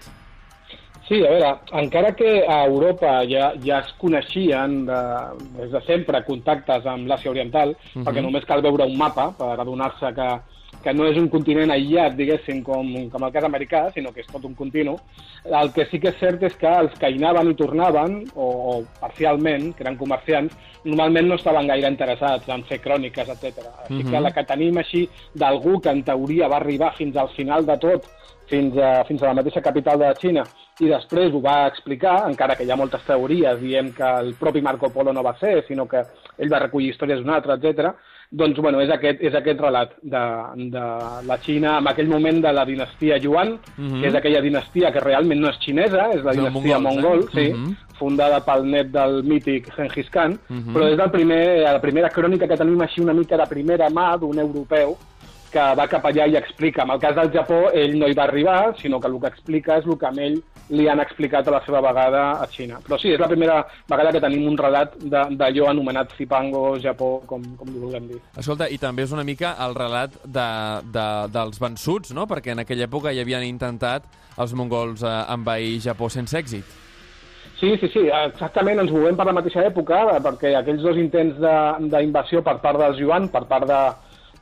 Sí, 1.08 1.22
a 1.24 1.30
veure, 1.30 1.54
encara 1.80 2.12
que 2.16 2.44
a 2.46 2.66
Europa 2.66 3.22
ja, 3.30 3.54
ja 3.64 3.80
es 3.80 3.94
coneixien 4.02 4.82
de, 4.86 4.98
des 5.58 5.72
de 5.72 5.82
sempre 5.88 6.20
contactes 6.28 6.86
amb 6.86 7.08
l'Àsia 7.08 7.32
Oriental, 7.32 7.70
uh 7.70 7.76
Mhm. 7.78 8.02
-huh. 8.02 8.06
perquè 8.10 8.22
només 8.22 8.46
cal 8.46 8.62
veure 8.62 8.84
un 8.86 8.98
mapa 8.98 9.32
per 9.38 9.58
adonar-se 9.60 10.14
que, 10.14 10.40
que 10.84 10.94
no 10.94 11.06
és 11.08 11.18
un 11.18 11.30
continent 11.30 11.72
aïllat, 11.72 12.14
diguéssim, 12.16 12.62
com, 12.62 13.10
com 13.10 13.24
el 13.24 13.32
cas 13.32 13.44
americà, 13.44 13.92
sinó 13.94 14.12
que 14.12 14.20
és 14.22 14.28
tot 14.28 14.44
un 14.44 14.54
continu, 14.54 14.98
el 15.46 15.72
que 15.72 15.86
sí 15.86 16.00
que 16.00 16.10
és 16.10 16.18
cert 16.20 16.44
és 16.44 16.56
que 16.58 16.68
els 16.68 16.92
que 17.00 17.10
hi 17.10 17.16
anaven 17.24 17.52
i 17.52 17.56
tornaven, 17.56 18.26
o, 18.36 18.44
o 18.44 18.84
parcialment, 19.00 19.74
que 19.76 19.84
eren 19.84 19.98
comerciants, 19.98 20.54
normalment 20.84 21.28
no 21.28 21.36
estaven 21.36 21.68
gaire 21.68 21.88
interessats 21.88 22.48
en 22.50 22.64
fer 22.64 22.82
cròniques, 22.82 23.30
etc. 23.30 23.58
Així 23.90 24.04
Mhm. 24.04 24.12
que 24.12 24.20
la 24.20 24.32
que 24.32 24.44
tenim 24.44 24.78
així 24.78 25.10
d'algú 25.34 25.80
que 25.82 25.90
en 25.90 26.04
teoria 26.04 26.48
va 26.50 26.58
arribar 26.58 26.94
fins 26.96 27.16
al 27.16 27.30
final 27.30 27.66
de 27.66 27.78
tot, 27.78 28.04
fins 28.48 28.78
a, 28.78 29.04
fins 29.06 29.22
a 29.24 29.28
la 29.28 29.34
mateixa 29.34 29.62
capital 29.62 29.98
de 30.00 30.06
la 30.06 30.14
Xina, 30.16 30.44
i 30.80 30.88
després 30.92 31.34
ho 31.34 31.40
va 31.42 31.66
explicar, 31.68 32.28
encara 32.30 32.56
que 32.56 32.64
hi 32.68 32.70
ha 32.72 32.76
moltes 32.78 33.02
teories 33.08 33.60
dient 33.62 33.94
que 33.98 34.10
el 34.22 34.36
propi 34.38 34.62
Marco 34.62 34.92
Polo 34.94 35.14
no 35.14 35.24
va 35.26 35.34
ser, 35.40 35.64
sinó 35.68 35.88
que 35.90 36.04
ell 36.38 36.52
va 36.54 36.60
recollir 36.60 36.92
històries 36.92 37.20
d'un 37.24 37.34
altre, 37.34 37.56
etc. 37.58 37.96
Doncs, 38.30 38.60
bueno, 38.60 38.82
és 38.84 38.90
aquest, 38.92 39.22
és 39.24 39.34
aquest 39.40 39.60
relat 39.64 39.94
de, 40.04 40.22
de 40.70 40.84
la 41.26 41.38
Xina 41.42 41.78
en 41.80 41.88
aquell 41.88 42.10
moment 42.12 42.42
de 42.44 42.52
la 42.54 42.66
dinastia 42.66 43.18
Yuan, 43.24 43.58
Mhm. 43.78 44.02
que 44.02 44.08
és 44.10 44.16
aquella 44.16 44.42
dinastia 44.42 44.92
que 44.92 45.00
realment 45.00 45.40
no 45.42 45.50
és 45.50 45.60
xinesa, 45.64 46.10
és 46.14 46.24
la 46.24 46.34
Són 46.34 46.44
dinastia 46.46 46.80
mongols, 46.80 47.02
eh? 47.02 47.02
mongol, 47.02 47.30
sí, 47.32 47.54
Mhm. 47.54 47.76
fundada 47.98 48.44
pel 48.46 48.66
net 48.70 48.92
del 48.94 49.24
mític 49.24 49.74
Genghis 49.74 50.10
Khan, 50.12 50.38
Mhm. 50.50 50.76
però 50.76 50.94
és 50.94 51.00
el 51.00 51.10
primer, 51.10 51.62
la 51.64 51.82
primera 51.82 52.10
crònica 52.10 52.48
que 52.48 52.58
tenim 52.58 52.80
així 52.82 53.02
una 53.02 53.14
mica 53.14 53.38
de 53.38 53.48
primera 53.48 53.90
mà 53.90 54.18
d'un 54.20 54.38
europeu 54.38 54.96
que 55.58 55.66
va 55.80 55.88
cap 55.90 56.06
allà 56.06 56.28
i 56.30 56.38
explica. 56.38 56.86
En 56.86 56.92
el 56.94 57.00
cas 57.02 57.16
del 57.18 57.32
Japó, 57.34 57.64
ell 57.74 57.98
no 57.98 58.08
hi 58.08 58.14
va 58.18 58.28
arribar, 58.30 58.76
sinó 58.80 59.00
que 59.02 59.10
el 59.10 59.18
que 59.20 59.32
explica 59.34 59.80
és 59.82 59.90
el 59.90 59.98
que 59.98 60.06
a 60.06 60.14
ell 60.28 60.38
li 60.70 60.86
han 60.92 61.00
explicat 61.00 61.48
a 61.48 61.52
la 61.56 61.62
seva 61.66 61.80
vegada 61.82 62.24
a 62.44 62.48
Xina. 62.52 62.78
Però 62.86 62.98
sí, 63.00 63.14
és 63.16 63.20
la 63.22 63.30
primera 63.32 63.62
vegada 63.90 64.12
que 64.12 64.22
tenim 64.22 64.46
un 64.50 64.58
relat 64.60 64.98
d'allò 65.08 65.70
anomenat 65.72 66.12
Zipango, 66.18 66.78
Japó, 66.84 67.22
com, 67.26 67.42
com 67.58 67.70
li 67.72 67.80
vulguem 67.80 68.08
dir. 68.12 68.20
Escolta, 68.38 68.68
i 68.70 68.78
també 68.78 69.06
és 69.08 69.14
una 69.16 69.24
mica 69.24 69.56
el 69.66 69.74
relat 69.80 70.18
de, 70.24 70.48
de, 70.94 71.08
dels 71.34 71.60
vençuts, 71.64 72.12
no? 72.14 72.28
Perquè 72.28 72.52
en 72.54 72.64
aquella 72.66 72.86
època 72.90 73.16
ja 73.16 73.24
havien 73.26 73.48
intentat 73.48 74.04
els 74.38 74.54
mongols 74.54 75.02
eh, 75.08 75.16
envair 75.34 75.80
Japó 75.88 76.12
sense 76.14 76.36
èxit. 76.38 76.76
Sí, 77.58 77.72
sí, 77.82 77.88
sí, 77.90 78.04
exactament, 78.14 78.78
ens 78.84 78.92
movem 78.94 79.16
per 79.18 79.26
la 79.26 79.34
mateixa 79.34 79.64
època, 79.66 80.04
perquè 80.22 80.52
aquells 80.60 80.84
dos 80.86 81.00
intents 81.02 81.40
de- 81.42 81.88
d'invasió 81.90 82.44
per 82.46 82.60
part 82.62 82.78
dels 82.78 83.00
Yuan, 83.02 83.32
per 83.34 83.46
part 83.50 83.66
de, 83.66 83.80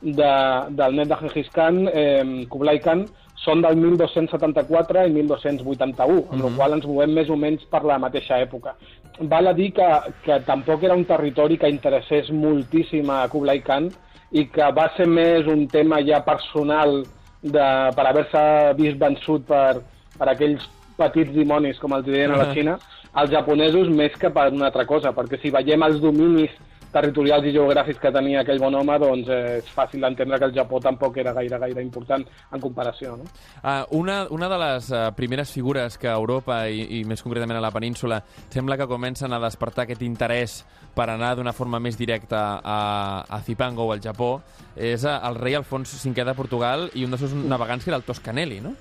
de, 0.06 0.32
del 0.78 0.94
net 0.96 1.08
de 1.10 1.16
Genghis 1.20 1.48
Khan, 1.54 1.86
eh, 1.92 2.46
Kublai 2.50 2.78
Khan, 2.84 3.06
són 3.42 3.60
del 3.62 3.76
1274 3.78 5.06
i 5.06 5.12
1281, 5.12 6.24
amb 6.32 6.42
la 6.42 6.48
Mhm. 6.50 6.56
qual 6.56 6.72
ens 6.72 6.86
movem 6.86 7.12
més 7.14 7.28
o 7.30 7.36
menys 7.36 7.64
per 7.70 7.82
la 7.84 7.98
mateixa 7.98 8.38
època. 8.40 8.74
Val 9.20 9.46
a 9.48 9.52
dir 9.54 9.72
que, 9.72 9.88
que 10.24 10.40
tampoc 10.46 10.82
era 10.84 10.94
un 10.94 11.04
territori 11.04 11.56
que 11.58 11.68
interessés 11.68 12.30
moltíssim 12.30 13.08
a 13.10 13.28
Kublai 13.28 13.60
Khan 13.62 13.90
i 14.32 14.46
que 14.46 14.72
va 14.72 14.90
ser 14.96 15.06
més 15.06 15.46
un 15.46 15.66
tema 15.68 16.00
ja 16.04 16.20
personal 16.24 17.02
de, 17.42 17.66
per 17.94 18.06
haver-se 18.06 18.74
vist 18.76 18.98
vençut 18.98 19.46
per, 19.46 19.80
per 20.18 20.28
aquells 20.28 20.66
petits 20.96 21.32
dimonis, 21.32 21.78
com 21.78 21.92
els 21.92 22.04
deien 22.06 22.32
a 22.32 22.36
la 22.36 22.52
Xina, 22.54 22.78
els 23.16 23.30
japonesos 23.30 23.88
més 23.88 24.12
que 24.16 24.30
per 24.30 24.50
una 24.52 24.66
altra 24.66 24.84
cosa, 24.84 25.12
perquè 25.12 25.40
si 25.40 25.50
veiem 25.50 25.82
els 25.82 26.00
dominis 26.00 26.50
territorials 26.96 27.46
i 27.46 27.52
geogràfics 27.54 28.00
que 28.02 28.12
tenia 28.14 28.42
aquell 28.42 28.60
bon 28.62 28.74
home, 28.78 28.96
doncs 29.02 29.30
eh, 29.32 29.58
és 29.60 29.68
fàcil 29.74 30.04
d'entendre 30.04 30.38
que 30.40 30.48
el 30.48 30.54
Japó 30.56 30.80
tampoc 30.82 31.18
era 31.22 31.34
gaire, 31.36 31.60
gaire 31.62 31.84
important 31.84 32.24
en 32.26 32.62
comparació. 32.62 33.16
No? 33.20 33.28
Uh, 33.60 33.84
una, 33.98 34.18
una 34.32 34.48
de 34.52 34.60
les 34.62 34.90
uh, 34.92 35.02
primeres 35.16 35.52
figures 35.52 35.98
que 36.00 36.10
a 36.10 36.16
Europa 36.16 36.62
i, 36.68 37.00
i 37.00 37.04
més 37.08 37.22
concretament 37.24 37.60
a 37.60 37.64
la 37.64 37.72
península 37.74 38.22
sembla 38.48 38.78
que 38.80 38.88
comencen 38.90 39.32
a 39.32 39.40
despertar 39.42 39.84
aquest 39.86 40.04
interès 40.06 40.58
per 40.96 41.10
anar 41.12 41.34
d'una 41.36 41.52
forma 41.56 41.80
més 41.82 41.98
directa 41.98 42.42
a, 42.62 42.80
a 43.28 43.40
Zipango 43.44 43.86
o 43.86 43.92
al 43.92 44.02
Japó 44.04 44.38
és 44.76 45.04
uh, 45.04 45.18
el 45.28 45.40
rei 45.40 45.58
Alfons 45.58 45.94
V 46.06 46.24
de 46.24 46.36
Portugal 46.36 46.88
i 46.94 47.04
un 47.04 47.12
dels 47.12 47.26
seus 47.26 47.36
navegants 47.36 47.84
que 47.84 47.92
era 47.92 48.00
el 48.00 48.06
Toscanelli, 48.08 48.62
no? 48.64 48.74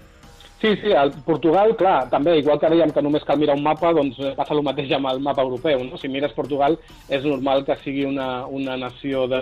Sí, 0.65 0.75
Sí, 0.81 0.91
el 0.91 1.11
Portugal, 1.25 1.75
clar, 1.77 2.09
també, 2.09 2.39
igual 2.39 2.57
que 2.59 2.69
dèiem 2.73 2.91
que 2.93 3.01
només 3.05 3.23
cal 3.23 3.37
mirar 3.37 3.55
un 3.55 3.63
mapa, 3.63 3.91
doncs 3.93 4.17
eh, 4.19 4.33
passa 4.37 4.53
el 4.55 4.63
mateix 4.65 4.91
amb 4.97 5.07
el 5.11 5.19
mapa 5.21 5.43
europeu. 5.45 5.83
No? 5.85 5.97
Si 6.01 6.07
mires 6.09 6.33
Portugal, 6.33 6.77
és 7.09 7.23
normal 7.23 7.63
que 7.65 7.75
sigui 7.83 8.05
una, 8.05 8.45
una 8.47 8.75
nació 8.77 9.27
de, 9.27 9.41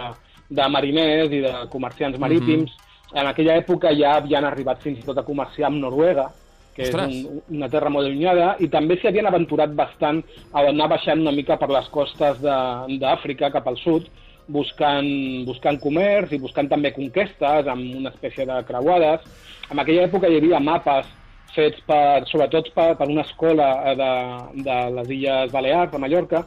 de 0.50 0.68
mariners 0.70 1.32
i 1.32 1.40
de 1.46 1.54
comerciants 1.72 2.20
marítims. 2.20 2.72
Mm 2.72 2.76
-hmm. 2.76 3.22
En 3.22 3.28
aquella 3.28 3.58
època 3.58 3.94
ja 3.96 4.16
havien 4.18 4.44
arribat 4.44 4.82
fins 4.82 5.00
i 5.00 5.04
tot 5.06 5.18
a 5.18 5.24
comerciar 5.24 5.68
amb 5.68 5.80
Noruega, 5.80 6.32
que 6.76 6.84
Ostres. 6.84 7.08
és 7.08 7.26
un, 7.26 7.42
una 7.52 7.70
terra 7.70 7.90
molt 7.90 8.08
allunyada, 8.08 8.56
i 8.60 8.68
també 8.68 8.98
s'hi 8.98 9.08
havien 9.08 9.28
aventurat 9.28 9.70
bastant 9.74 10.24
a 10.52 10.60
anar 10.60 10.90
baixant 10.90 11.22
una 11.22 11.32
mica 11.32 11.58
per 11.58 11.70
les 11.70 11.88
costes 11.90 12.42
de- 12.42 12.98
d'Àfrica 13.00 13.52
cap 13.52 13.68
al 13.68 13.78
sud, 13.78 14.04
buscant, 14.48 15.08
buscant 15.48 15.80
comerç 15.80 16.34
i 16.36 16.40
buscant 16.42 16.70
també 16.72 16.92
conquestes 16.96 17.68
amb 17.68 17.96
una 18.00 18.10
espècie 18.14 18.46
de 18.50 18.58
creuades. 18.68 19.22
En 19.72 19.80
aquella 19.80 20.08
època 20.10 20.28
hi 20.30 20.38
havia 20.42 20.60
mapes 20.60 21.08
fets 21.54 21.80
per, 21.86 22.26
sobretot 22.32 22.72
per, 22.74 22.96
per 22.98 23.08
una 23.08 23.22
escola 23.22 23.70
eh, 23.92 23.96
de, 23.96 24.12
de 24.66 24.78
les 24.98 25.10
Illes 25.20 25.52
Balears, 25.54 25.92
de 25.94 26.02
Mallorca, 26.02 26.44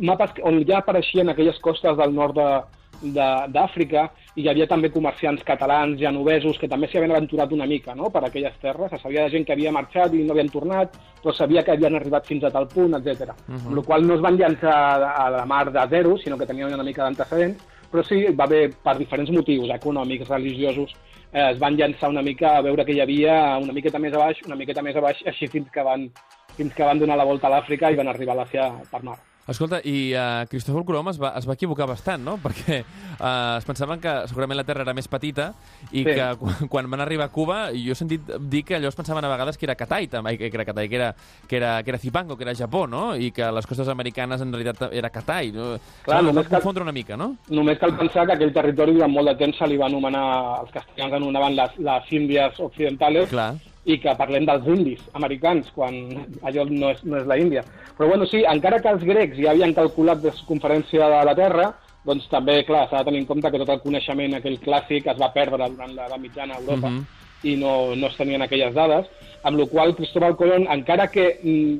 mapes 0.00 0.36
on 0.42 0.60
ja 0.66 0.78
apareixien 0.78 1.28
aquelles 1.28 1.58
costes 1.62 1.96
del 1.98 2.14
nord 2.14 2.34
de- 2.38 2.62
d'Àfrica 3.02 4.06
i 4.36 4.42
hi 4.42 4.48
havia 4.50 4.66
també 4.70 4.90
comerciants 4.90 5.42
catalans, 5.46 5.98
genovesos, 6.00 6.58
que 6.58 6.68
també 6.68 6.88
s'hi 6.88 6.98
havien 6.98 7.14
aventurat 7.14 7.52
una 7.52 7.66
mica 7.66 7.94
no? 7.94 8.10
per 8.10 8.24
aquelles 8.24 8.56
terres. 8.62 8.90
Se 8.90 8.98
sabia 9.02 9.24
de 9.24 9.34
gent 9.36 9.46
que 9.46 9.52
havia 9.52 9.72
marxat 9.72 10.14
i 10.14 10.24
no 10.24 10.32
havien 10.34 10.50
tornat, 10.52 10.96
però 11.22 11.34
sabia 11.34 11.62
que 11.64 11.72
havien 11.72 11.96
arribat 11.96 12.26
fins 12.26 12.44
a 12.44 12.50
tal 12.50 12.68
punt, 12.68 12.94
etc. 12.98 13.30
Uh 13.30 13.54
-huh. 13.54 13.66
Amb 13.66 13.76
la 13.76 13.82
qual 13.82 14.06
no 14.06 14.14
es 14.14 14.20
van 14.20 14.36
llançar 14.36 14.74
a 15.02 15.30
la 15.30 15.46
mar 15.46 15.70
de 15.72 15.86
zero, 15.88 16.18
sinó 16.18 16.38
que 16.38 16.46
tenien 16.46 16.74
una 16.74 16.82
mica 16.82 17.02
d'antecedents, 17.02 17.62
però 17.90 18.02
sí, 18.02 18.24
va 18.34 18.44
haver, 18.44 18.72
per 18.82 18.96
diferents 18.98 19.30
motius 19.30 19.70
econòmics, 19.70 20.28
religiosos, 20.28 20.94
eh, 21.32 21.50
es 21.52 21.58
van 21.58 21.76
llançar 21.76 22.10
una 22.10 22.22
mica 22.22 22.56
a 22.56 22.62
veure 22.62 22.84
que 22.84 22.92
hi 22.92 23.00
havia 23.00 23.58
una 23.58 23.72
miqueta 23.72 23.98
més 23.98 24.14
a 24.14 24.18
baix, 24.18 24.40
una 24.46 24.56
miqueta 24.56 24.82
més 24.82 24.96
a 24.96 25.00
baix, 25.00 25.22
així 25.26 25.46
fins 25.46 25.70
que 25.70 25.82
van, 25.82 26.10
fins 26.56 26.74
que 26.74 26.84
van 26.84 26.98
donar 26.98 27.16
la 27.16 27.24
volta 27.24 27.46
a 27.46 27.50
l'Àfrica 27.50 27.92
i 27.92 27.96
van 27.96 28.08
arribar 28.08 28.34
a 28.34 28.42
l'Àsia 28.42 28.72
per 28.90 29.02
mar. 29.02 29.33
Escolta, 29.46 29.80
i 29.84 30.14
uh, 30.16 30.46
Cristòfol 30.48 30.86
Colom 30.88 31.10
es 31.12 31.18
va, 31.20 31.34
es 31.36 31.44
va 31.44 31.52
equivocar 31.52 31.84
bastant, 31.90 32.22
no? 32.24 32.38
Perquè 32.44 32.78
uh, 32.80 33.58
es 33.58 33.66
pensaven 33.68 34.00
que 34.00 34.12
segurament 34.30 34.56
la 34.56 34.64
Terra 34.64 34.86
era 34.86 34.94
més 34.96 35.08
petita 35.08 35.50
i 35.92 36.00
Sí. 36.00 36.04
que 36.14 36.28
quan, 36.40 36.68
quan 36.72 36.88
van 36.90 37.02
arribar 37.04 37.26
a 37.28 37.32
Cuba, 37.34 37.58
jo 37.76 37.92
he 37.92 37.98
sentit 37.98 38.24
dir 38.48 38.62
que 38.64 38.76
allò 38.78 38.88
es 38.88 38.96
pensaven 38.96 39.24
a 39.24 39.28
vegades 39.28 39.58
que 39.60 39.66
era 39.68 39.74
Katai, 39.76 40.06
també, 40.08 40.36
que 40.38 40.48
era 40.48 40.64
Katai, 40.64 40.88
que 40.88 40.96
era, 40.96 41.10
que 41.48 41.56
era, 41.60 41.82
que 41.82 41.90
era 41.92 41.98
Zipango, 41.98 42.36
que 42.36 42.44
era 42.44 42.54
Japó, 42.54 42.86
no? 42.86 43.16
I 43.16 43.30
que 43.36 43.44
les 43.52 43.66
costes 43.66 43.88
americanes 43.88 44.40
en 44.40 44.52
realitat 44.52 44.88
era 44.92 45.10
Katai. 45.10 45.52
No? 45.52 45.74
Clar, 46.04 46.18
S'ha 46.18 46.22
només 46.24 46.48
cal- 46.48 46.82
una 46.84 46.92
mica, 46.92 47.16
no? 47.16 47.36
Només 47.48 47.78
cal 47.78 47.92
pensar 47.96 48.26
que 48.26 48.32
aquell 48.38 48.52
territori 48.52 48.94
durant 48.96 49.12
molt 49.12 49.28
de 49.28 49.36
temps 49.44 49.56
se 49.60 49.68
li 49.68 49.76
va 49.76 49.86
anomenar, 49.92 50.24
els 50.64 50.72
castellans 50.72 51.12
anomenaven 51.20 51.54
les, 51.56 51.76
les 51.84 52.12
Índies 52.12 52.58
Occidentales, 52.60 53.28
Clar. 53.30 53.52
I 53.84 53.98
que 54.00 54.14
parlem 54.16 54.46
dels 54.48 54.66
indis 54.66 55.00
americans, 55.12 55.70
quan 55.74 55.96
allò 56.42 56.64
no 56.70 56.90
és, 56.94 57.02
no 57.04 57.18
és 57.18 57.26
la 57.28 57.36
Índia. 57.38 57.64
Però 57.96 58.08
bueno, 58.08 58.26
sí, 58.26 58.42
encara 58.48 58.80
que 58.80 58.88
els 58.88 59.04
grecs 59.04 59.36
ja 59.36 59.50
havien 59.52 59.74
calculat 59.76 60.22
la 60.24 60.32
circunferència 60.32 61.08
de 61.10 61.24
la 61.28 61.34
Terra, 61.36 61.72
doncs 62.04 62.28
també, 62.28 62.62
clar, 62.64 62.86
s'ha 62.88 63.00
de 63.02 63.10
tenir 63.10 63.22
en 63.22 63.26
compte 63.26 63.50
que 63.50 63.60
tot 63.60 63.70
el 63.74 63.80
coneixement 63.80 64.34
aquell 64.36 64.58
clàssic 64.60 65.06
es 65.08 65.20
va 65.20 65.32
perdre 65.32 65.68
durant 65.68 65.92
l'edat 65.92 66.20
mitjana 66.20 66.56
a 66.56 66.60
Europa 66.60 66.88
Mhm. 66.90 67.04
i 67.44 67.56
no, 67.56 67.94
no 67.94 68.06
es 68.06 68.16
tenien 68.16 68.42
aquelles 68.42 68.74
dades, 68.74 69.06
amb 69.42 69.58
la 69.58 69.66
qual 69.66 69.94
Cristóbal 69.96 70.36
Colón, 70.36 70.66
encara 70.70 71.10
que 71.10 71.40
mm, 71.42 71.76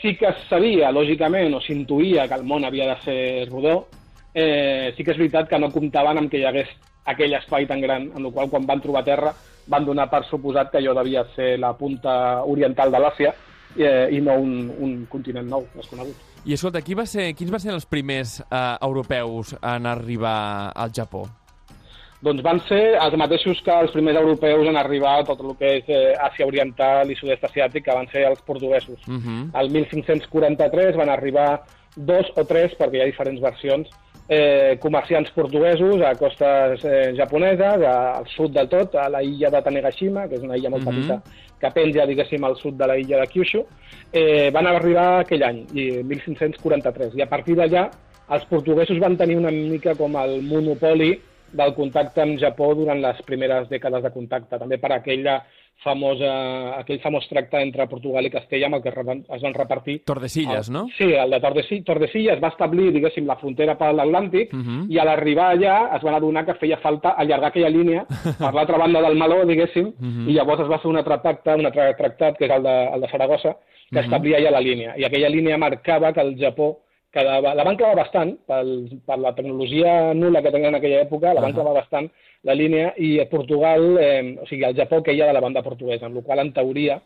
sí 0.00 0.16
que 0.16 0.26
es 0.26 0.36
sabia, 0.48 0.90
lògicament, 0.92 1.54
o 1.54 1.60
s'intuïa 1.60 2.28
que 2.28 2.34
el 2.34 2.44
món 2.44 2.64
havia 2.64 2.94
de 2.94 2.96
ser 3.04 3.48
rodó, 3.50 3.86
eh, 4.34 4.92
sí 4.96 5.04
que 5.04 5.12
és 5.12 5.18
veritat 5.18 5.48
que 5.48 5.58
no 5.58 5.70
comptaven 5.70 6.18
amb 6.18 6.30
que 6.30 6.38
hi 6.38 6.44
hagués 6.44 6.68
aquell 7.04 7.34
espai 7.34 7.66
tan 7.66 7.80
gran, 7.80 8.10
en 8.16 8.24
el 8.24 8.32
qual 8.32 8.48
quan 8.50 8.66
van 8.66 8.80
trobar 8.80 9.04
terra 9.04 9.34
van 9.66 9.84
donar 9.84 10.08
per 10.10 10.24
suposat 10.28 10.70
que 10.70 10.78
allò 10.78 10.94
devia 11.00 11.24
ser 11.34 11.58
la 11.58 11.72
punta 11.78 12.44
oriental 12.44 12.92
de 12.92 13.00
l'Àsia 13.00 13.32
eh, 13.76 14.08
i 14.12 14.20
no 14.20 14.36
un, 14.40 14.70
un 14.78 15.06
continent 15.10 15.48
nou, 15.48 15.66
desconegut. 15.74 16.16
I 16.44 16.52
escolta, 16.52 16.82
qui 16.84 16.96
va 16.96 17.06
ser, 17.08 17.30
quins 17.38 17.50
van 17.50 17.62
ser 17.62 17.72
els 17.72 17.86
primers 17.88 18.36
uh, 18.44 18.76
europeus 18.84 19.54
en 19.62 19.86
arribar 19.88 20.72
al 20.76 20.92
Japó? 20.92 21.24
Doncs 22.24 22.44
van 22.44 22.60
ser 22.68 22.82
els 22.96 23.16
mateixos 23.20 23.60
que 23.64 23.72
els 23.84 23.92
primers 23.92 24.16
europeus 24.16 24.68
en 24.68 24.76
arribar 24.80 25.18
a 25.18 25.24
tot 25.28 25.40
el 25.44 25.56
que 25.60 25.72
és 25.78 25.88
eh, 25.92 26.14
Àsia 26.24 26.46
Oriental 26.48 27.10
i 27.12 27.16
Sud-est 27.18 27.44
Asiàtic, 27.48 27.84
que 27.84 27.96
van 27.96 28.08
ser 28.12 28.22
els 28.30 28.40
portuguesos. 28.46 29.00
Uh 29.08 29.18
-huh. 29.18 29.42
Al 29.52 29.68
1543 29.70 30.96
van 30.96 31.10
arribar 31.12 31.64
dos 31.96 32.30
o 32.36 32.44
tres, 32.44 32.72
perquè 32.78 32.96
hi 32.96 33.02
ha 33.02 33.12
diferents 33.12 33.40
versions, 33.40 33.88
eh, 34.28 34.78
comerciants 34.80 35.30
portuguesos 35.32 36.00
a 36.02 36.14
costes 36.14 36.84
eh, 36.84 37.12
japoneses, 37.16 37.82
a, 37.84 38.16
al 38.18 38.26
sud 38.28 38.52
del 38.52 38.68
tot, 38.68 38.94
a 38.94 39.08
la 39.08 39.22
illa 39.22 39.50
de 39.50 39.60
Tanegashima, 39.62 40.28
que 40.28 40.36
és 40.36 40.42
una 40.42 40.56
illa 40.56 40.70
molt 40.70 40.84
Mhm. 40.84 40.94
petita, 40.94 41.22
que 41.60 41.70
penja, 41.70 42.06
diguéssim, 42.06 42.44
al 42.44 42.56
sud 42.56 42.74
de 42.74 42.86
la 42.86 42.98
illa 42.98 43.20
de 43.20 43.26
Kyushu, 43.26 43.64
eh, 44.12 44.50
van 44.50 44.66
arribar 44.66 45.20
aquell 45.20 45.42
any, 45.42 45.66
i 45.74 46.02
1543. 46.02 47.14
I 47.16 47.22
a 47.22 47.28
partir 47.28 47.54
d'allà, 47.56 47.90
els 48.30 48.44
portuguesos 48.46 48.98
van 48.98 49.16
tenir 49.16 49.36
una 49.36 49.50
mica 49.50 49.94
com 49.94 50.16
el 50.16 50.40
monopoli 50.42 51.20
del 51.52 51.74
contacte 51.74 52.20
amb 52.22 52.38
Japó 52.38 52.74
durant 52.74 53.00
les 53.00 53.20
primeres 53.22 53.68
dècades 53.68 54.02
de 54.02 54.10
contacte, 54.10 54.58
també 54.58 54.78
per 54.78 54.92
aquella 54.92 55.44
famosa, 55.84 56.78
aquell 56.80 56.98
famós 57.00 57.28
tracte 57.28 57.60
entre 57.62 57.86
Portugal 57.86 58.26
i 58.26 58.30
Castella 58.32 58.66
amb 58.66 58.76
el 58.76 58.82
que 58.82 58.88
es 58.88 58.96
van- 59.04 59.54
repartir 59.54 60.02
Tordesillas, 60.04 60.70
no? 60.70 60.86
Sí, 60.98 61.04
el 61.12 61.30
de 61.30 61.40
Tordesillas, 61.40 61.84
Tordesillas 61.84 62.42
va 62.42 62.48
establir, 62.48 62.90
diguéssim, 62.92 63.26
la 63.26 63.36
frontera 63.36 63.76
per 63.78 63.92
l'Atlàntic 63.94 64.52
Mhm. 64.52 64.86
i 64.90 64.98
a 64.98 65.04
l'arribar 65.04 65.52
allà 65.54 65.96
es 65.96 66.02
van 66.02 66.14
adonar 66.14 66.44
que 66.46 66.54
feia 66.54 66.78
falta 66.78 67.10
allargar 67.10 67.48
aquella 67.50 67.68
línia 67.70 68.06
per 68.40 68.54
l'altra 68.54 68.78
banda 68.78 69.00
del 69.02 69.16
Maló, 69.16 69.44
diguéssim, 69.44 69.92
Mhm. 69.98 70.28
i 70.28 70.32
llavors 70.32 70.62
es 70.62 70.68
va 70.68 70.78
fer 70.78 70.88
un 70.90 70.96
altre 70.96 71.18
pacte, 71.18 71.54
un 71.54 71.66
altre 71.66 71.94
tractat, 71.94 72.36
que 72.38 72.46
és 72.46 72.50
el 72.50 72.62
de, 72.62 72.76
el 72.94 73.00
de 73.00 73.08
Saragossa, 73.08 73.56
que 73.90 73.98
Mhm. 74.00 74.04
establia 74.04 74.40
ja 74.42 74.50
la 74.50 74.60
línia. 74.60 74.94
I 74.98 75.04
aquella 75.04 75.28
línia 75.28 75.58
marcava 75.58 76.12
que 76.12 76.20
el 76.20 76.36
Japó 76.38 76.80
quedava... 77.14 77.54
La 77.54 77.64
van 77.64 77.78
clavar 77.80 77.96
bastant, 78.02 78.34
pel, 78.50 78.74
per 79.06 79.18
la 79.22 79.32
tecnologia 79.38 80.12
nula 80.18 80.42
que 80.42 80.50
tenien 80.52 80.74
en 80.74 80.80
aquella 80.82 81.00
època, 81.06 81.32
la 81.32 81.40
van 81.40 81.52
Ahà. 81.54 81.60
clavar 81.62 81.78
bastant, 81.80 82.10
la 82.44 82.54
línia, 82.58 82.90
i 82.98 83.16
a 83.22 83.28
Portugal, 83.30 83.94
eh, 84.02 84.36
o 84.42 84.46
sigui, 84.50 84.66
el 84.68 84.76
Japó 84.76 85.02
queia 85.06 85.26
de 85.30 85.32
la 85.32 85.40
banda 85.40 85.62
portuguesa, 85.64 86.06
amb 86.10 86.18
la 86.20 86.26
qual 86.26 86.42
en 86.44 86.52
teoria, 86.52 87.00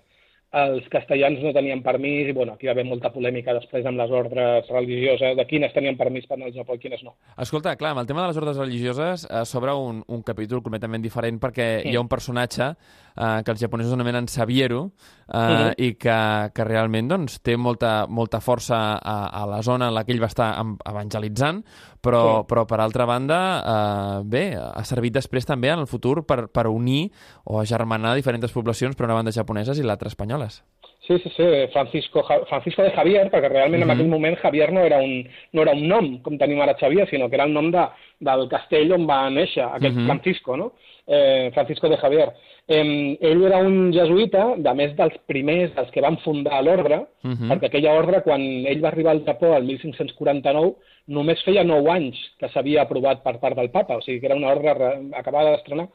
els 0.48 0.86
castellans 0.88 1.42
no 1.44 1.50
tenien 1.52 1.82
permís 1.84 2.30
i 2.30 2.32
bueno, 2.32 2.54
aquí 2.54 2.64
va 2.64 2.72
haver 2.72 2.86
molta 2.88 3.10
polèmica 3.12 3.52
després 3.52 3.84
amb 3.84 4.00
les 4.00 4.08
ordres 4.16 4.64
religioses 4.72 5.34
de 5.36 5.44
quines 5.44 5.74
tenien 5.74 5.98
permís 5.98 6.24
per 6.24 6.38
anar 6.38 6.46
al 6.48 6.54
Japó 6.54 6.72
i 6.72 6.80
quines 6.80 7.02
no. 7.04 7.12
Escolta, 7.36 7.74
clar, 7.76 7.90
amb 7.92 8.00
el 8.00 8.06
tema 8.08 8.22
de 8.24 8.30
les 8.30 8.38
ordres 8.40 8.56
religioses 8.56 9.26
eh, 9.28 9.42
s'obre 9.44 9.74
un, 9.76 10.00
un 10.08 10.22
capítol 10.24 10.62
completament 10.64 11.04
diferent 11.04 11.36
perquè 11.42 11.66
Sí. 11.82 11.90
hi 11.92 11.96
ha 11.98 12.00
un 12.00 12.08
personatge 12.08 12.70
eh, 13.18 13.42
que 13.44 13.50
els 13.50 13.60
japonesos 13.60 13.92
anomenen 13.92 14.28
Sabiero 14.28 14.92
eh, 15.28 15.36
Mhm. 15.38 15.72
i 15.76 15.94
que, 15.94 16.50
que 16.54 16.64
realment 16.64 17.08
doncs, 17.10 17.40
té 17.42 17.56
molta, 17.56 18.06
molta 18.08 18.40
força 18.40 18.98
a, 19.02 19.16
a 19.42 19.46
la 19.46 19.62
zona 19.62 19.88
en 19.88 19.94
la 19.94 20.04
que 20.04 20.12
ell 20.12 20.22
va 20.22 20.30
estar 20.30 20.54
evangelitzant, 20.86 21.64
però, 22.00 22.22
Sí. 22.40 22.46
però 22.48 22.66
per 22.66 22.80
altra 22.80 23.04
banda, 23.04 23.38
eh, 23.60 24.22
bé, 24.24 24.56
ha 24.56 24.84
servit 24.84 25.12
després 25.14 25.44
també 25.46 25.68
en 25.68 25.80
el 25.80 25.86
futur 25.86 26.24
per, 26.24 26.48
per 26.48 26.66
unir 26.68 27.10
o 27.44 27.60
agermanar 27.60 28.14
diferents 28.14 28.52
poblacions 28.52 28.96
per 28.96 29.04
una 29.06 29.14
banda 29.14 29.32
japoneses 29.32 29.78
i 29.78 29.82
l'altra 29.82 30.08
espanyoles. 30.08 30.62
Sí, 31.08 31.18
sí, 31.20 31.30
sí, 31.36 31.42
Francisco, 31.72 32.22
Ja- 32.22 32.44
Francisco 32.44 32.82
de 32.82 32.90
Javier, 32.90 33.30
perquè 33.30 33.48
realment 33.48 33.80
Mhm. 33.82 33.90
en 33.90 33.96
aquell 33.96 34.08
moment 34.08 34.36
Javier 34.36 34.70
no 34.72 34.80
era, 34.84 34.98
un, 34.98 35.26
no 35.52 35.62
era 35.62 35.72
un 35.72 35.88
nom, 35.88 36.18
com 36.22 36.36
tenim 36.36 36.60
ara 36.60 36.76
Xavier, 36.78 37.08
sinó 37.08 37.30
que 37.30 37.36
era 37.36 37.44
el 37.44 37.52
nom 37.54 37.70
de, 37.72 37.86
del 38.20 38.46
castell 38.48 38.92
on 38.92 39.06
va 39.08 39.30
néixer 39.30 39.64
aquest 39.64 39.96
Mhm. 39.96 40.04
Francisco, 40.06 40.56
no? 40.56 40.72
Eh, 41.06 41.50
Francisco 41.54 41.88
de 41.88 41.96
Javier. 41.96 42.28
Eh, 42.68 43.16
ell 43.22 43.42
era 43.46 43.56
un 43.64 43.90
jesuïta, 43.90 44.54
de 44.58 44.74
més 44.74 44.94
dels 44.94 45.16
primers, 45.26 45.74
dels 45.74 45.90
que 45.90 46.02
van 46.02 46.18
fundar 46.18 46.62
l'ordre, 46.62 47.06
Mhm. 47.22 47.48
perquè 47.50 47.66
aquella 47.66 47.94
ordre, 47.94 48.20
quan 48.22 48.42
ell 48.42 48.84
va 48.84 48.88
arribar 48.88 49.12
al 49.12 49.24
Japó 49.24 49.56
el 49.56 49.64
1549, 49.64 50.74
només 51.06 51.42
feia 51.42 51.64
9 51.64 51.88
anys 51.90 52.16
que 52.38 52.48
s'havia 52.50 52.82
aprovat 52.82 53.22
per 53.22 53.38
part 53.40 53.56
del 53.56 53.70
papa, 53.70 53.96
o 53.96 54.02
sigui 54.02 54.20
que 54.20 54.26
era 54.26 54.36
una 54.36 54.48
ordre 54.52 54.74
re- 54.74 54.98
acabada 55.16 55.52
d'estrenar. 55.52 55.88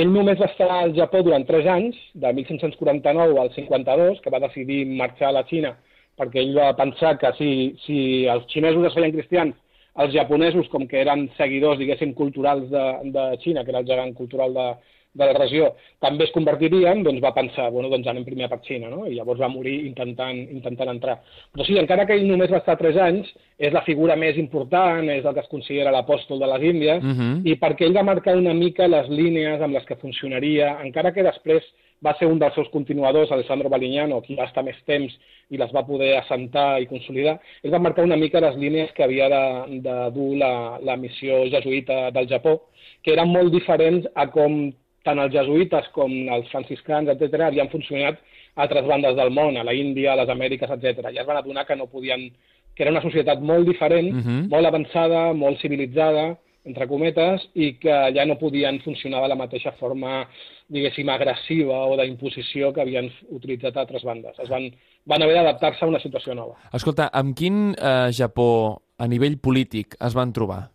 Ell 0.00 0.08
només 0.08 0.38
va 0.40 0.46
estar 0.48 0.68
al 0.72 0.94
Japó 0.96 1.20
durant 1.24 1.42
3 1.48 1.66
anys, 1.68 1.96
de 2.20 2.30
1549 2.36 3.40
al 3.40 3.50
52, 3.56 4.20
que 4.24 4.30
va 4.32 4.40
decidir 4.44 4.86
marxar 5.00 5.28
a 5.28 5.36
la 5.36 5.42
Xina, 5.50 5.74
perquè 6.16 6.40
ell 6.40 6.54
va 6.56 6.70
pensar 6.78 7.18
que 7.20 7.32
si, 7.36 7.50
si 7.84 7.98
els 8.34 8.46
xinesos 8.52 8.88
es 8.88 8.96
feien 8.96 9.12
cristians, 9.12 9.58
els 10.02 10.14
japonesos, 10.14 10.70
com 10.72 10.86
que 10.88 11.02
eren 11.02 11.26
seguidors, 11.36 11.76
diguéssim, 11.80 12.14
culturals 12.16 12.70
de, 12.72 12.86
de 13.12 13.26
Xina, 13.44 13.66
que 13.66 13.74
era 13.74 13.82
el 13.84 13.90
gegant 13.90 14.14
cultural 14.16 14.56
de, 14.56 14.66
de 15.14 15.26
la 15.28 15.34
regió, 15.36 15.74
també 16.00 16.24
es 16.24 16.32
convertirien, 16.32 17.02
doncs 17.04 17.20
va 17.22 17.34
pensar, 17.36 17.70
bueno, 17.70 17.90
doncs 17.92 18.06
anem 18.08 18.24
primer 18.24 18.48
per 18.48 18.60
Xina, 18.64 18.88
no? 18.88 19.04
I 19.06 19.18
llavors 19.18 19.40
va 19.42 19.50
morir 19.52 19.74
intentant, 19.86 20.38
intentant 20.50 20.88
entrar. 20.88 21.18
Però 21.52 21.66
sí, 21.66 21.76
encara 21.78 22.06
que 22.08 22.16
ell 22.16 22.26
només 22.28 22.50
va 22.52 22.62
estar 22.62 22.78
3 22.80 22.96
anys, 22.96 23.28
és 23.58 23.72
la 23.72 23.84
figura 23.84 24.16
més 24.16 24.38
important, 24.40 25.04
és 25.12 25.24
el 25.24 25.34
que 25.34 25.44
es 25.44 25.52
considera 25.52 25.92
l'apòstol 25.92 26.40
de 26.40 26.48
les 26.54 26.62
Índies, 26.72 27.02
Mhm. 27.02 27.42
i 27.44 27.56
perquè 27.56 27.84
ell 27.86 27.96
va 27.96 28.02
marcar 28.02 28.36
una 28.36 28.54
mica 28.54 28.88
les 28.88 29.08
línies 29.08 29.60
amb 29.60 29.74
les 29.74 29.84
que 29.84 29.96
funcionaria, 29.96 30.78
encara 30.82 31.12
que 31.12 31.22
després 31.22 31.62
va 32.04 32.16
ser 32.18 32.26
un 32.26 32.38
dels 32.38 32.54
seus 32.54 32.68
continuadors, 32.70 33.30
Alessandro 33.30 33.68
Balignano, 33.68 34.20
qui 34.22 34.34
va 34.34 34.44
estar 34.48 34.64
més 34.64 34.76
temps 34.86 35.12
i 35.50 35.56
les 35.56 35.70
va 35.72 35.86
poder 35.86 36.16
assentar 36.16 36.80
i 36.80 36.86
consolidar, 36.86 37.38
ell 37.62 37.70
va 37.70 37.78
marcar 37.78 38.02
una 38.02 38.16
mica 38.16 38.40
les 38.40 38.56
línies 38.56 38.90
que 38.92 39.04
havia 39.04 39.28
de, 39.28 39.80
de 39.82 40.10
dur 40.10 40.36
la, 40.36 40.80
la 40.82 40.96
missió 40.96 41.44
jesuïta 41.52 42.10
del 42.10 42.26
Japó, 42.26 42.62
que 43.04 43.12
eren 43.12 43.28
molt 43.28 43.52
diferents 43.52 44.08
a 44.14 44.26
com 44.32 44.72
tant 45.04 45.18
els 45.18 45.32
jesuïtes 45.34 45.88
com 45.92 46.12
els 46.36 46.48
franciscans, 46.50 47.08
etc., 47.08 47.48
havien 47.48 47.70
funcionat 47.72 48.18
a 48.54 48.62
altres 48.66 48.86
bandes 48.86 49.16
del 49.16 49.30
món, 49.30 49.56
a 49.56 49.64
la 49.64 49.74
Índia, 49.74 50.12
a 50.12 50.16
les 50.22 50.28
Amèriques, 50.28 50.70
etc. 50.70 51.10
I 51.12 51.18
es 51.18 51.26
van 51.26 51.36
adonar 51.40 51.66
que 51.66 51.76
no 51.76 51.86
podien 51.86 52.30
que 52.74 52.84
era 52.84 52.92
una 52.92 53.02
societat 53.02 53.40
molt 53.40 53.66
diferent, 53.68 54.12
Mhm. 54.14 54.48
molt 54.48 54.66
avançada, 54.66 55.32
molt 55.34 55.60
civilitzada, 55.60 56.38
entre 56.64 56.86
cometes, 56.86 57.42
i 57.54 57.74
que 57.74 58.12
ja 58.14 58.24
no 58.24 58.38
podien 58.38 58.80
funcionar 58.80 59.20
de 59.22 59.28
la 59.28 59.34
mateixa 59.34 59.72
forma, 59.72 60.28
diguéssim, 60.68 61.08
agressiva 61.08 61.86
o 61.86 61.96
d'imposició 61.96 62.72
que 62.72 62.80
havien 62.80 63.10
utilitzat 63.30 63.76
altres 63.76 64.04
bandes. 64.04 64.38
Es 64.38 64.48
van, 64.48 64.70
van 65.04 65.22
haver 65.22 65.34
d'adaptar-se 65.34 65.84
a 65.84 65.88
una 65.88 66.00
situació 66.00 66.34
nova. 66.34 66.54
Escolta, 66.72 67.10
amb 67.12 67.36
quin 67.36 67.74
eh, 67.74 68.10
Japó 68.12 68.80
a 68.96 69.08
nivell 69.08 69.38
polític 69.38 69.96
es 70.00 70.14
van 70.14 70.32
trobar? 70.32 70.71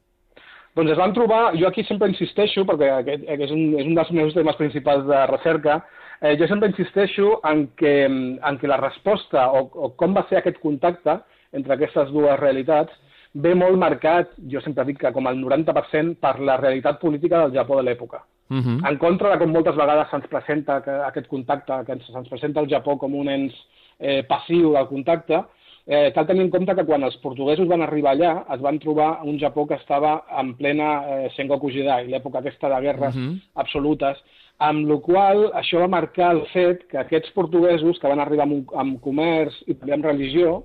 Doncs 0.77 0.91
es 0.93 0.99
van 0.99 1.13
trobar, 1.15 1.55
jo 1.57 1.67
aquí 1.67 1.83
sempre 1.87 2.09
insisteixo, 2.11 2.63
perquè 2.69 2.91
aquest, 2.99 3.23
aquest 3.25 3.49
és, 3.49 3.53
un, 3.55 3.73
és 3.81 3.87
un 3.89 3.95
dels 3.97 4.11
meus 4.13 4.35
temes 4.37 4.59
principals 4.59 5.07
de 5.07 5.23
recerca, 5.31 5.79
eh, 6.21 6.35
jo 6.37 6.47
sempre 6.47 6.69
insisteixo 6.69 7.39
en 7.49 7.67
que, 7.79 8.05
en 8.05 8.59
que 8.61 8.69
la 8.69 8.77
resposta 8.77 9.49
o, 9.57 9.65
o 9.73 9.89
com 9.97 10.13
va 10.13 10.27
ser 10.29 10.37
aquest 10.41 10.61
contacte 10.61 11.17
entre 11.57 11.73
aquestes 11.73 12.13
dues 12.13 12.37
realitats 12.39 12.93
ve 13.33 13.53
molt 13.57 13.77
marcat, 13.77 14.31
jo 14.49 14.61
sempre 14.61 14.85
dic 14.85 15.01
que 15.01 15.11
com 15.13 15.27
el 15.29 15.37
90% 15.41 16.15
per 16.21 16.37
la 16.39 16.57
realitat 16.61 17.01
política 17.01 17.41
del 17.43 17.57
Japó 17.57 17.77
de 17.77 17.83
l'època. 17.83 18.21
Uh 18.49 18.61
-huh. 18.61 18.89
En 18.89 18.97
contra 18.97 19.31
de 19.31 19.37
com 19.39 19.51
moltes 19.51 19.75
vegades 19.75 20.07
se'ns 20.09 20.27
presenta 20.27 20.81
que, 20.81 20.91
aquest 20.91 21.27
contacte, 21.27 21.73
que 21.85 21.93
ens- 21.93 22.05
se'ns 22.11 22.29
presenta 22.29 22.61
el 22.61 22.69
Japó 22.69 22.97
com 22.97 23.13
un 23.15 23.27
ens 23.29 23.53
eh, 23.99 24.23
passiu 24.23 24.73
del 24.73 24.87
contacte, 24.87 25.43
eh, 25.87 26.11
cal 26.13 26.27
tenir 26.27 26.41
en 26.43 26.49
compte 26.51 26.75
que 26.75 26.83
quan 26.85 27.03
els 27.03 27.15
portuguesos 27.23 27.67
van 27.67 27.81
arribar 27.81 28.11
allà 28.15 28.45
es 28.53 28.59
van 28.61 28.77
trobar 28.79 29.21
un 29.23 29.39
Japó 29.39 29.65
que 29.67 29.75
estava 29.75 30.25
en 30.39 30.53
plena 30.55 31.03
eh, 31.07 31.29
Sengoku 31.35 31.69
Jidai, 31.71 32.07
l'època 32.07 32.39
aquesta 32.39 32.69
de 32.69 32.81
guerres 32.81 33.15
Mhm. 33.15 33.39
absolutes, 33.55 34.17
amb 34.59 34.89
la 34.89 34.97
qual 34.99 35.51
això 35.53 35.79
va 35.79 35.87
marcar 35.87 36.31
el 36.35 36.41
fet 36.53 36.87
que 36.89 36.97
aquests 36.97 37.31
portuguesos 37.31 37.99
que 37.99 38.07
van 38.07 38.19
arribar 38.19 38.43
amb, 38.43 38.53
un- 38.53 38.67
amb 38.79 38.99
comerç 39.01 39.53
i 39.67 39.73
també 39.75 39.93
amb 39.93 40.05
religió 40.05 40.63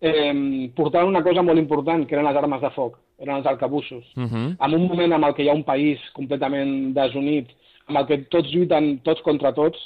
eh, 0.00 0.70
portaven 0.74 1.08
una 1.08 1.22
cosa 1.22 1.42
molt 1.42 1.58
important, 1.58 2.06
que 2.06 2.14
eren 2.14 2.26
les 2.26 2.36
armes 2.36 2.60
de 2.60 2.70
foc, 2.70 2.98
eren 3.18 3.36
els 3.36 3.46
arcabussos 3.46 4.04
Uh 4.16 4.22
-huh. 4.24 4.56
en 4.60 4.74
un 4.74 4.88
moment 4.88 5.12
en 5.14 5.24
el 5.24 5.34
que 5.34 5.42
hi 5.44 5.48
ha 5.48 5.54
un 5.54 5.62
país 5.64 5.98
completament 6.12 6.92
desunit, 6.94 7.48
amb 7.86 7.98
el 7.98 8.06
que 8.06 8.18
tots 8.28 8.50
lluiten 8.52 8.98
tots 9.02 9.22
contra 9.22 9.52
tots, 9.52 9.78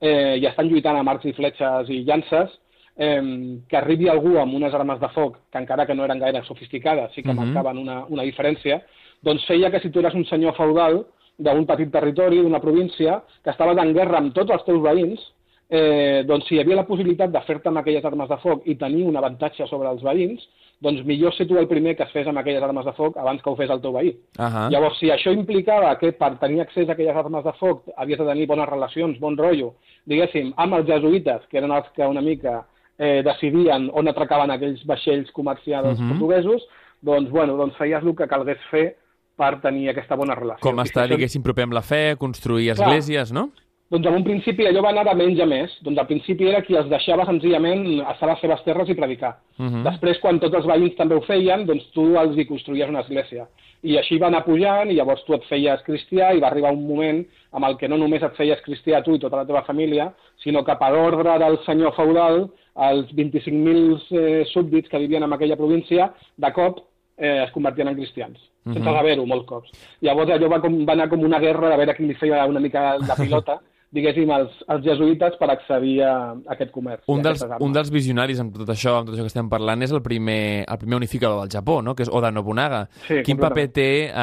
eh, 0.00 0.36
i 0.38 0.46
estan 0.46 0.68
lluitant 0.68 0.96
amb 0.96 1.08
arcs 1.08 1.24
i 1.24 1.32
fletxes 1.32 1.88
i 1.88 2.04
llances, 2.04 2.50
eh, 2.96 3.58
que 3.68 3.76
arribi 3.76 4.08
algú 4.08 4.38
amb 4.38 4.54
unes 4.54 4.74
armes 4.74 5.00
de 5.00 5.08
foc, 5.08 5.38
que 5.50 5.58
encara 5.58 5.86
que 5.86 5.94
no 5.94 6.04
eren 6.04 6.18
gaire 6.18 6.42
sofisticades, 6.44 7.12
sí 7.14 7.22
que 7.22 7.32
Mhm. 7.32 7.36
marcaven 7.36 7.78
una, 7.78 8.04
una 8.08 8.22
diferència, 8.22 8.82
doncs 9.22 9.44
feia 9.46 9.70
que 9.70 9.80
si 9.80 9.90
tu 9.90 10.00
eres 10.00 10.14
un 10.14 10.24
senyor 10.24 10.54
feudal 10.54 11.04
d'un 11.38 11.66
petit 11.66 11.90
territori, 11.90 12.38
d'una 12.38 12.60
província, 12.60 13.22
que 13.42 13.50
estaves 13.50 13.76
en 13.78 13.92
guerra 13.92 14.18
amb 14.18 14.32
tots 14.34 14.50
els 14.50 14.64
teus 14.64 14.80
veïns, 14.80 15.20
eh, 15.68 16.22
doncs 16.26 16.46
si 16.46 16.54
hi 16.54 16.60
havia 16.60 16.76
la 16.76 16.86
possibilitat 16.86 17.30
de 17.32 17.40
fer-te 17.40 17.68
amb 17.68 17.78
aquelles 17.78 18.04
armes 18.04 18.28
de 18.28 18.36
foc 18.36 18.62
i 18.66 18.76
tenir 18.76 19.02
un 19.04 19.16
avantatge 19.16 19.66
sobre 19.66 19.88
els 19.90 20.02
veïns, 20.02 20.46
doncs 20.80 21.04
millor 21.04 21.32
ser 21.34 21.46
tu 21.48 21.56
el 21.56 21.66
primer 21.66 21.96
que 21.96 22.02
es 22.02 22.12
fes 22.12 22.26
amb 22.26 22.38
aquelles 22.38 22.62
armes 22.62 22.84
de 22.84 22.92
foc 22.92 23.16
abans 23.16 23.42
que 23.42 23.50
ho 23.50 23.56
fes 23.56 23.70
el 23.70 23.80
teu 23.80 23.92
veí. 23.92 24.10
Uh 24.38 24.44
-huh. 24.44 24.70
Llavors, 24.70 24.98
si 24.98 25.06
això 25.06 25.32
implicava 25.32 25.96
que 25.98 26.12
per 26.12 26.38
tenir 26.38 26.60
accés 26.60 26.88
a 26.88 26.92
aquelles 26.92 27.16
armes 27.16 27.44
de 27.44 27.52
foc 27.52 27.84
havies 27.96 28.18
de 28.18 28.26
tenir 28.26 28.46
bones 28.46 28.68
relacions, 28.68 29.18
bon 29.18 29.36
rotllo, 29.36 29.74
diguéssim, 30.06 30.52
amb 30.56 30.74
els 30.74 30.86
jesuïtes, 30.86 31.46
que 31.48 31.58
eren 31.58 31.72
els 31.72 31.88
que 31.94 32.06
una 32.06 32.20
mica 32.20 32.66
eh, 32.98 33.22
decidien 33.22 33.90
on 33.92 34.08
atracaven 34.08 34.50
aquells 34.50 34.84
vaixells 34.86 35.30
comercials 35.32 35.98
Mhm. 35.98 36.08
portuguesos, 36.10 36.62
doncs, 37.02 37.30
bueno, 37.30 37.56
doncs 37.56 37.76
feies 37.76 38.02
el 38.02 38.14
que 38.16 38.26
calgués 38.28 38.58
fer 38.70 38.96
per 39.36 39.60
tenir 39.60 39.88
aquesta 39.90 40.14
bona 40.16 40.34
relació. 40.34 40.62
Com 40.62 40.78
estar, 40.80 41.08
diguéssim, 41.08 41.42
proper 41.42 41.64
amb 41.64 41.72
la 41.74 41.82
fe, 41.82 42.16
construir 42.16 42.72
Clar. 42.74 42.88
esglésies, 42.88 43.32
no? 43.32 43.50
Doncs 43.90 44.06
en 44.06 44.14
un 44.14 44.24
principi 44.24 44.64
allò 44.66 44.80
va 44.82 44.90
anar 44.90 45.04
de 45.04 45.14
menys 45.14 45.40
a 45.40 45.46
més. 45.46 45.70
Doncs 45.82 45.98
al 45.98 46.06
principi 46.06 46.48
era 46.48 46.62
qui 46.62 46.74
els 46.74 46.88
deixava 46.88 47.26
senzillament 47.26 48.00
estar 48.00 48.28
a 48.28 48.32
les 48.32 48.40
seves 48.40 48.62
terres 48.64 48.88
i 48.88 48.94
predicar. 48.94 49.36
Uh 49.58 49.66
-huh. 49.66 49.82
Després, 49.84 50.18
quan 50.20 50.40
tots 50.40 50.54
els 50.54 50.66
veïns 50.66 50.96
també 50.96 51.14
ho 51.14 51.20
feien, 51.20 51.66
doncs 51.66 51.90
tu 51.92 52.16
els 52.18 52.36
hi 52.36 52.46
construïes 52.46 52.88
una 52.88 53.00
església. 53.00 53.46
I 53.82 53.98
així 53.98 54.18
va 54.18 54.28
anar 54.28 54.44
pujant, 54.44 54.90
i 54.90 54.94
llavors 54.94 55.22
tu 55.24 55.34
et 55.34 55.44
feies 55.44 55.82
cristià, 55.82 56.32
i 56.34 56.40
va 56.40 56.46
arribar 56.46 56.72
un 56.72 56.86
moment 56.86 57.26
amb 57.52 57.64
el 57.66 57.76
que 57.76 57.86
no 57.88 57.98
només 57.98 58.22
et 58.22 58.34
feies 58.34 58.60
cristià 58.62 59.02
tu 59.02 59.14
i 59.14 59.18
tota 59.18 59.36
la 59.36 59.44
teva 59.46 59.62
família, 59.62 60.12
sinó 60.42 60.64
que 60.64 60.74
per 60.76 60.92
ordre 60.92 61.38
del 61.38 61.58
senyor 61.66 61.92
feudal, 61.94 62.50
els 62.74 63.12
25.000 63.14 64.00
eh, 64.10 64.44
súbdits 64.52 64.88
que 64.88 64.98
vivien 64.98 65.22
en 65.22 65.32
aquella 65.32 65.56
província, 65.56 66.12
de 66.36 66.52
cop 66.52 66.80
eh, 67.16 67.44
es 67.44 67.52
convertien 67.52 67.88
en 67.88 67.94
cristians, 67.94 68.38
sense 68.64 68.80
Mhm. 68.80 68.94
saber-ho 68.96 69.26
molts 69.26 69.46
cops. 69.46 69.70
Llavors 70.00 70.30
allò 70.30 70.48
va, 70.50 70.60
com, 70.60 70.84
va 70.84 70.92
anar 70.94 71.08
com 71.08 71.20
una 71.22 71.38
guerra 71.38 71.70
de 71.70 71.76
veure 71.76 71.94
qui 71.94 72.06
li 72.06 72.14
feia 72.14 72.44
una 72.46 72.60
mica 72.60 72.98
la 72.98 73.14
pilota, 73.14 73.60
diguéssim, 73.94 74.30
als, 74.34 74.56
als 74.68 74.82
jesuïtes 74.84 75.36
per 75.38 75.48
accedir 75.52 76.00
a 76.02 76.34
aquest 76.54 76.72
comerç. 76.74 77.04
Un 77.10 77.22
dels, 77.24 77.44
un 77.62 77.74
dels 77.74 77.92
visionaris 77.94 78.40
amb 78.42 78.54
tot 78.56 78.72
això, 78.74 78.96
amb 78.98 79.08
tot 79.08 79.14
això 79.14 79.26
que 79.26 79.32
estem 79.32 79.48
parlant, 79.52 79.84
és 79.86 79.94
el 79.94 80.02
primer, 80.04 80.64
el 80.66 80.80
primer 80.82 80.98
unificador 80.98 81.44
del 81.44 81.52
Japó, 81.54 81.80
no? 81.84 81.94
que 81.94 82.04
és 82.06 82.10
Oda 82.12 82.32
Nobunaga. 82.34 82.84
Sí, 83.06 83.20
Quin 83.26 83.38
paper 83.40 83.66
té 83.74 83.88
eh, 84.08 84.14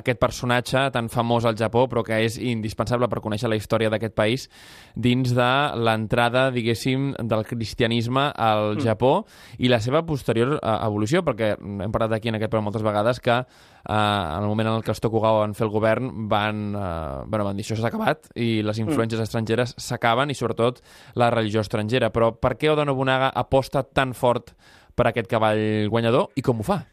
aquest 0.00 0.20
personatge 0.22 0.86
tan 0.94 1.10
famós 1.12 1.46
al 1.48 1.58
Japó, 1.60 1.86
però 1.90 2.04
que 2.06 2.22
és 2.24 2.38
indispensable 2.40 3.10
per 3.12 3.22
conèixer 3.24 3.50
la 3.52 3.58
història 3.60 3.92
d'aquest 3.92 4.16
país, 4.16 4.48
dins 4.96 5.34
de 5.36 5.50
l'entrada, 5.76 6.48
diguéssim, 6.54 7.12
del 7.28 7.44
cristianisme 7.48 8.30
al 8.34 8.76
Mm. 8.78 8.84
Japó 8.84 9.12
i 9.58 9.68
la 9.68 9.80
seva 9.80 10.04
posterior 10.06 10.56
eh, 10.56 10.76
evolució, 10.86 11.22
perquè 11.26 11.54
hem 11.58 11.92
parlat 11.92 12.16
aquí 12.16 12.30
en 12.30 12.38
aquest 12.38 12.50
programa 12.50 12.70
moltes 12.70 12.84
vegades 12.86 13.20
que 13.20 13.42
eh, 13.88 13.92
en 13.92 14.42
el 14.42 14.48
moment 14.48 14.68
en 14.68 14.74
el 14.76 14.82
que 14.82 14.90
els 14.90 15.00
Tokugawa 15.00 15.40
van 15.46 15.54
fer 15.54 15.66
el 15.66 15.72
govern 15.72 16.28
van, 16.28 16.74
eh, 16.74 17.24
bueno, 17.26 17.44
van 17.44 17.56
dir 17.56 17.64
això 17.64 17.76
s'ha 17.76 17.88
acabat 17.88 18.30
i 18.36 18.62
les 18.62 18.78
influències 18.78 19.20
estrangeres 19.20 19.74
s'acaben 19.76 20.30
i 20.30 20.34
sobretot 20.34 20.80
la 21.14 21.30
religió 21.30 21.60
estrangera. 21.60 22.10
Però 22.10 22.32
per 22.38 22.56
què 22.56 22.70
Oda 22.72 22.84
Nobunaga 22.84 23.30
aposta 23.34 23.82
tan 23.82 24.14
fort 24.14 24.54
per 24.94 25.06
aquest 25.08 25.28
cavall 25.30 25.88
guanyador 25.88 26.30
i 26.36 26.42
com 26.42 26.60
ho 26.60 26.62
fa? 26.66 26.84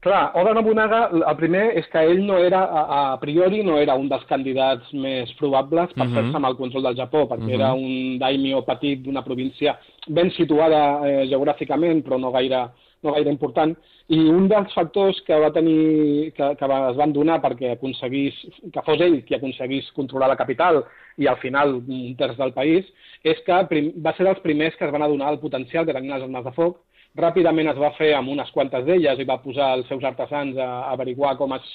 Clar, 0.00 0.30
Oda 0.38 0.52
Nobunaga, 0.54 1.08
el 1.10 1.36
primer 1.36 1.72
és 1.76 1.88
que 1.90 1.98
ell 1.98 2.20
no 2.24 2.36
era, 2.38 2.60
a, 2.70 2.82
a 3.14 3.18
priori, 3.18 3.64
no 3.66 3.78
era 3.82 3.96
un 3.98 4.06
dels 4.08 4.22
candidats 4.30 4.92
més 4.94 5.32
probables 5.34 5.90
per 5.92 6.06
Mhm. 6.06 6.14
fer-se 6.14 6.36
amb 6.36 6.46
el 6.46 6.54
control 6.56 6.84
del 6.84 6.94
Japó, 6.96 7.26
perquè 7.26 7.48
Mhm. 7.50 7.54
era 7.58 7.72
un 7.74 8.16
daimyo 8.16 8.64
petit 8.64 9.02
d'una 9.02 9.24
província 9.24 9.76
ben 10.06 10.30
situada 10.30 11.00
eh, 11.04 11.26
geogràficament, 11.26 12.04
però 12.04 12.16
no 12.20 12.30
gaire, 12.30 12.68
no 13.02 13.12
gaire 13.12 13.28
important, 13.32 13.76
i 14.08 14.18
un 14.32 14.46
dels 14.48 14.72
factors 14.72 15.18
que 15.26 15.36
va 15.36 15.50
tenir, 15.52 16.32
que, 16.36 16.46
que 16.56 16.68
es 16.78 16.96
van 16.96 17.12
donar 17.12 17.42
perquè 17.42 17.74
aconseguís, 17.74 18.36
que 18.72 18.84
fos 18.86 19.02
ell 19.04 19.18
qui 19.28 19.36
aconseguís 19.36 19.90
controlar 19.96 20.30
la 20.32 20.38
capital 20.40 20.80
i 21.20 21.28
al 21.28 21.36
final 21.42 21.74
un 21.82 22.14
terç 22.16 22.38
del 22.38 22.54
país, 22.56 22.88
és 23.20 23.40
que 23.44 23.58
prim, 23.68 23.90
va 24.04 24.14
ser 24.16 24.24
dels 24.24 24.40
primers 24.44 24.76
que 24.78 24.86
es 24.88 24.94
van 24.94 25.04
adonar 25.04 25.34
del 25.34 25.42
potencial 25.42 25.84
que 25.84 25.92
tenien 25.92 26.16
les 26.16 26.24
armes 26.24 26.46
de 26.46 26.54
foc, 26.56 26.80
ràpidament 27.20 27.68
es 27.68 27.80
va 27.80 27.92
fer 27.98 28.14
amb 28.16 28.32
unes 28.32 28.50
quantes 28.54 28.86
d'elles 28.86 29.20
i 29.20 29.28
va 29.28 29.42
posar 29.44 29.74
els 29.76 29.88
seus 29.92 30.04
artesans 30.04 30.56
a, 30.56 30.68
a 30.88 30.92
averiguar 30.96 31.36
com, 31.36 31.52
es, 31.58 31.68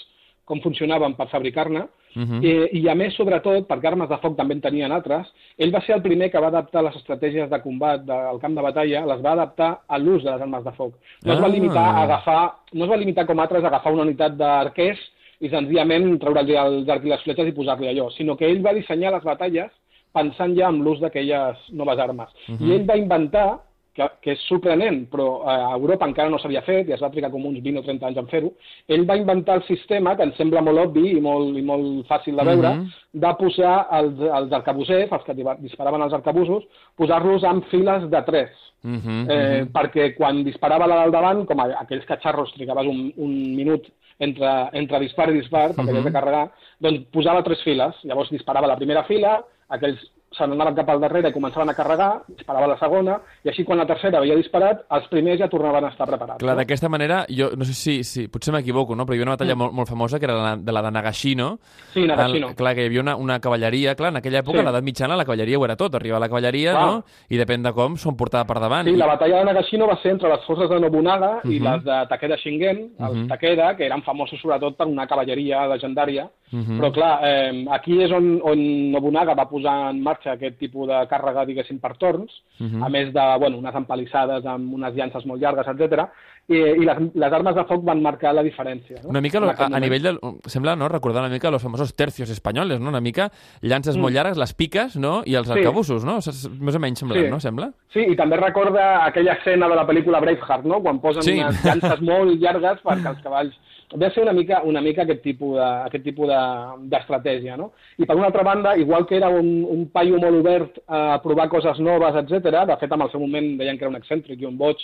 com 0.46 0.62
funcionaven 0.64 1.14
per 1.20 1.30
fabricar-ne. 1.30 1.86
Uh 2.16 2.22
-huh. 2.22 2.44
I, 2.44 2.80
I 2.82 2.90
a 2.90 2.96
més, 2.96 3.14
sobretot, 3.16 3.68
perquè 3.68 3.88
armes 3.88 4.10
de 4.10 4.18
foc 4.18 4.36
també 4.38 4.54
en 4.54 4.62
tenien 4.62 4.92
altres, 4.92 5.28
ell 5.58 5.74
va 5.74 5.82
ser 5.82 5.96
el 5.96 6.02
primer 6.02 6.30
que 6.32 6.40
va 6.40 6.48
adaptar 6.48 6.84
les 6.84 6.96
estratègies 6.96 7.50
de 7.50 7.62
combat 7.62 8.02
del 8.06 8.40
camp 8.40 8.56
de 8.56 8.62
batalla, 8.62 9.06
les 9.06 9.22
va 9.26 9.32
adaptar 9.32 9.80
a 9.88 9.98
l'ús 9.98 10.24
de 10.24 10.32
les 10.32 10.42
armes 10.42 10.64
de 10.64 10.72
foc. 10.72 10.94
No 11.26 11.34
es 11.34 11.40
va 11.40 11.46
Ah. 11.46 11.50
limitar 11.50 11.84
a 11.84 12.04
agafar, 12.04 12.54
no 12.74 12.86
es 12.86 12.92
va 12.92 12.98
limitar 12.98 13.26
com 13.26 13.40
altres 13.40 13.64
a 13.64 13.68
agafar 13.68 13.94
una 13.94 14.04
unitat 14.04 14.34
d'arquers 14.38 15.00
i 15.42 15.50
senzillament 15.50 16.20
treure-li 16.20 16.56
els 16.56 16.88
arcs 16.90 17.06
i 17.06 17.10
les 17.10 17.22
fletxes 17.24 17.48
i 17.48 17.52
posar-li 17.52 17.88
allò, 17.88 18.10
sinó 18.12 18.36
que 18.38 18.46
ell 18.46 18.62
va 18.66 18.74
dissenyar 18.74 19.12
les 19.14 19.24
batalles 19.24 19.72
pensant 20.14 20.56
ja 20.56 20.70
en 20.70 20.84
l'ús 20.84 21.00
d'aquelles 21.00 21.58
noves 21.72 21.98
armes. 22.00 22.30
Mhm. 22.48 22.68
I 22.68 22.74
ell 22.74 22.86
va 22.86 22.98
inventar, 22.98 23.60
que, 23.94 24.08
que 24.22 24.32
és 24.34 24.42
sorprenent, 24.50 25.04
però 25.12 25.44
eh, 25.44 25.54
a 25.70 25.76
Europa 25.78 26.08
encara 26.10 26.30
no 26.30 26.40
s'havia 26.42 26.64
fet, 26.66 26.90
i 26.90 26.94
es 26.96 27.02
va 27.02 27.12
trigar 27.14 27.30
com 27.32 27.46
uns 27.46 27.62
20 27.62 27.80
o 27.80 27.84
30 27.86 28.08
anys 28.08 28.18
en 28.18 28.28
fer-ho, 28.28 28.52
ell 28.88 29.06
va 29.10 29.18
inventar 29.18 29.56
el 29.60 29.64
sistema, 29.68 30.16
que 30.18 30.24
ens 30.24 30.36
sembla 30.38 30.62
molt 30.66 30.80
obvi 30.88 31.12
i 31.18 31.22
molt, 31.22 31.56
i 31.58 31.62
molt 31.62 32.08
fàcil 32.10 32.36
de 32.36 32.44
veure, 32.44 32.74
Mhm. 32.74 32.88
de 33.14 33.34
posar 33.40 33.88
els, 34.00 34.20
els 34.20 34.52
arcabusers, 34.52 35.12
els 35.12 35.24
que 35.24 35.34
disparaven 35.60 36.02
els 36.02 36.14
arcabusos, 36.14 36.64
posar-los 36.98 37.44
en 37.44 37.62
files 37.64 38.10
de 38.10 38.22
tres. 38.24 38.50
Uh 38.84 38.98
-huh. 39.00 39.26
Eh, 39.30 39.66
perquè 39.72 40.14
quan 40.16 40.44
disparava 40.44 40.88
la 40.88 41.02
del 41.04 41.12
davant, 41.12 41.46
com 41.46 41.60
a 41.60 41.66
aquells 41.80 42.06
catxarros 42.06 42.52
trigaves 42.54 42.86
un, 42.86 43.14
un 43.16 43.56
minut 43.56 43.86
entre, 44.20 44.70
entre 44.74 45.00
dispar 45.00 45.30
i 45.30 45.34
dispar, 45.34 45.70
perquè 45.72 45.84
Mhm. 45.84 45.90
havies 45.90 46.04
de 46.06 46.12
carregar, 46.12 46.52
doncs 46.80 47.06
posava 47.12 47.44
tres 47.44 47.62
files. 47.64 47.96
Llavors 48.04 48.30
disparava 48.30 48.68
la 48.68 48.76
primera 48.76 49.04
fila, 49.04 49.42
aquells 49.70 50.00
se 50.38 50.48
n'anaven 50.48 50.76
cap 50.76 50.90
al 50.90 51.00
darrere 51.00 51.30
i 51.30 51.34
començaven 51.34 51.70
a 51.70 51.74
carregar, 51.78 52.24
disparava 52.28 52.68
la 52.68 52.78
segona, 52.78 53.20
i 53.44 53.50
així 53.50 53.64
quan 53.64 53.78
la 53.78 53.86
tercera 53.86 54.18
havia 54.20 54.36
disparat, 54.36 54.84
els 54.92 55.08
primers 55.10 55.40
ja 55.40 55.48
tornaven 55.50 55.86
a 55.86 55.90
estar 55.90 56.08
preparats. 56.08 56.40
Clar, 56.40 56.56
no? 56.56 56.60
d'aquesta 56.62 56.90
manera, 56.90 57.26
jo 57.30 57.52
no 57.56 57.66
sé 57.66 57.74
si, 57.74 58.04
si 58.04 58.28
potser 58.28 58.54
m'equivoco, 58.54 58.96
no? 58.96 59.06
però 59.06 59.14
hi 59.14 59.20
havia 59.22 59.28
una 59.30 59.36
batalla 59.38 59.56
molt, 59.56 59.74
molt 59.74 59.90
famosa 59.90 60.20
que 60.20 60.26
era 60.26 60.36
la 60.42 60.56
de 60.58 60.72
la 60.72 60.82
de 60.82 60.92
Nagashino. 60.92 61.52
Mm. 61.54 61.94
Sí, 61.94 62.06
Nagashino. 62.08 62.50
El, 62.50 62.56
clar, 62.56 62.76
que 62.76 62.84
hi 62.84 62.86
havia 62.88 63.02
una, 63.02 63.16
una 63.16 63.40
cavalleria, 63.40 63.96
clar, 63.96 64.10
en 64.12 64.18
aquella 64.18 64.40
època, 64.40 64.60
Sí. 64.60 64.66
a 64.66 64.70
l'edat 64.70 64.84
mitjana, 64.84 65.16
la 65.18 65.26
cavalleria 65.26 65.58
ho 65.60 65.66
era 65.66 65.76
tot, 65.76 65.96
arriba 65.96 66.20
la 66.20 66.28
cavalleria, 66.30 66.72
Clar. 66.74 66.86
no? 66.86 67.04
I 67.30 67.38
depèn 67.38 67.64
de 67.64 67.74
com, 67.74 67.96
són 67.98 68.16
portada 68.18 68.46
per 68.46 68.60
davant. 68.60 68.88
Sí, 68.88 68.94
I- 68.94 68.98
la 68.98 69.08
batalla 69.08 69.40
de 69.40 69.46
Nagashino 69.46 69.88
va 69.88 69.98
ser 70.02 70.12
entre 70.12 70.30
les 70.30 70.44
forces 70.46 70.70
de 70.70 70.80
Nobunaga 70.80 71.40
i 71.46 71.60
Mhm. 71.60 71.64
les 71.64 71.84
de 71.84 72.06
Takeda 72.10 72.36
Shingen, 72.38 72.92
els 73.00 73.16
Mhm. 73.16 73.28
Takeda, 73.28 73.76
que 73.76 73.86
eren 73.86 74.02
famosos 74.04 74.40
sobretot 74.42 74.76
per 74.78 74.88
una 74.88 75.06
cavalleria 75.08 75.68
legendària. 75.68 76.30
Mhm. 76.52 76.80
Però, 76.80 76.92
clar, 76.94 77.20
eh, 77.24 77.66
aquí 77.72 78.02
és 78.04 78.12
on, 78.12 78.40
on 78.44 78.92
Nobunaga 78.92 79.34
va 79.34 79.50
posar 79.50 79.90
en 79.90 80.02
marxa 80.04 80.23
aquest 80.32 80.58
tipus 80.58 80.88
de 80.88 81.08
càrrega, 81.08 81.46
diguéssim, 81.46 81.80
per 81.80 81.96
torns, 81.98 82.32
Mhm. 82.60 82.84
a 82.84 82.90
més 82.90 83.14
de 83.14 83.38
bueno, 83.40 83.58
unes 83.58 83.76
empalissades 83.76 84.46
amb 84.46 84.74
unes 84.74 84.94
llances 84.96 85.26
molt 85.26 85.42
llargues, 85.42 85.68
etc. 85.68 86.10
I, 86.50 86.58
i 86.58 86.84
les, 86.84 86.98
les 87.16 87.32
armes 87.34 87.56
de 87.56 87.64
foc 87.64 87.86
van 87.88 88.02
marcar 88.04 88.34
la 88.36 88.44
diferència. 88.44 88.98
No? 89.04 89.10
Una 89.14 89.22
mica 89.22 89.40
lo, 89.40 89.48
a, 89.50 89.56
a 89.72 89.80
nivell 89.80 90.04
del... 90.04 90.18
Sembla, 90.46 90.76
no?, 90.76 90.90
recordar 90.92 91.22
una 91.24 91.32
mica 91.32 91.50
los 91.50 91.64
famosos 91.64 91.96
tercios 91.96 92.30
espanyoles, 92.30 92.82
no?, 92.82 92.90
una 92.90 93.00
mica 93.00 93.30
llances 93.62 93.96
molt 93.98 94.14
llargues, 94.14 94.38
les 94.38 94.54
piques, 94.54 94.98
no?, 94.98 95.22
i 95.26 95.36
els 95.36 95.48
Mm. 95.48 95.54
Sí. 95.54 95.60
arcabussos, 95.60 96.04
no? 96.04 96.18
S- 96.20 96.50
Més 96.60 96.76
o 96.76 96.80
menys 96.84 97.00
semblant, 97.00 97.24
Sí. 97.26 97.32
no?, 97.32 97.40
sembla? 97.40 97.72
Sí, 97.94 98.02
i 98.12 98.16
també 98.20 98.36
recorda 98.38 99.06
aquella 99.06 99.38
escena 99.40 99.70
de 99.70 99.76
la 99.76 99.88
pel·lícula 99.88 100.20
Braveheart, 100.20 100.66
no? 100.66 100.82
Quan 100.84 101.00
posen 101.00 101.24
Sí. 101.24 101.38
unes 101.40 101.64
llances 101.64 102.02
molt 102.12 102.36
llargues 102.42 102.84
perquè 102.84 103.10
els 103.16 103.22
cavalls... 103.24 103.56
Ve 103.96 104.08
a 104.08 104.12
ser 104.12 104.24
una 104.24 104.34
mica, 104.34 104.64
una 104.66 104.82
mica 104.82 105.04
aquest 105.04 105.22
tipus 105.22 105.56
de- 105.56 105.64
aquest 105.86 106.04
tipus 106.04 106.28
de- 106.28 106.88
d'estratègia, 106.90 107.56
no? 107.56 107.72
I 108.00 108.06
per 108.06 108.16
una 108.18 108.26
altra 108.28 108.44
banda, 108.44 108.76
igual 108.76 109.06
que 109.06 109.16
era 109.18 109.30
un, 109.30 109.64
un 109.70 109.88
paio 109.94 110.18
molt 110.20 110.40
obert 110.42 110.80
a 110.88 111.22
provar 111.24 111.48
coses 111.48 111.80
noves, 111.80 112.16
etc. 112.24 112.66
de 112.68 112.78
fet, 112.82 112.92
en 112.92 113.02
el 113.02 113.12
seu 113.12 113.20
moment 113.22 113.54
deien 113.60 113.78
que 113.78 113.86
era 113.86 113.92
un 113.94 114.00
excèntric 114.00 114.42
i 114.42 114.46
un 114.50 114.58
boig, 114.58 114.78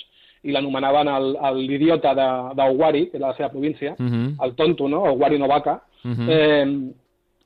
i 0.43 0.51
l'anomenaven 0.51 1.07
el- 1.07 1.37
el- 1.43 1.67
l'idiota 1.67 2.13
de- 2.15 2.55
d'Owari, 2.55 3.09
que 3.09 3.17
era 3.17 3.27
la 3.29 3.35
seva 3.35 3.49
província, 3.49 3.95
Mhm. 3.97 4.37
el 4.43 4.55
tonto, 4.55 4.87
no? 4.87 5.03
Owari 5.03 5.37
Novaka. 5.37 5.81
Mhm. 6.03 6.27
eh, 6.29 6.91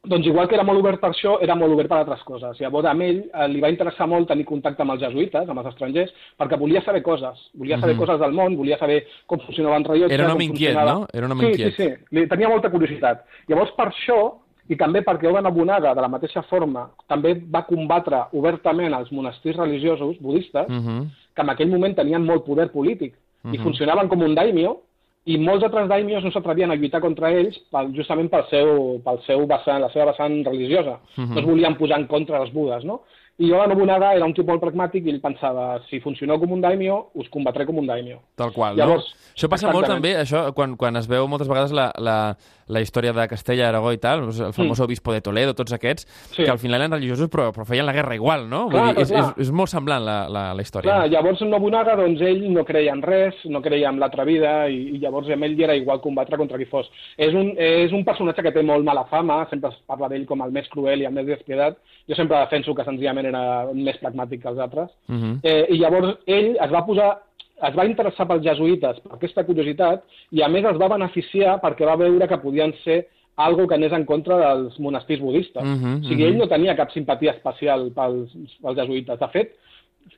doncs 0.06 0.26
igual 0.28 0.48
que 0.50 0.56
era 0.56 0.64
molt 0.66 0.80
obert 0.80 1.00
per 1.00 1.10
això, 1.12 1.38
era 1.42 1.56
molt 1.56 1.72
obert 1.74 1.88
per 1.90 1.98
altres 2.00 2.22
coses. 2.24 2.60
Llavors, 2.60 2.86
a 2.86 2.92
ell 2.92 3.24
eh, 3.34 3.48
li 3.48 3.62
va 3.62 3.70
interessar 3.70 4.06
molt 4.06 4.28
tenir 4.28 4.44
contacte 4.46 4.82
amb 4.84 4.92
els 4.92 5.02
jesuïtes, 5.02 5.48
amb 5.50 5.60
els 5.60 5.70
estrangers, 5.70 6.14
perquè 6.38 6.60
volia 6.60 6.82
saber 6.84 7.02
coses. 7.02 7.50
Volia 7.54 7.80
saber 7.80 7.96
Mhm. 7.96 8.00
coses 8.00 8.20
del 8.20 8.32
món, 8.34 8.56
volia 8.58 8.78
saber 8.78 9.08
com 9.26 9.40
funcionaven 9.40 9.86
rellotges... 9.86 10.12
Era 10.12 10.26
un 10.26 10.32
home 10.32 10.44
inquiet, 10.44 10.74
funcionava- 10.76 10.94
no? 11.00 11.08
Era 11.14 11.26
un 11.26 11.32
home 11.32 11.42
sí, 11.46 11.50
inquiet. 11.52 11.74
Sí, 11.76 11.84
sí, 11.84 11.94
Li 12.12 12.28
tenia 12.28 12.50
molta 12.50 12.70
curiositat. 12.70 13.24
Llavors, 13.48 13.72
per 13.72 13.88
això, 13.88 14.34
i 14.70 14.76
també 14.76 15.02
perquè 15.04 15.30
Oda 15.30 15.42
Nobunaga, 15.42 15.94
de 15.94 16.02
la 16.02 16.08
mateixa 16.08 16.42
forma, 16.44 16.90
també 17.08 17.34
va 17.36 17.66
combatre 17.66 18.24
obertament 18.32 18.94
els 18.94 19.12
monestirs 19.12 19.58
religiosos 19.58 20.18
budistes, 20.22 20.68
Mhm. 20.70 21.10
que 21.36 21.42
en 21.42 21.50
aquell 21.50 21.70
moment 21.70 21.96
tenien 21.96 22.24
molt 22.26 22.46
poder 22.46 22.72
polític 22.72 23.14
i 23.46 23.58
Mhm. 23.58 23.64
funcionaven 23.64 24.08
com 24.08 24.22
un 24.22 24.36
daimyo, 24.36 24.78
i 25.26 25.38
molts 25.38 25.64
altres 25.64 25.88
daimios 25.88 26.24
no 26.24 26.32
s'atrevien 26.32 26.72
a 26.72 26.76
lluitar 26.76 27.00
contra 27.02 27.32
ells 27.32 27.58
pel, 27.72 27.94
justament 27.96 28.30
pel 28.30 28.44
seu, 28.50 29.02
pel 29.04 29.20
seu 29.26 29.46
vessant, 29.48 29.80
la 29.80 29.90
seva 29.90 30.12
vessant 30.12 30.46
religiosa. 30.46 31.00
Mhm. 31.16 31.34
No 31.34 31.40
es 31.40 31.46
volien 31.46 31.78
posar 31.78 32.00
en 32.00 32.08
contra 32.08 32.40
dels 32.40 32.54
budes, 32.54 32.84
no? 32.84 33.02
I 33.40 33.52
Oda 33.52 33.66
Nobunaga 33.68 34.14
era 34.14 34.26
un 34.26 34.34
tipus 34.34 34.52
molt 34.52 34.62
pragmàtic 34.62 35.08
i 35.08 35.10
ell 35.10 35.22
pensava, 35.22 35.82
si 35.90 36.00
funcioneu 36.00 36.38
com 36.40 36.52
un 36.52 36.62
daimyo, 36.62 37.08
us 37.16 37.28
combatré 37.30 37.66
com 37.66 37.80
un 37.80 37.88
daimyo. 37.88 38.20
Tal 38.36 38.52
qual, 38.54 38.76
Llavors, 38.78 39.08
no? 39.10 39.32
Això 39.34 39.50
passa 39.50 39.72
molt 39.74 39.88
també, 39.88 40.14
això, 40.22 40.54
quan, 40.54 40.76
quan 40.78 40.96
es 40.98 41.08
veu 41.08 41.26
moltes 41.28 41.48
vegades 41.48 41.72
la, 41.72 41.92
la, 41.98 42.36
la 42.68 42.82
història 42.82 43.14
de 43.14 43.28
Castella, 43.28 43.70
Aragó 43.70 43.92
i 43.94 43.98
tal, 43.98 44.24
el 44.30 44.54
famós 44.54 44.80
obispo 44.80 45.14
de 45.14 45.22
Toledo, 45.22 45.54
tots 45.54 45.74
aquests, 45.74 46.06
Mm. 46.06 46.36
Sí. 46.36 46.44
que 46.44 46.50
al 46.52 46.60
final 46.60 46.82
eren 46.82 46.92
religiosos 46.92 47.30
però, 47.30 47.52
però 47.54 47.66
feien 47.66 47.86
la 47.86 47.94
guerra 47.94 48.16
igual, 48.16 48.50
no? 48.50 48.68
Clar, 48.70 48.86
Vull 48.86 48.96
dir, 48.96 49.02
és, 49.04 49.12
clar, 49.12 49.34
és, 49.38 49.48
és 49.48 49.52
molt 49.52 49.70
semblant 49.70 50.04
la, 50.04 50.28
la, 50.30 50.54
la 50.54 50.62
història. 50.62 50.92
Clar, 50.92 51.10
llavors 51.10 51.42
Nobunaga, 51.42 51.96
doncs 51.96 52.22
ell 52.22 52.52
no 52.54 52.64
creia 52.66 52.94
en 52.94 53.02
res, 53.02 53.36
no 53.46 53.62
creia 53.62 53.90
en 53.90 54.00
l'altra 54.00 54.24
vida 54.26 54.68
i, 54.70 54.96
i 54.96 55.00
llavors 55.00 55.30
amb 55.30 55.44
ell 55.44 55.60
era 55.62 55.76
igual 55.76 56.02
combatre 56.02 56.38
contra 56.38 56.58
qui 56.58 56.66
fos. 56.66 56.90
És 57.18 57.34
un, 57.34 57.54
és 57.58 57.92
un 57.92 58.04
personatge 58.06 58.42
que 58.44 58.52
té 58.52 58.64
molt 58.64 58.84
mala 58.84 59.06
fama, 59.06 59.46
sempre 59.50 59.70
es 59.70 59.78
parla 59.86 60.10
d'ell 60.10 60.26
com 60.26 60.42
el 60.42 60.52
més 60.52 60.68
cruel 60.70 61.02
i 61.02 61.06
el 61.06 61.14
més 61.14 61.26
despiedat. 61.28 61.78
Jo 62.10 62.16
sempre 62.16 62.40
defenso 62.40 62.74
que 62.76 62.84
senzillament 62.84 63.26
era 63.30 63.44
més 63.74 64.00
pragmàtic 64.02 64.42
que 64.42 64.50
els 64.50 64.60
altres. 64.60 64.90
Mhm. 65.08 65.40
Eh, 65.44 65.68
I 65.70 65.78
llavors 65.80 66.18
ell 66.28 66.58
es 66.60 66.72
va 66.72 66.86
posar 66.86 67.12
es 67.62 67.76
va 67.76 67.86
interessar 67.86 68.28
pels 68.28 68.44
jesuïtes 68.44 69.00
per 69.04 69.14
aquesta 69.16 69.44
curiositat 69.46 70.04
i 70.32 70.42
a 70.42 70.48
més 70.52 70.66
es 70.66 70.80
va 70.82 70.90
beneficiar 70.90 71.60
perquè 71.62 71.86
va 71.86 71.96
veure 72.00 72.28
que 72.28 72.38
podien 72.42 72.74
ser 72.84 73.08
algo 73.38 73.68
que 73.68 73.76
anés 73.76 73.94
en 73.94 74.06
contra 74.06 74.38
dels 74.38 74.80
monestirs 74.80 75.22
budistes. 75.22 75.64
Mhm, 75.64 76.02
o 76.04 76.08
sigui, 76.08 76.24
ell 76.28 76.38
no 76.38 76.48
tenia 76.48 76.76
cap 76.76 76.92
simpatia 76.92 77.32
especial 77.32 77.92
pels, 77.96 78.30
pels 78.62 78.78
jesuïtes. 78.78 79.20
De 79.20 79.28
fet, 79.34 79.56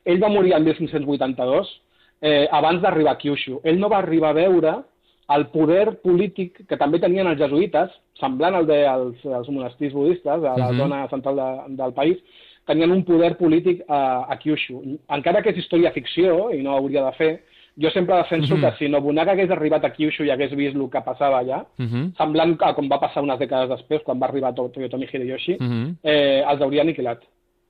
ell 0.04 0.20
va 0.22 0.28
morir 0.28 0.52
el 0.52 0.64
1582 0.64 1.80
eh, 2.20 2.48
abans 2.50 2.80
d'arribar 2.82 3.12
a 3.12 3.18
Kyushu. 3.20 3.60
Ell 3.64 3.78
no 3.78 3.88
va 3.88 3.98
arribar 3.98 4.30
a 4.30 4.38
veure 4.40 4.74
el 5.34 5.46
poder 5.50 5.96
polític 6.02 6.66
que 6.68 6.76
també 6.76 6.98
tenien 7.02 7.26
els 7.26 7.38
jesuïtes, 7.40 7.90
semblant 8.20 8.54
al 8.54 8.66
dels 8.66 9.24
als 9.26 9.48
monestirs 9.48 9.92
budistes, 9.92 10.44
a 10.44 10.56
la 10.56 10.70
Mhm. 10.72 10.78
zona 10.78 11.08
central 11.08 11.36
de, 11.36 11.76
del 11.82 11.92
país, 11.92 12.18
tenien 12.66 12.90
un 12.92 13.04
poder 13.04 13.36
polític 13.36 13.84
a, 13.88 14.26
a 14.28 14.36
Kyushu. 14.38 14.98
Encara 15.08 15.42
que 15.42 15.50
és 15.50 15.58
història 15.62 15.92
ficció, 15.94 16.50
i 16.52 16.62
no 16.62 16.72
hauria 16.76 17.04
de 17.06 17.12
fer, 17.16 17.30
jo 17.78 17.90
sempre 17.90 18.16
defenso 18.16 18.56
Mhm. 18.56 18.60
que 18.62 18.72
si 18.78 18.88
Nobunaga 18.88 19.32
hagués 19.32 19.50
arribat 19.50 19.84
a 19.84 19.92
Kyushu 19.92 20.24
i 20.24 20.30
hagués 20.30 20.50
vist 20.56 20.74
el 20.76 20.88
que 20.90 21.00
passava 21.04 21.40
allà, 21.42 21.64
Mhm. 21.78 22.14
semblant 22.16 22.56
a 22.60 22.74
com 22.74 22.88
va 22.90 22.98
passar 23.00 23.22
unes 23.22 23.38
dècades 23.38 23.68
després, 23.68 24.02
quan 24.02 24.18
va 24.20 24.26
arribar 24.26 24.54
To- 24.54 24.68
Toyotomi 24.70 25.06
Hideyoshi, 25.12 25.56
Mhm. 25.60 25.96
eh, 26.02 26.42
els 26.48 26.60
hauria 26.60 26.82
aniquilat. 26.82 27.20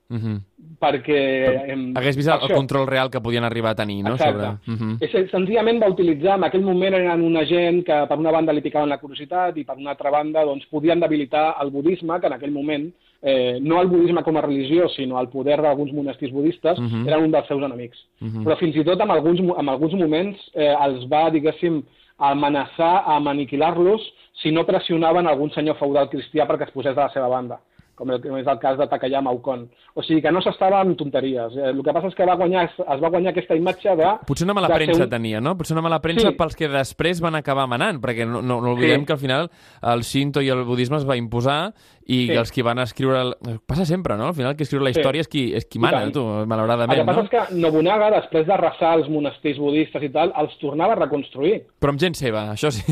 Mhm. 0.08 0.40
Perquè... 0.80 1.70
em, 1.72 1.92
Hagués 1.96 2.16
vist 2.16 2.28
el, 2.28 2.38
el 2.48 2.54
control 2.56 2.86
real 2.86 3.10
que 3.10 3.20
podien 3.20 3.42
arribar 3.44 3.72
a 3.72 3.74
tenir, 3.74 4.02
no? 4.04 4.12
Exacte. 4.14 4.32
Sobre... 4.64 4.76
Mhm. 4.76 4.96
És, 5.00 5.30
senzillament 5.32 5.82
va 5.82 5.88
utilitzar, 5.90 6.36
en 6.38 6.44
aquell 6.44 6.62
moment 6.62 6.94
eren 6.94 7.22
una 7.26 7.44
gent 7.44 7.82
que 7.84 8.06
per 8.08 8.16
una 8.18 8.30
banda 8.30 8.52
li 8.52 8.60
picaven 8.62 8.88
la 8.88 8.98
curiositat 8.98 9.56
i 9.58 9.64
per 9.64 9.76
una 9.76 9.90
altra 9.90 10.10
banda 10.10 10.44
doncs, 10.44 10.66
podien 10.66 11.00
debilitar 11.00 11.56
el 11.60 11.70
budisme, 11.70 12.20
que 12.20 12.26
en 12.28 12.32
aquell 12.34 12.52
moment, 12.52 12.92
eh, 13.22 13.58
no 13.60 13.80
el 13.80 13.88
budisme 13.88 14.22
com 14.22 14.36
a 14.36 14.40
religió, 14.42 14.88
sinó 14.88 15.20
el 15.20 15.28
poder 15.28 15.60
d'alguns 15.62 15.92
monestirs 15.92 16.32
budistes, 16.32 16.78
Mhm. 16.78 17.06
eren 17.08 17.24
un 17.24 17.30
dels 17.30 17.46
seus 17.46 17.62
enemics. 17.62 17.98
Mhm. 18.20 18.44
Però 18.44 18.56
fins 18.56 18.76
i 18.76 18.84
tot 18.84 19.00
en 19.00 19.10
alguns, 19.10 19.40
en 19.40 19.68
alguns 19.68 19.94
moments 19.94 20.38
eh, 20.54 20.74
els 20.80 21.06
va, 21.10 21.30
diguéssim, 21.30 21.82
amenaçar 22.18 23.04
amb 23.06 23.28
aniquilar-los 23.28 24.00
si 24.42 24.50
no 24.50 24.64
pressionaven 24.64 25.26
algun 25.26 25.50
senyor 25.50 25.76
feudal 25.76 26.08
cristià 26.08 26.46
perquè 26.48 26.68
es 26.68 26.74
posés 26.74 26.94
de 26.94 27.00
la 27.02 27.10
seva 27.12 27.28
banda 27.28 27.58
com 27.96 28.10
el, 28.12 28.20
és 28.38 28.46
el 28.46 28.58
cas 28.60 28.76
de 28.78 28.86
Takayama 28.86 29.32
Ukon. 29.32 29.66
O 29.96 30.02
sigui 30.04 30.20
que 30.22 30.30
no 30.30 30.42
s'estava 30.44 30.82
amb 30.84 30.96
tonteries. 31.00 31.56
Eh, 31.56 31.70
el 31.72 31.82
que 31.82 31.92
passa 31.96 32.10
és 32.12 32.14
que 32.14 32.26
va 32.28 32.36
guanyar, 32.36 32.66
es 32.68 33.00
va 33.02 33.08
guanyar 33.08 33.32
aquesta 33.32 33.56
imatge 33.56 33.96
de... 33.96 34.10
Potser 34.28 34.44
una 34.46 34.54
mala 34.54 34.68
de 34.68 34.74
premsa 34.78 35.04
un- 35.06 35.10
tenia, 35.10 35.40
no? 35.40 35.56
Potser 35.56 35.74
una 35.78 35.82
mala 35.88 36.00
premsa 36.04 36.28
Sí. 36.30 36.36
pels 36.36 36.54
que 36.56 36.68
després 36.68 37.20
van 37.24 37.34
acabar 37.34 37.66
manant, 37.66 37.98
perquè 38.02 38.26
no, 38.28 38.42
no, 38.42 38.60
no 38.60 38.72
oblidem 38.76 39.00
Sí. 39.00 39.06
que 39.06 39.12
al 39.14 39.18
final 39.18 39.50
el 39.82 40.02
Shinto 40.02 40.42
i 40.44 40.48
el 40.52 40.64
budisme 40.64 40.98
es 40.98 41.08
va 41.08 41.16
imposar 41.16 41.72
i 42.06 42.26
Sí. 42.26 42.28
que 42.28 42.38
els 42.38 42.52
que 42.52 42.62
van 42.62 42.78
escriure... 42.78 43.20
El... 43.20 43.34
Passa 43.66 43.84
sempre, 43.86 44.16
no? 44.16 44.28
Al 44.28 44.34
final 44.34 44.54
qui 44.56 44.62
escriu 44.62 44.82
la 44.84 44.92
Sí. 44.92 45.00
història 45.00 45.20
és 45.24 45.28
qui, 45.28 45.46
és 45.56 45.64
qui 45.66 45.78
mana, 45.80 46.04
tu, 46.12 46.20
El 46.42 46.46
malauradament, 46.46 47.00
que 47.00 47.04
passa 47.08 47.22
no? 47.22 47.24
és 47.24 47.30
que 47.30 47.56
Nobunaga, 47.56 48.10
després 48.20 48.46
d'arrasar 48.46 48.92
els 48.98 49.08
monestirs 49.08 49.58
budistes 49.58 50.02
i 50.02 50.10
tal, 50.10 50.32
els 50.36 50.54
tornava 50.60 50.92
a 50.92 51.00
reconstruir. 51.00 51.62
Però 51.80 51.90
amb 51.90 51.98
gent 52.00 52.14
seva, 52.14 52.52
això 52.52 52.70
sí. 52.70 52.84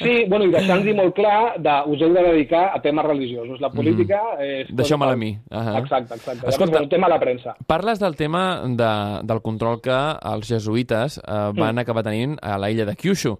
Sí, 0.00 0.24
bueno, 0.28 0.46
i 0.46 0.50
deixant-hi 0.50 0.94
molt 0.96 1.14
clar 1.14 1.60
de 1.62 1.76
us 1.92 2.00
heu 2.02 2.12
de 2.14 2.22
dedicar 2.22 2.70
a 2.74 2.80
temes 2.82 3.04
religiosos. 3.06 3.60
La 3.60 3.70
política 3.70 4.20
és... 4.46 4.70
Deixeu-me-la 4.70 5.12
a 5.12 5.20
mi. 5.20 5.32
Ahà. 5.50 5.76
Exacte, 5.80 6.14
exacte. 6.14 6.48
Escolta- 6.52 6.80
un 6.82 6.88
tema 6.88 7.06
a 7.06 7.10
la 7.10 7.18
premsa. 7.22 7.54
Parles 7.66 7.98
del 8.02 8.16
tema 8.16 8.62
de, 8.64 8.90
del 9.26 9.40
control 9.42 9.80
que 9.84 9.96
els 10.32 10.48
jesuïtes 10.48 11.18
eh, 11.18 11.50
van 11.56 11.74
Mm. 11.76 11.84
acabar 11.84 12.02
tenint 12.06 12.36
a 12.42 12.56
la 12.58 12.70
illa 12.70 12.84
de 12.88 12.94
Kyushu. 12.96 13.36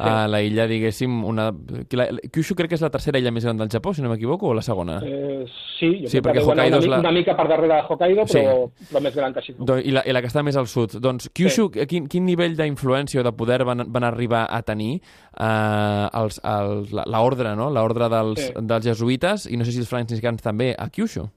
A 0.00 0.26
la 0.28 0.40
illa, 0.42 0.66
diguéssim, 0.66 1.24
una... 1.24 1.50
La, 1.92 2.06
Kyushu 2.32 2.54
crec 2.56 2.70
que 2.70 2.74
és 2.78 2.82
la 2.82 2.90
tercera 2.90 3.18
illa 3.20 3.30
més 3.30 3.44
gran 3.44 3.56
del 3.60 3.68
Japó, 3.68 3.92
si 3.94 4.02
no 4.02 4.08
m'equivoco, 4.08 4.48
o 4.48 4.54
la 4.54 4.62
segona? 4.62 5.00
Eh, 5.04 5.44
sí, 5.78 5.90
jo 6.02 6.08
Sí, 6.08 6.20
crec 6.20 6.24
perquè 6.24 6.40
que 6.40 6.44
Hokkaido 6.46 6.78
una, 6.78 6.86
la- 6.96 7.00
una 7.00 7.12
mica 7.12 7.36
per 7.36 7.48
darrere 7.48 7.74
de 7.74 7.80
Hokkaido, 7.88 8.26
Sí. 8.26 8.38
però, 8.38 8.70
però 8.90 9.02
més 9.02 9.14
gran 9.16 9.34
que 9.34 9.40
Shikoku. 9.42 9.64
Do, 9.66 9.78
i, 9.78 9.90
la, 9.90 10.02
I 10.06 10.12
la 10.12 10.20
que 10.22 10.28
està 10.32 10.42
més 10.46 10.56
al 10.56 10.66
sud. 10.66 10.98
Doncs 11.00 11.28
Kyushu, 11.34 11.70
quin, 11.86 12.06
quin 12.08 12.24
nivell 12.24 12.56
d'influència 12.56 13.20
o 13.20 13.24
de 13.24 13.32
poder 13.32 13.62
van, 13.64 13.84
van 13.92 14.04
arribar 14.04 14.46
a 14.50 14.62
tenir 14.62 15.00
eh, 15.00 16.08
els, 16.22 16.40
els, 16.44 16.92
la- 16.92 17.04
l'ordre, 17.06 17.54
no? 17.56 17.70
L'ordre 17.70 18.08
dels, 18.12 18.40
Sí. 18.40 18.52
dels 18.60 18.84
jesuïtes, 18.86 19.46
i 19.50 19.56
no 19.56 19.64
sé 19.64 19.72
si 19.72 19.78
els 19.82 19.88
franciscans 19.88 20.42
també, 20.42 20.74
a 20.78 20.88
Kyushu. 20.88 21.28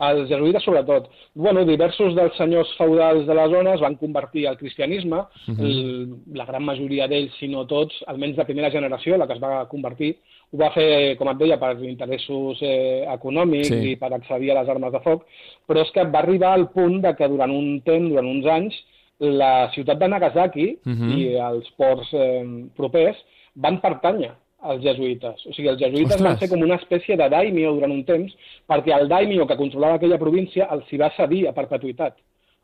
Els 0.00 0.30
jesuïtes, 0.30 0.62
sobretot. 0.64 1.10
Bueno, 1.34 1.64
diversos 1.68 2.14
dels 2.16 2.36
senyors 2.38 2.70
feudals 2.78 3.26
de 3.28 3.34
la 3.36 3.46
zona 3.52 3.74
es 3.74 3.80
van 3.84 3.96
convertir 4.00 4.46
al 4.48 4.56
cristianisme. 4.56 5.24
Mhm. 5.46 5.60
el, 5.60 6.08
la 6.34 6.46
gran 6.46 6.64
majoria 6.64 7.06
d'ells, 7.06 7.34
si 7.38 7.48
no 7.48 7.66
tots, 7.66 7.94
almenys 8.06 8.36
de 8.36 8.44
primera 8.46 8.70
generació, 8.70 9.18
la 9.18 9.26
que 9.26 9.34
es 9.34 9.42
va 9.42 9.66
convertir, 9.68 10.16
ho 10.52 10.56
va 10.58 10.70
fer, 10.72 11.16
com 11.18 11.28
et 11.28 11.36
deia, 11.38 11.58
per 11.60 11.76
interessos 11.84 12.58
eh, 12.62 13.04
econòmics 13.12 13.68
Sí. 13.68 13.90
i 13.92 13.96
per 13.96 14.12
accedir 14.14 14.50
a 14.50 14.60
les 14.62 14.68
armes 14.68 14.92
de 14.92 15.00
foc, 15.00 15.26
però 15.68 15.82
és 15.84 15.90
que 15.92 16.04
va 16.04 16.18
arribar 16.20 16.54
al 16.54 16.70
punt 16.70 17.00
de 17.02 17.14
que 17.14 17.28
durant 17.28 17.50
un 17.50 17.80
temps, 17.82 18.08
durant 18.08 18.26
uns 18.26 18.46
anys, 18.46 18.74
la 19.20 19.70
ciutat 19.74 19.98
de 19.98 20.08
Nagasaki 20.08 20.78
Mhm. 20.84 21.10
i 21.18 21.34
els 21.36 21.68
ports 21.76 22.08
eh, 22.14 22.44
propers 22.74 23.16
van 23.54 23.80
pertànyer 23.80 24.32
els 24.68 24.82
jesuïtes. 24.84 25.46
O 25.46 25.54
sigui, 25.54 25.68
els 25.72 25.80
jesuïtes 25.80 26.16
Ostres. 26.16 26.26
van 26.26 26.38
ser 26.40 26.48
com 26.52 26.64
una 26.66 26.76
espècie 26.80 27.16
de 27.16 27.28
daimio 27.32 27.74
durant 27.76 27.94
un 27.94 28.02
temps, 28.04 28.32
perquè 28.68 28.94
el 28.96 29.08
daimio 29.08 29.46
que 29.46 29.56
controlava 29.56 30.00
aquella 30.00 30.20
província 30.20 30.68
els 30.74 30.90
hi 30.92 31.00
va 31.00 31.12
cedir 31.16 31.46
a 31.48 31.54
perpetuïtat. 31.56 32.18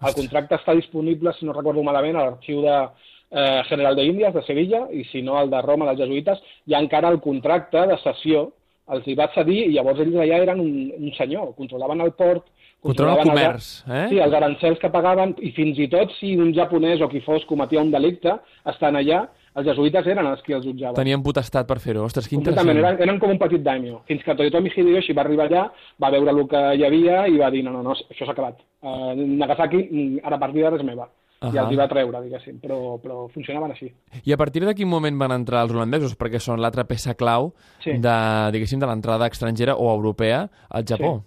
El 0.07 0.17
contracte 0.17 0.59
està 0.59 0.75
disponible, 0.77 1.33
si 1.33 1.47
no 1.47 1.55
recordo 1.57 1.83
malament, 1.83 2.19
a 2.19 2.27
l'arxiu 2.27 2.61
de 2.65 2.77
eh, 2.77 3.63
General 3.71 3.97
de 3.97 4.05
Índies, 4.05 4.35
de 4.35 4.43
Sevilla, 4.45 4.83
i 4.93 5.05
si 5.09 5.23
no, 5.23 5.39
el 5.41 5.51
de 5.51 5.63
Roma, 5.65 5.89
dels 5.89 6.05
jesuïtes, 6.05 6.43
i 6.69 6.77
encara 6.77 7.09
el 7.09 7.21
contracte 7.25 7.87
de 7.89 7.97
cessió 8.05 8.51
els 8.95 9.07
hi 9.09 9.17
va 9.19 9.31
cedir 9.35 9.65
i 9.65 9.73
llavors 9.75 9.99
ells 10.05 10.19
allà 10.23 10.43
eren 10.45 10.61
un, 10.63 10.75
un 10.95 11.15
senyor, 11.17 11.55
controlaven 11.57 12.05
el 12.05 12.13
port, 12.19 12.45
Controlen 12.87 13.17
el 13.17 13.23
controlaven 13.25 13.33
comerç, 13.33 13.69
els, 13.83 13.97
eh? 13.97 14.05
Sí, 14.13 14.19
els 14.23 14.37
arancels 14.37 14.79
que 14.83 14.91
pagaven, 14.93 15.33
i 15.43 15.51
fins 15.57 15.81
i 15.81 15.89
tot 15.91 16.13
si 16.21 16.35
un 16.39 16.53
japonès 16.55 17.03
o 17.03 17.09
qui 17.11 17.23
fos 17.25 17.47
cometia 17.49 17.83
un 17.83 17.91
delicte, 17.91 18.37
estan 18.73 18.99
allà, 19.01 19.25
els 19.57 19.67
jesuïtes 19.67 20.07
eren 20.13 20.27
els 20.29 20.43
qui 20.45 20.55
els 20.57 20.65
jutjaven. 20.67 20.97
Tenien 20.99 21.23
potestat 21.25 21.67
per 21.69 21.79
fer-ho. 21.81 22.05
Ostres, 22.05 22.29
quin 22.29 22.43
interessant. 22.43 22.71
eren, 22.77 22.99
eren 23.07 23.21
com 23.23 23.33
un 23.33 23.39
petit 23.41 23.63
daimyo. 23.65 24.03
Fins 24.09 24.25
que 24.25 24.35
Toyotomi 24.37 24.73
Hideyoshi 24.75 25.17
va 25.17 25.25
arribar 25.25 25.47
allà, 25.49 25.67
va 26.03 26.11
veure 26.13 26.35
el 26.35 26.43
que 26.51 26.65
hi 26.77 26.85
havia 26.85 27.23
i 27.33 27.39
va 27.41 27.51
dir, 27.51 27.63
no, 27.65 27.73
no, 27.73 27.85
no, 27.87 27.95
això 27.97 28.27
s'ha 28.27 28.35
acabat. 28.37 28.61
Uh, 28.83 29.15
Nagasaki, 29.17 29.87
ara 30.23 30.37
a 30.37 30.43
partir 30.43 30.63
d'ara 30.63 30.77
és 30.77 30.85
meva. 30.85 31.09
Uh 31.41 31.49
-huh. 31.49 31.55
I 31.55 31.59
els 31.59 31.73
hi 31.73 31.77
va 31.77 31.89
treure, 31.89 32.21
diguéssim, 32.23 32.61
però, 32.61 32.99
però 33.01 33.29
funcionaven 33.29 33.71
així. 33.71 33.93
I 34.25 34.33
a 34.33 34.37
partir 34.37 34.65
de 34.65 34.75
quin 34.75 34.89
moment 34.89 35.19
van 35.19 35.33
entrar 35.33 35.63
els 35.63 35.73
holandesos? 35.73 36.17
Perquè 36.17 36.39
són 36.39 36.61
l'altra 36.61 36.85
peça 36.85 37.15
clau 37.15 37.53
Sí. 37.81 37.93
de, 37.93 38.51
diguéssim, 38.53 38.79
de 38.81 38.87
l'entrada 38.87 39.27
estrangera 39.27 39.77
o 39.77 39.95
europea 39.95 40.49
al 40.71 40.85
Japó. 40.85 41.23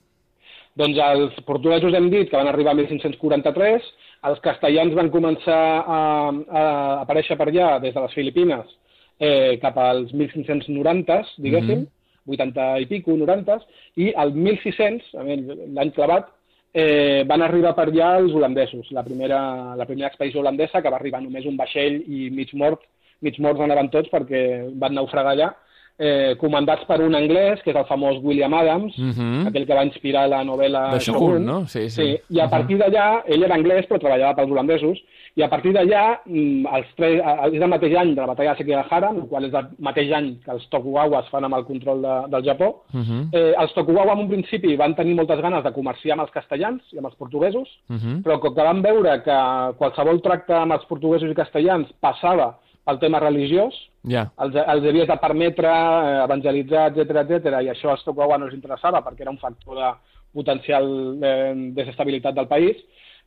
Doncs 0.75 0.97
els 0.97 1.33
portuguesos 1.45 1.93
hem 1.93 2.09
dit 2.09 2.29
que 2.29 2.37
van 2.37 2.47
arribar 2.47 2.71
a 2.71 2.75
1543, 2.75 3.81
els 4.27 4.41
castellans 4.43 4.95
van 4.97 5.09
començar 5.13 5.61
a, 5.79 5.99
a 6.31 6.63
aparèixer 7.05 7.37
per 7.39 7.47
allà 7.47 7.77
des 7.83 7.93
de 7.95 8.03
les 8.03 8.15
Filipines 8.17 8.73
eh, 9.19 9.59
cap 9.61 9.77
als 9.79 10.11
1590, 10.15 11.21
diguéssim, 11.45 11.85
80 12.29 12.67
i 12.83 12.89
pico, 12.89 13.15
90, 13.17 13.57
i 14.03 14.11
al 14.15 14.33
1600, 14.35 15.13
a 15.19 15.25
mi, 15.27 15.39
l'any 15.75 15.93
clavat, 15.95 16.29
eh, 16.73 17.23
van 17.29 17.41
arribar 17.41 17.73
per 17.77 17.87
allà 17.89 18.11
els 18.19 18.35
holandesos, 18.35 18.91
la 18.95 19.03
primera, 19.07 19.39
la 19.79 19.87
primera 19.89 20.11
expedició 20.11 20.43
holandesa, 20.43 20.81
que 20.81 20.91
va 20.91 20.99
arribar 20.99 21.23
només 21.23 21.47
un 21.49 21.57
vaixell 21.57 22.01
i 22.07 22.29
mig 22.35 22.53
mort, 22.53 22.83
mig 23.25 23.39
morts 23.39 23.63
anaven 23.63 23.89
tots 23.91 24.11
perquè 24.11 24.43
van 24.79 24.95
naufragar 24.95 25.35
allà, 25.35 25.49
eh, 25.99 26.35
comandats 26.39 26.85
per 26.87 27.01
un 27.03 27.13
anglès, 27.13 27.61
que 27.61 27.71
és 27.71 27.75
el 27.75 27.85
famós 27.85 28.17
William 28.23 28.53
Adams, 28.53 28.93
Mhm. 28.97 29.47
aquell 29.49 29.65
que 29.67 29.75
va 29.75 29.83
inspirar 29.83 30.27
la 30.29 30.43
novel·la 30.45 30.93
De 30.93 30.99
Shogun, 30.99 31.45
no? 31.45 31.65
Sí, 31.67 31.89
sí. 31.89 32.01
sí. 32.01 32.19
I 32.29 32.39
a 32.39 32.49
partir 32.49 32.77
d'allà, 32.77 33.23
ell 33.27 33.43
era 33.43 33.55
anglès 33.55 33.85
però 33.87 33.99
treballava 33.99 34.35
pels 34.35 34.49
holandesos, 34.51 34.97
i 35.35 35.43
a 35.43 35.49
partir 35.49 35.71
d'allà, 35.73 36.21
mm, 36.25 36.65
tres, 36.95 37.21
és 37.53 37.61
el 37.61 37.67
mateix 37.69 37.95
any 37.97 38.13
de 38.15 38.21
la 38.21 38.27
batalla 38.27 38.51
de 38.53 38.57
Sekigahara, 38.57 39.09
el 39.11 39.27
qual 39.29 39.45
és 39.45 39.53
el 39.53 39.67
mateix 39.79 40.11
any 40.11 40.39
que 40.43 40.51
els 40.51 40.67
Tokugawas 40.69 41.27
fan 41.29 41.43
amb 41.45 41.55
el 41.55 41.65
control 41.65 42.01
de, 42.01 42.15
del 42.29 42.43
Japó. 42.43 42.83
Mhm. 42.93 43.29
Eh, 43.33 43.53
els 43.59 43.73
Tokugawa 43.73 44.13
en 44.13 44.19
un 44.19 44.29
principi 44.29 44.75
van 44.75 44.95
tenir 44.95 45.15
moltes 45.15 45.39
ganes 45.41 45.63
de 45.63 45.71
comerciar 45.73 46.13
amb 46.13 46.21
els 46.23 46.31
castellans 46.31 46.81
i 46.93 46.97
amb 46.97 47.07
els 47.07 47.15
portuguesos, 47.15 47.67
Mhm. 47.89 48.23
però 48.23 48.39
com 48.39 48.55
que 48.55 48.63
van 48.63 48.81
veure 48.81 49.21
que 49.23 49.77
qualsevol 49.77 50.21
tracte 50.21 50.53
amb 50.53 50.71
els 50.73 50.85
portuguesos 50.85 51.29
i 51.29 51.35
castellans 51.35 51.87
passava 52.01 52.55
pel 52.89 52.99
tema 53.05 53.21
religiós, 53.23 53.77
Ja. 54.07 54.29
els, 54.39 54.55
els 54.55 54.85
havies 54.87 55.09
de 55.09 55.15
permetre 55.19 55.67
eh, 55.69 56.23
evangelitzar, 56.23 56.85
etc 56.93 57.23
etc 57.25 57.59
i 57.65 57.67
això 57.67 57.91
als 57.91 58.05
Tokugawa 58.05 58.37
no 58.39 58.47
els 58.47 58.55
interessava 58.55 59.01
perquè 59.03 59.25
era 59.25 59.33
un 59.33 59.41
factor 59.41 59.75
de 59.75 59.89
potencial 60.33 60.87
eh, 61.19 61.53
desestabilitat 61.75 62.37
del 62.37 62.47
país, 62.47 62.79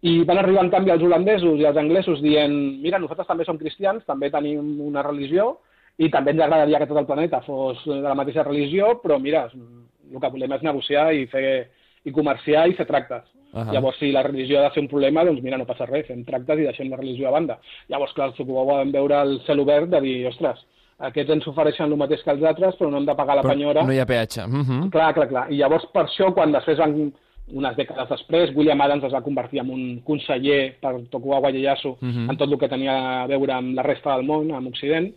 i 0.02 0.24
van 0.26 0.40
arribar 0.40 0.64
en 0.64 0.70
canvi 0.72 0.90
els 0.94 1.04
holandesos 1.04 1.60
i 1.60 1.66
els 1.68 1.76
anglesos 1.78 2.22
dient 2.24 2.54
mira, 2.82 2.98
nosaltres 2.98 3.28
també 3.28 3.44
som 3.46 3.58
cristians, 3.60 4.02
també 4.08 4.32
tenim 4.34 4.80
una 4.82 5.04
religió 5.04 5.58
i 5.98 6.08
també 6.10 6.32
ens 6.32 6.42
agradaria 6.42 6.80
que 6.80 6.88
tot 6.90 7.02
el 7.02 7.06
planeta 7.06 7.42
fos 7.46 7.84
de 7.86 8.00
la 8.00 8.16
mateixa 8.18 8.46
religió, 8.48 8.96
però 9.02 9.20
mira, 9.20 9.44
el 9.52 10.20
que 10.20 10.32
volem 10.32 10.56
és 10.56 10.64
negociar 10.66 11.12
i 11.14 11.28
fer 11.30 11.68
i 12.02 12.10
comerciar 12.10 12.66
i 12.66 12.74
fer 12.74 12.88
tractes. 12.88 13.28
Ahà. 13.52 13.72
Llavors, 13.72 13.98
si 13.98 14.10
la 14.12 14.22
religió 14.22 14.60
ha 14.60 14.68
de 14.68 14.74
ser 14.74 14.80
un 14.82 14.88
problema, 14.88 15.24
doncs 15.24 15.42
mira, 15.42 15.58
no 15.58 15.66
passa 15.66 15.84
res, 15.86 16.06
fem 16.06 16.24
tractes 16.24 16.58
i 16.58 16.62
deixem 16.64 16.88
la 16.90 16.96
religió 16.96 17.28
a 17.28 17.32
banda. 17.32 17.58
Llavors, 17.88 18.12
clar, 18.14 18.28
els 18.30 18.36
Tokugawa 18.36 18.78
van 18.78 18.92
veure 18.92 19.20
el 19.22 19.40
cel 19.46 19.60
obert 19.60 19.90
de 19.92 20.00
dir, 20.00 20.26
ostres, 20.26 20.58
aquests 20.98 21.30
ens 21.34 21.46
ofereixen 21.48 21.90
el 21.90 21.96
mateix 21.98 22.22
que 22.22 22.30
els 22.30 22.42
altres, 22.44 22.74
però 22.78 22.88
no 22.90 22.96
hem 22.98 23.06
de 23.06 23.14
pagar 23.14 23.36
la 23.36 23.42
Però 23.42 23.52
penyora. 23.52 23.82
no 23.84 23.92
hi 23.92 23.98
ha 23.98 24.06
peatge. 24.06 24.46
Mhm. 24.46 24.90
Clar, 24.90 25.12
clar, 25.14 25.28
clar. 25.28 25.46
I 25.52 25.56
llavors, 25.56 25.84
per 25.92 26.04
això, 26.06 26.32
quan 26.32 26.52
després 26.52 26.78
van, 26.78 27.12
unes 27.52 27.76
dècades 27.76 28.08
després, 28.08 28.54
William 28.56 28.80
Adams 28.80 29.04
es 29.04 29.12
va 29.12 29.20
convertir 29.20 29.60
en 29.60 29.68
un 29.70 30.00
conseller 30.06 30.76
per 30.80 30.94
Tokugawa 31.10 31.50
Ieyasu 31.50 31.96
Mhm. 32.00 32.30
en 32.30 32.36
tot 32.36 32.48
el 32.50 32.56
que 32.58 32.68
tenia 32.68 33.22
a 33.24 33.26
veure 33.26 33.52
amb 33.52 33.74
la 33.74 33.82
resta 33.82 34.16
del 34.16 34.24
món, 34.24 34.50
amb 34.54 34.68
Occident. 34.68 35.12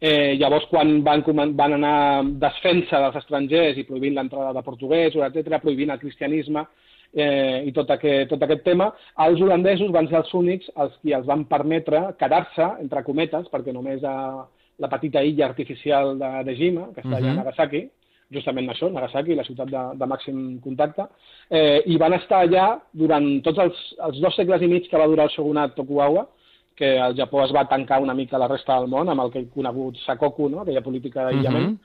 Eh, 0.00 0.36
llavors, 0.38 0.64
quan 0.70 1.02
van, 1.02 1.22
van 1.56 1.72
anar 1.72 2.22
desfent-se 2.24 2.96
dels 2.96 3.16
estrangers 3.16 3.76
i 3.76 3.84
prohibint 3.84 4.14
l'entrada 4.14 4.52
de 4.52 4.62
portuguesos, 4.62 5.22
etc, 5.22 5.58
prohibint 5.60 5.90
el 5.90 5.98
cristianisme 5.98 6.66
eh, 7.14 7.62
i 7.66 7.72
tot 7.72 7.90
aquest, 7.90 8.30
tot 8.30 8.42
aquest 8.42 8.62
tema, 8.64 8.90
els 9.26 9.40
holandesos 9.42 9.90
van 9.92 10.08
ser 10.08 10.20
els 10.22 10.34
únics 10.34 10.70
els 10.76 10.96
qui 11.02 11.14
els 11.16 11.26
van 11.26 11.44
permetre 11.50 12.14
quedar-se, 12.18 12.68
entre 12.80 13.04
cometes, 13.06 13.48
perquè 13.52 13.72
només 13.74 14.04
a 14.04 14.46
la 14.80 14.88
petita 14.88 15.22
illa 15.22 15.46
artificial 15.46 16.18
de, 16.18 16.30
de 16.44 16.56
Jima, 16.56 16.88
que 16.94 17.02
està 17.02 17.16
allà 17.16 17.30
a 17.30 17.34
Mhm. 17.34 17.42
Nagasaki, 17.42 17.90
justament 18.32 18.68
això, 18.70 18.90
Nagasaki, 18.92 19.34
la 19.34 19.44
ciutat 19.44 19.68
de, 19.68 19.82
de 19.98 20.06
màxim 20.06 20.60
contacte, 20.62 21.06
eh, 21.50 21.82
i 21.86 21.96
van 21.98 22.14
estar 22.14 22.46
allà 22.46 22.80
durant 22.92 23.42
tots 23.42 23.58
els, 23.58 23.80
els 24.06 24.20
dos 24.20 24.36
segles 24.36 24.62
i 24.62 24.68
mig 24.70 24.88
que 24.88 24.98
va 24.98 25.08
durar 25.10 25.24
el 25.24 25.34
shogunat 25.34 25.74
Tokugawa, 25.74 26.26
que 26.76 26.96
el 26.96 27.14
Japó 27.14 27.42
es 27.44 27.52
va 27.52 27.66
tancar 27.68 28.00
una 28.00 28.14
mica 28.14 28.36
a 28.36 28.38
la 28.40 28.48
resta 28.48 28.78
del 28.80 28.88
món 28.88 29.08
amb 29.08 29.20
el 29.20 29.30
que 29.30 29.40
he 29.40 29.48
conegut 29.52 29.98
Sakoku, 30.06 30.48
no? 30.48 30.60
aquella 30.62 30.80
política 30.80 31.26
d'aïllament. 31.26 31.74
Mhm. 31.74 31.78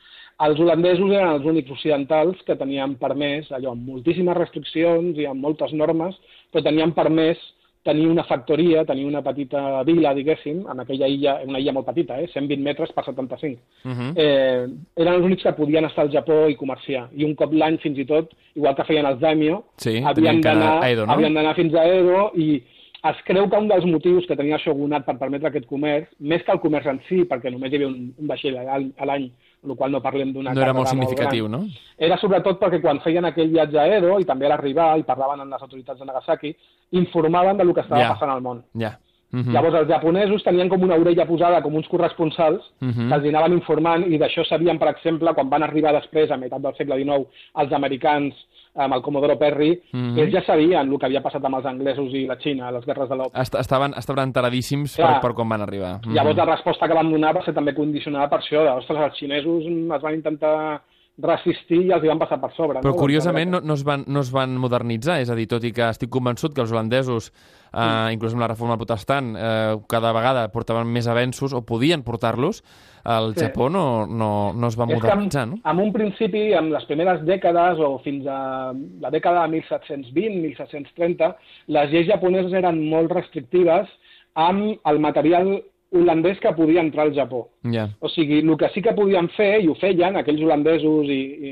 Els 0.43 0.59
holandesos 0.59 1.11
eren 1.15 1.29
els 1.37 1.45
únics 1.47 1.71
occidentals 1.71 2.41
que 2.43 2.57
tenien 2.59 2.97
permès, 2.99 3.47
allò, 3.55 3.71
amb 3.71 3.87
moltíssimes 3.87 4.35
restriccions 4.35 5.15
i 5.17 5.25
amb 5.29 5.39
moltes 5.41 5.71
normes, 5.71 6.17
però 6.51 6.63
tenien 6.65 6.91
permès 6.91 7.39
tenir 7.85 8.07
una 8.09 8.23
factoria, 8.25 8.81
tenir 8.83 9.05
una 9.05 9.21
petita 9.21 9.83
vila, 9.85 10.11
diguéssim, 10.17 10.63
en 10.71 10.79
aquella 10.81 11.07
illa, 11.07 11.35
una 11.45 11.59
illa 11.61 11.71
molt 11.71 11.85
petita, 11.85 12.17
eh? 12.19 12.25
120 12.33 12.63
metres 12.65 12.91
per 12.91 13.05
75 13.05 13.61
Mhm. 13.85 14.13
eh, 14.17 14.65
eren 14.97 15.13
els 15.13 15.23
únics 15.23 15.43
que 15.43 15.53
podien 15.53 15.85
estar 15.85 16.03
al 16.03 16.11
Japó 16.11 16.49
i 16.49 16.55
comerciar. 16.55 17.09
I 17.15 17.23
un 17.23 17.35
cop 17.35 17.53
l'any, 17.53 17.77
fins 17.77 17.97
i 17.99 18.05
tot, 18.05 18.33
igual 18.55 18.75
que 18.75 18.83
feien 18.85 19.05
els 19.05 19.19
daimyo, 19.19 19.63
Sí, 19.77 20.01
havien 20.03 20.41
d'anar 20.41 20.81
no? 21.05 21.13
havien 21.13 21.33
fins 21.55 21.73
a 21.75 21.85
Edo 21.85 22.31
i 22.35 22.63
es 23.09 23.17
creu 23.27 23.49
que 23.49 23.57
un 23.57 23.67
dels 23.69 23.85
motius 23.85 24.25
que 24.27 24.35
tenia 24.37 24.55
el 24.57 24.63
shogunat 24.63 25.05
per 25.05 25.17
permetre 25.19 25.49
aquest 25.51 25.67
comerç, 25.69 26.07
més 26.19 26.43
que 26.43 26.51
el 26.55 26.61
comerç 26.63 26.87
en 26.89 26.99
si, 27.09 27.23
perquè 27.29 27.51
només 27.53 27.71
hi 27.71 27.77
havia 27.77 27.89
un, 27.91 27.99
un 28.17 28.27
vaixell 28.31 28.57
a 28.57 28.65
l'any, 29.05 29.27
amb 29.65 29.71
la 29.73 29.75
qual 29.77 29.91
no 29.93 30.01
parlem 30.01 30.31
d'una 30.33 30.53
No 30.53 30.61
era 30.61 30.73
molt 30.73 30.89
significatiu, 30.89 31.47
gran, 31.47 31.65
no? 31.65 31.79
era 31.97 32.17
sobretot 32.21 32.59
perquè 32.61 32.81
quan 32.81 32.99
feien 33.05 33.25
aquell 33.25 33.49
viatge 33.53 33.77
a 33.81 33.87
Edo 33.97 34.19
i 34.19 34.25
també 34.25 34.45
a 34.45 34.53
l'arribar 34.53 34.91
i 34.99 35.03
parlaven 35.07 35.41
amb 35.41 35.53
les 35.53 35.61
autoritats 35.61 35.99
de 35.99 36.05
Nagasaki, 36.05 36.55
informaven 36.91 37.57
del 37.57 37.73
que 37.73 37.81
estava 37.81 38.01
Ja. 38.01 38.13
passant 38.13 38.31
al 38.31 38.41
món. 38.41 38.63
Ja. 38.77 38.97
Mhm. 39.35 39.51
Llavors 39.51 39.75
els 39.81 39.89
japonesos 39.89 40.43
tenien 40.43 40.69
com 40.69 40.81
una 40.83 40.95
orella 40.95 41.25
posada 41.27 41.61
com 41.61 41.75
uns 41.75 41.87
corresponsals 41.91 42.63
Mhm. 42.79 43.09
que 43.09 43.15
els 43.15 43.25
anaven 43.33 43.53
informant 43.53 44.05
i 44.07 44.17
d'això 44.17 44.45
sabien, 44.47 44.79
per 44.79 44.89
exemple, 44.95 45.33
quan 45.33 45.49
van 45.49 45.63
arribar 45.63 45.91
després, 45.93 46.31
a 46.31 46.37
meitat 46.37 46.61
del 46.61 46.75
segle 46.75 46.95
XIX, 46.95 47.27
els 47.55 47.73
americans 47.73 48.33
amb 48.75 48.93
el 48.93 49.01
Comodoro 49.01 49.37
Perry, 49.37 49.81
Mhm. 49.91 50.17
ells 50.19 50.31
ja 50.33 50.41
sabien 50.43 50.91
el 50.91 50.99
que 50.99 51.05
havia 51.05 51.21
passat 51.21 51.43
amb 51.43 51.55
els 51.55 51.65
anglesos 51.65 52.13
i 52.13 52.25
la 52.25 52.37
Xina, 52.37 52.71
les 52.71 52.85
guerres 52.85 53.09
de 53.09 53.15
l'Opi. 53.15 53.39
Est 53.39 53.55
estaven, 53.55 53.93
estaven 53.97 54.23
enteradíssims 54.25 54.97
per, 54.97 55.05
Clar. 55.05 55.21
per 55.21 55.33
com 55.33 55.49
van 55.49 55.61
arribar. 55.61 55.99
Mhm. 56.05 56.13
Llavors 56.13 56.35
la 56.37 56.45
resposta 56.45 56.87
que 56.87 56.93
van 56.93 57.11
donar 57.11 57.33
va 57.35 57.43
ser 57.43 57.53
també 57.53 57.73
condicionada 57.73 58.29
per 58.29 58.39
això, 58.39 58.63
de, 58.63 58.69
ostres, 58.69 58.99
els 58.99 59.17
xinesos 59.17 59.63
es 59.63 60.01
van 60.01 60.13
intentar 60.13 60.81
resistir 61.21 61.79
i 61.85 61.91
els 61.95 62.03
hi 62.03 62.09
van 62.11 62.19
passar 62.19 62.37
per 62.41 62.51
sobre. 62.55 62.81
Però 62.83 62.91
no? 62.91 62.99
curiosament 62.99 63.53
no, 63.53 63.61
no, 63.63 63.75
es 63.77 63.85
van, 63.87 64.03
no 64.11 64.23
es 64.25 64.31
van 64.33 64.55
modernitzar, 64.59 65.21
és 65.23 65.31
a 65.31 65.37
dir, 65.37 65.47
tot 65.51 65.63
i 65.63 65.71
que 65.75 65.87
estic 65.87 66.11
convençut 66.11 66.55
que 66.55 66.63
els 66.63 66.73
holandesos, 66.73 67.29
eh, 67.71 68.13
inclús 68.15 68.35
amb 68.35 68.43
la 68.43 68.49
reforma 68.51 68.75
protestant, 68.79 69.31
eh, 69.39 69.77
cada 69.91 70.11
vegada 70.15 70.47
portaven 70.51 70.91
més 70.91 71.07
avenços 71.07 71.55
o 71.55 71.63
podien 71.65 72.03
portar-los, 72.03 72.63
el 73.05 73.35
Sí. 73.35 73.45
Japó 73.45 73.69
no, 73.69 74.05
no, 74.07 74.51
no 74.53 74.67
es 74.67 74.75
va 74.79 74.87
És 74.89 74.95
modernitzar, 74.97 75.43
en, 75.43 75.55
no? 75.55 75.61
en 75.63 75.79
un 75.79 75.93
principi, 75.93 76.51
en 76.57 76.71
les 76.73 76.87
primeres 76.89 77.21
dècades 77.23 77.79
o 77.79 77.99
fins 78.03 78.25
a 78.27 78.73
la 78.73 79.11
dècada 79.13 79.45
de 79.45 79.61
1720-1730, 79.61 81.35
les 81.67 81.91
lleis 81.91 82.09
japoneses 82.09 82.53
eren 82.53 82.81
molt 82.89 83.13
restrictives 83.13 83.87
amb 84.35 84.81
el 84.83 84.99
material 84.99 85.61
holandès 85.93 86.39
que 86.39 86.51
podia 86.53 86.81
entrar 86.81 87.05
al 87.05 87.13
Japó. 87.15 87.49
Ja. 87.71 87.87
O 87.99 88.09
sigui, 88.09 88.39
el 88.39 88.57
que 88.57 88.69
sí 88.73 88.81
que 88.81 88.93
podien 88.93 89.29
fer, 89.29 89.61
i 89.63 89.67
ho 89.69 89.75
feien 89.75 90.15
aquells 90.17 90.41
holandesos 90.41 91.05
i, 91.07 91.19
i 91.49 91.51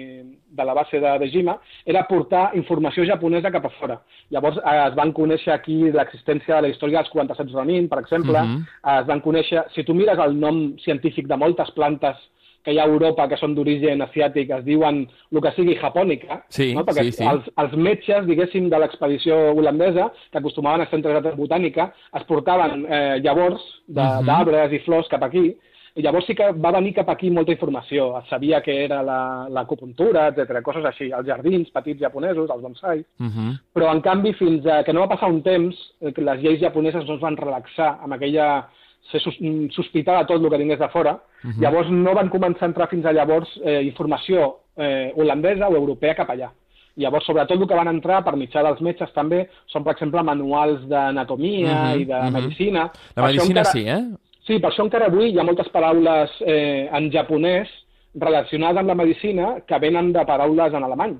de 0.54 0.66
la 0.66 0.74
base 0.74 1.00
de 1.00 1.14
Dejima, 1.20 1.58
era 1.86 2.04
portar 2.06 2.52
informació 2.56 3.06
japonesa 3.06 3.52
cap 3.52 3.66
a 3.66 3.70
fora. 3.80 4.02
Llavors 4.30 4.58
eh, 4.58 4.76
es 4.88 4.96
van 4.96 5.14
conèixer 5.14 5.54
aquí 5.54 5.78
l'existència 5.92 6.56
de 6.56 6.62
la 6.68 6.74
història 6.74 7.00
dels 7.02 7.10
47 7.14 7.54
Ronin, 7.54 7.88
per 7.90 8.00
exemple, 8.00 8.38
Mhm. 8.42 8.62
eh, 8.84 9.00
es 9.00 9.08
van 9.08 9.22
conèixer... 9.22 9.64
Si 9.74 9.84
tu 9.84 9.94
mires 9.94 10.20
el 10.20 10.38
nom 10.40 10.76
científic 10.84 11.28
de 11.28 11.38
moltes 11.38 11.72
plantes 11.72 12.16
que 12.64 12.72
hi 12.74 12.80
ha 12.80 12.84
a 12.84 12.88
Europa 12.88 13.28
que 13.28 13.38
són 13.38 13.54
d'origen 13.56 14.02
asiàtic, 14.02 14.50
es 14.58 14.64
diuen 14.66 15.08
el 15.32 15.42
que 15.42 15.52
sigui 15.52 15.76
japònica, 15.76 16.44
Sí, 16.50 16.74
no? 16.74 16.86
perquè 16.86 17.04
sí, 17.04 17.12
sí. 17.12 17.26
els, 17.28 17.50
els 17.58 17.74
metges, 17.76 18.26
diguéssim, 18.26 18.70
de 18.70 18.80
l'expedició 18.80 19.52
holandesa, 19.54 20.12
que 20.32 20.38
acostumaven 20.40 20.82
a 20.82 20.84
estar 20.86 20.98
entre 21.00 21.22
de 21.22 21.32
botànica, 21.36 21.92
es 22.16 22.24
portaven 22.24 22.86
eh, 22.90 23.20
llavors 23.22 23.62
de- 23.88 24.02
Mhm. 24.02 24.26
d'arbres 24.26 24.72
i 24.74 24.80
flors 24.80 25.08
cap 25.10 25.24
aquí, 25.24 25.56
I 25.96 26.02
llavors 26.02 26.26
sí 26.26 26.34
que 26.34 26.52
va 26.54 26.72
venir 26.72 26.92
cap 26.96 27.08
aquí 27.10 27.30
molta 27.30 27.52
informació. 27.52 28.18
Es 28.18 28.28
sabia 28.28 28.62
que 28.64 28.84
era 28.84 29.04
la- 29.04 29.46
l'acupuntura, 29.48 30.30
etc, 30.30 30.60
coses 30.64 30.84
així, 30.86 31.12
els 31.12 31.28
jardins 31.28 31.70
petits 31.70 32.00
japonesos, 32.02 32.50
els 32.50 32.62
bonsai, 32.64 33.06
Uh 33.20 33.26
-huh. 33.28 33.60
però 33.76 33.92
en 33.94 34.02
canvi 34.02 34.34
fins 34.34 34.66
a 34.66 34.84
que 34.84 34.92
no 34.92 35.02
va 35.02 35.08
passar 35.10 35.30
un 35.30 35.44
temps 35.44 35.76
eh, 36.02 36.12
les 36.18 36.42
lleis 36.42 36.60
japoneses 36.60 37.06
no 37.08 37.14
es 37.14 37.22
van 37.22 37.38
relaxar 37.38 38.00
amb 38.02 38.14
aquella 38.14 38.68
ser 39.12 39.22
mm, 39.40 39.70
sospitar 39.76 40.20
de 40.22 40.26
tot 40.32 40.42
el 40.44 40.50
que 40.50 40.58
tingués 40.58 40.80
de 40.80 40.90
fora, 40.90 41.18
llavors 41.60 41.90
no 41.92 42.14
van 42.16 42.30
començar 42.30 42.64
a 42.68 42.72
entrar 42.72 42.88
fins 42.90 43.06
a 43.06 43.12
llavors 43.14 43.50
eh, 43.64 43.82
informació 43.84 44.56
eh, 44.78 45.12
holandesa 45.16 45.68
o 45.70 45.76
europea 45.76 46.16
cap 46.16 46.30
allà. 46.32 46.50
Llavors, 46.96 47.26
sobretot 47.26 47.58
el 47.60 47.68
que 47.68 47.76
van 47.76 47.90
entrar 47.90 48.24
per 48.24 48.36
mitjà 48.38 48.62
dels 48.64 48.82
metges 48.86 49.12
també 49.16 49.48
són, 49.68 49.84
per 49.84 49.96
exemple, 49.96 50.22
manuals 50.24 50.84
d'anatomia 50.88 51.74
Mhm, 51.74 52.00
i 52.02 52.06
de 52.06 52.20
mhm. 52.22 52.34
medicina. 52.34 52.84
La 53.16 53.24
Per 53.24 53.32
medicina 53.32 53.62
encara- 53.62 53.72
sí, 53.72 53.88
eh? 53.90 54.04
Sí, 54.46 54.60
per 54.60 54.70
això 54.72 54.84
encara 54.86 55.06
avui 55.08 55.32
hi 55.32 55.40
ha 55.40 55.44
moltes 55.44 55.70
paraules 55.70 56.30
eh, 56.46 56.90
en 56.92 57.10
japonès 57.12 57.68
relacionades 58.16 58.78
amb 58.78 58.90
la 58.90 58.96
medicina 58.96 59.56
que 59.66 59.80
venen 59.80 60.12
de 60.14 60.24
paraules 60.26 60.74
en 60.74 60.84
alemany. 60.84 61.16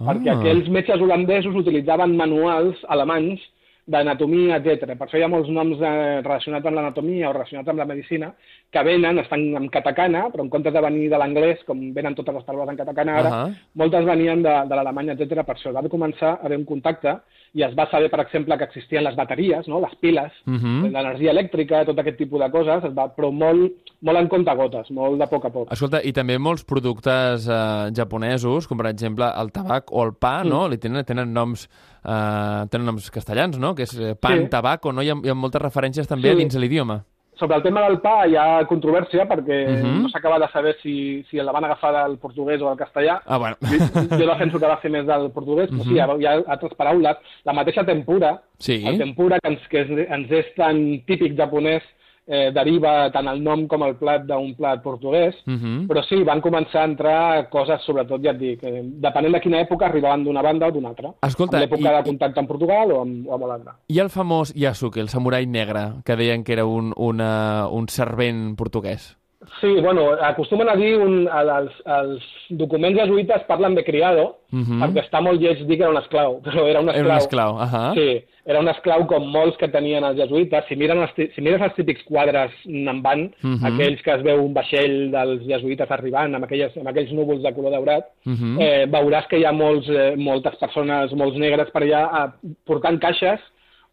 Ah. 0.00 0.12
Perquè 0.12 0.30
aquells 0.34 0.68
metges 0.68 1.00
holandesos 1.00 1.54
utilitzaven 1.54 2.16
manuals 2.16 2.76
alemanys 2.88 3.40
d'anatomia, 3.86 4.58
etc. 4.58 4.94
Per 4.96 5.06
això 5.06 5.18
hi 5.20 5.24
ha 5.26 5.30
molts 5.30 5.50
noms 5.52 5.80
eh, 5.82 6.20
relacionats 6.24 6.66
amb 6.66 6.78
l'anatomia 6.78 7.28
o 7.28 7.34
relacionats 7.36 7.68
amb 7.68 7.82
la 7.82 7.88
medicina 7.90 8.30
que 8.72 8.82
venen, 8.86 9.20
estan 9.20 9.44
en 9.60 9.68
katakana, 9.72 10.24
però 10.32 10.46
en 10.46 10.50
comptes 10.52 10.72
de 10.72 10.82
venir 10.86 11.10
de 11.12 11.20
l'anglès, 11.20 11.62
com 11.68 11.82
venen 11.94 12.16
totes 12.16 12.38
les 12.38 12.46
paraules 12.46 12.72
en 12.72 12.80
katakana 12.80 13.18
ara, 13.20 13.32
Ahà. 13.32 13.50
moltes 13.80 14.08
venien 14.08 14.42
de, 14.42 14.54
de 14.70 14.78
l'alemany, 14.78 15.12
etc. 15.14 15.44
Per 15.44 15.56
això 15.56 15.74
va 15.76 15.84
començar 15.92 16.34
a 16.34 16.38
haver 16.48 16.58
un 16.62 16.68
contacte 16.68 17.18
i 17.54 17.62
es 17.62 17.74
va 17.78 17.88
saber, 17.90 18.10
per 18.10 18.18
exemple, 18.20 18.56
que 18.58 18.64
existien 18.64 19.04
les 19.04 19.14
bateries, 19.14 19.68
no? 19.68 19.78
les 19.80 19.94
piles, 20.00 20.32
Mhm. 20.44 20.90
l'energia 20.90 21.30
elèctrica, 21.30 21.84
tot 21.86 21.98
aquest 21.98 22.16
tipus 22.18 22.40
de 22.40 22.50
coses, 22.50 22.82
es 22.84 22.92
va, 22.96 23.06
però 23.14 23.30
molt, 23.32 23.72
molt 24.02 24.18
en 24.18 24.28
compte-gotes, 24.28 24.90
molt 24.90 25.18
de 25.20 25.26
poc 25.28 25.44
a 25.46 25.50
poc. 25.50 25.72
Escolta, 25.72 26.00
i 26.02 26.12
també 26.12 26.36
molts 26.38 26.64
productes 26.64 27.46
eh, 27.48 27.90
japonesos, 27.94 28.66
com 28.66 28.76
per 28.78 28.86
exemple 28.90 29.24
el 29.40 29.52
tabac 29.52 29.92
o 29.92 30.02
el 30.04 30.14
pa, 30.14 30.42
no? 30.44 30.66
Li 30.68 30.78
tenen, 30.78 31.04
tenen 31.04 31.32
noms 31.32 31.68
eh, 32.04 32.66
tenen 32.70 32.84
noms 32.86 33.10
castellans, 33.10 33.56
no? 33.58 33.74
Que 33.74 33.84
és 33.84 33.94
eh, 33.98 34.14
pan, 34.14 34.42
Sí. 34.42 34.48
tabac, 34.50 34.84
o 34.86 34.92
no? 34.92 35.00
Hi 35.02 35.10
ha, 35.10 35.14
hi 35.24 35.28
ha 35.30 35.34
moltes 35.34 35.62
referències 35.62 36.06
també 36.06 36.32
Sí. 36.32 36.36
dins 36.36 36.54
l'idioma. 36.56 37.04
Sobre 37.38 37.56
el 37.56 37.62
tema 37.64 37.82
del 37.88 37.98
pa 38.00 38.26
hi 38.28 38.36
ha 38.36 38.64
controvèrsia 38.70 39.24
perquè 39.26 39.56
Mhm. 39.82 40.02
no 40.02 40.08
s'acaba 40.08 40.38
de 40.38 40.48
saber 40.52 40.76
si, 40.82 41.24
si 41.28 41.36
la 41.38 41.50
van 41.52 41.64
agafar 41.64 41.92
del 42.06 42.18
portuguès 42.18 42.62
o 42.62 42.68
del 42.68 42.78
castellà. 42.78 43.20
Ah, 43.26 43.38
bueno. 43.38 43.56
Jo, 43.60 44.16
jo 44.18 44.26
defenso 44.26 44.60
que 44.60 44.66
va 44.66 44.80
ser 44.80 44.90
més 44.90 45.04
del 45.06 45.30
portuguès, 45.32 45.68
però 45.70 45.82
sí, 45.82 45.94
hi 45.94 45.98
ha, 46.00 46.06
hi 46.16 46.26
ha 46.26 46.34
altres 46.46 46.74
paraules. 46.74 47.16
La 47.44 47.52
mateixa 47.52 47.84
tempura, 47.84 48.40
Sí. 48.58 48.84
el 48.86 48.98
tempura 48.98 49.38
que 49.40 49.48
ens, 49.50 49.66
que 49.68 49.80
és, 49.82 49.90
ens 50.10 50.30
és 50.30 50.54
tan 50.54 51.00
típic 51.06 51.36
japonès, 51.36 51.82
eh, 52.26 52.50
deriva 52.52 53.10
tant 53.12 53.28
el 53.28 53.42
nom 53.42 53.66
com 53.68 53.82
el 53.84 53.96
plat 53.96 54.22
d'un 54.24 54.54
plat 54.54 54.80
portuguès, 54.82 55.34
Mhm. 55.46 55.86
però 55.88 56.02
sí, 56.08 56.22
van 56.24 56.40
començar 56.40 56.80
a 56.82 56.84
entrar 56.84 57.48
coses, 57.50 57.82
sobretot, 57.84 58.22
ja 58.22 58.30
et 58.30 58.38
dic, 58.38 58.62
eh, 58.64 58.80
depenent 58.82 59.32
de 59.34 59.40
quina 59.40 59.60
època, 59.60 59.86
arribaven 59.86 60.24
d'una 60.24 60.42
banda 60.42 60.68
o 60.68 60.72
d'una 60.72 60.88
altra. 60.88 61.12
Escolta, 61.22 61.58
l'època 61.60 61.80
i- 61.92 61.96
de 61.96 62.02
contacte 62.10 62.40
amb 62.40 62.48
Portugal 62.48 62.92
o 62.92 63.00
amb, 63.02 63.28
o 63.28 63.34
amb 63.34 63.42
Holanda. 63.44 63.76
I 63.88 63.98
el 63.98 64.08
famós 64.10 64.54
Yasuke, 64.54 65.00
el 65.00 65.08
samurai 65.08 65.46
negre, 65.46 65.92
que 66.04 66.16
deien 66.16 66.44
que 66.44 66.52
era 66.54 66.64
un, 66.64 66.92
una, 66.96 67.68
un 67.70 67.88
servent 67.88 68.56
portuguès. 68.56 69.16
Sí, 69.60 69.68
bueno, 69.80 70.10
acostumen 70.20 70.68
a 70.68 70.76
dir, 70.76 70.96
un, 70.98 71.28
els, 71.28 71.72
els 71.86 72.22
documents 72.50 72.98
jesuïtes 72.98 73.42
parlen 73.48 73.74
de 73.74 73.84
criado, 73.84 74.36
Mhm. 74.54 74.78
perquè 74.82 75.02
està 75.02 75.20
molt 75.20 75.40
lleig 75.40 75.64
dir 75.66 75.76
que 75.76 75.82
era 75.82 75.90
un 75.90 75.98
esclau, 75.98 76.40
però 76.44 76.66
era 76.68 76.80
un 76.80 76.88
esclau. 76.88 77.04
Era 77.04 77.14
un 77.14 77.18
esclau, 77.18 77.56
ahà. 77.58 77.94
Sí, 77.94 78.24
era 78.46 78.60
un 78.60 78.68
esclau 78.68 79.06
com 79.06 79.24
molts 79.32 79.56
que 79.58 79.68
tenien 79.68 80.04
els 80.04 80.16
jesuïtes. 80.16 80.64
Si, 80.68 80.76
miren 80.76 80.98
els, 81.02 81.10
si 81.34 81.40
mires 81.40 81.60
els 81.60 81.74
típics 81.74 82.04
quadres 82.04 82.52
en 82.64 83.02
van, 83.02 83.30
Mhm. 83.42 83.64
aquells 83.64 84.02
que 84.02 84.14
es 84.14 84.22
veu 84.22 84.44
un 84.44 84.54
vaixell 84.54 85.10
dels 85.10 85.42
jesuïtes 85.46 85.90
arribant 85.90 86.34
amb, 86.34 86.44
aquelles, 86.44 86.76
amb 86.76 86.88
aquells 86.88 87.12
núvols 87.12 87.42
de 87.42 87.52
color 87.54 87.72
daurat, 87.72 88.04
Mhm. 88.24 88.60
eh, 88.60 88.86
veuràs 88.86 89.26
que 89.28 89.38
hi 89.38 89.44
ha 89.44 89.52
molts, 89.52 89.88
eh, 89.88 90.14
moltes 90.16 90.54
persones, 90.56 91.12
molts 91.12 91.36
negres 91.36 91.70
per 91.70 91.82
allà 91.82 92.04
eh, 92.28 92.48
portant 92.66 92.98
caixes 93.00 93.40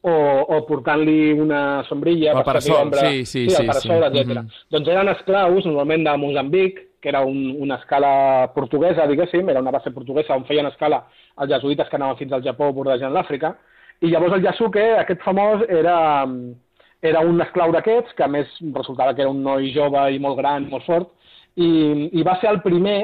o, 0.02 0.14
o 0.56 0.62
portant-li 0.66 1.32
una 1.38 1.84
sombrilla 1.90 2.32
El 2.32 2.40
per 2.40 2.46
parasol, 2.46 2.88
ombra. 2.88 3.10
sí, 3.10 3.26
sí, 3.26 3.46
sí, 3.48 3.56
sí, 3.56 3.62
el 3.62 3.68
parasol, 3.68 4.06
sí. 4.12 4.20
etc. 4.20 4.30
Mhm. 4.30 4.62
Doncs 4.76 4.94
eren 4.94 5.12
esclaus, 5.14 5.66
normalment 5.66 6.08
de 6.08 6.16
Mozambic, 6.18 6.80
que 7.02 7.10
era 7.10 7.22
un, 7.26 7.56
una 7.60 7.76
escala 7.82 8.52
portuguesa, 8.54 9.08
diguéssim, 9.08 9.50
era 9.50 9.62
una 9.62 9.72
base 9.72 9.92
portuguesa 9.92 10.36
on 10.38 10.46
feien 10.46 10.68
escala 10.70 11.04
els 11.42 11.50
jesuïtes 11.50 11.90
que 11.90 11.98
anaven 11.98 12.18
fins 12.20 12.34
al 12.34 12.44
Japó 12.46 12.72
bordejant 12.74 13.14
l'Àfrica, 13.14 13.56
i 14.02 14.10
llavors 14.10 14.34
el 14.38 14.46
Yasuke, 14.46 14.84
aquest 14.98 15.22
famós, 15.22 15.64
era, 15.70 16.26
era 17.02 17.24
un 17.26 17.42
esclau 17.42 17.74
d'aquests, 17.74 18.14
que 18.18 18.26
a 18.26 18.30
més 18.30 18.50
resultava 18.74 19.14
que 19.14 19.22
era 19.26 19.34
un 19.34 19.42
noi 19.46 19.72
jove 19.74 20.08
i 20.14 20.22
molt 20.22 20.38
gran, 20.38 20.70
molt 20.70 20.86
fort, 20.86 21.10
i, 21.56 22.10
i 22.14 22.24
va 22.26 22.38
ser 22.42 22.50
el 22.50 22.62
primer 22.66 23.00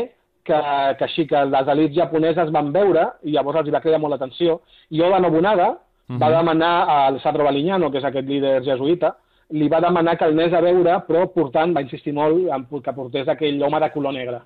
que, 0.47 0.59
que 0.97 1.05
així 1.05 1.27
que 1.27 1.43
les 1.51 1.73
elits 1.73 1.97
japoneses 1.97 2.53
van 2.55 2.71
veure 2.73 3.09
i 3.27 3.35
llavors 3.35 3.61
els 3.61 3.73
va 3.73 3.81
cridar 3.83 3.99
molt 3.99 4.15
l'atenció. 4.15 4.61
I 4.89 5.03
Oda 5.03 5.19
Nobunaga 5.19 5.73
va 6.09 6.29
demanar 6.31 6.73
al 6.89 7.21
Sadro 7.21 7.43
Balignano, 7.43 7.91
que 7.91 7.99
és 7.99 8.05
aquest 8.07 8.27
líder 8.27 8.61
jesuïta, 8.63 9.15
li 9.51 9.67
va 9.71 9.81
demanar 9.83 10.17
que 10.17 10.25
el 10.25 10.35
anés 10.35 10.53
a 10.53 10.61
veure, 10.61 10.99
però 11.07 11.25
portant, 11.31 11.73
va 11.75 11.83
insistir 11.83 12.13
molt 12.13 12.47
en 12.51 12.67
que 12.83 12.93
portés 12.93 13.27
aquell 13.27 13.61
home 13.63 13.79
de 13.79 13.91
color 13.91 14.13
negre. 14.13 14.41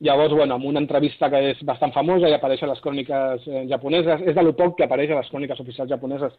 Llavors, 0.00 0.34
bueno, 0.34 0.56
en 0.56 0.66
una 0.66 0.80
entrevista 0.80 1.30
que 1.30 1.38
és 1.52 1.60
bastant 1.64 1.92
famosa 1.94 2.28
i 2.28 2.34
apareix 2.34 2.62
a 2.62 2.66
les 2.66 2.80
cròniques 2.82 3.46
eh, 3.46 3.64
japoneses, 3.70 4.24
és 4.26 4.34
de 4.34 4.42
lo 4.42 4.52
poc 4.58 4.76
que 4.76 4.84
apareix 4.84 5.10
a 5.10 5.20
les 5.20 5.30
cròniques 5.30 5.60
oficials 5.60 5.90
japoneses, 5.90 6.32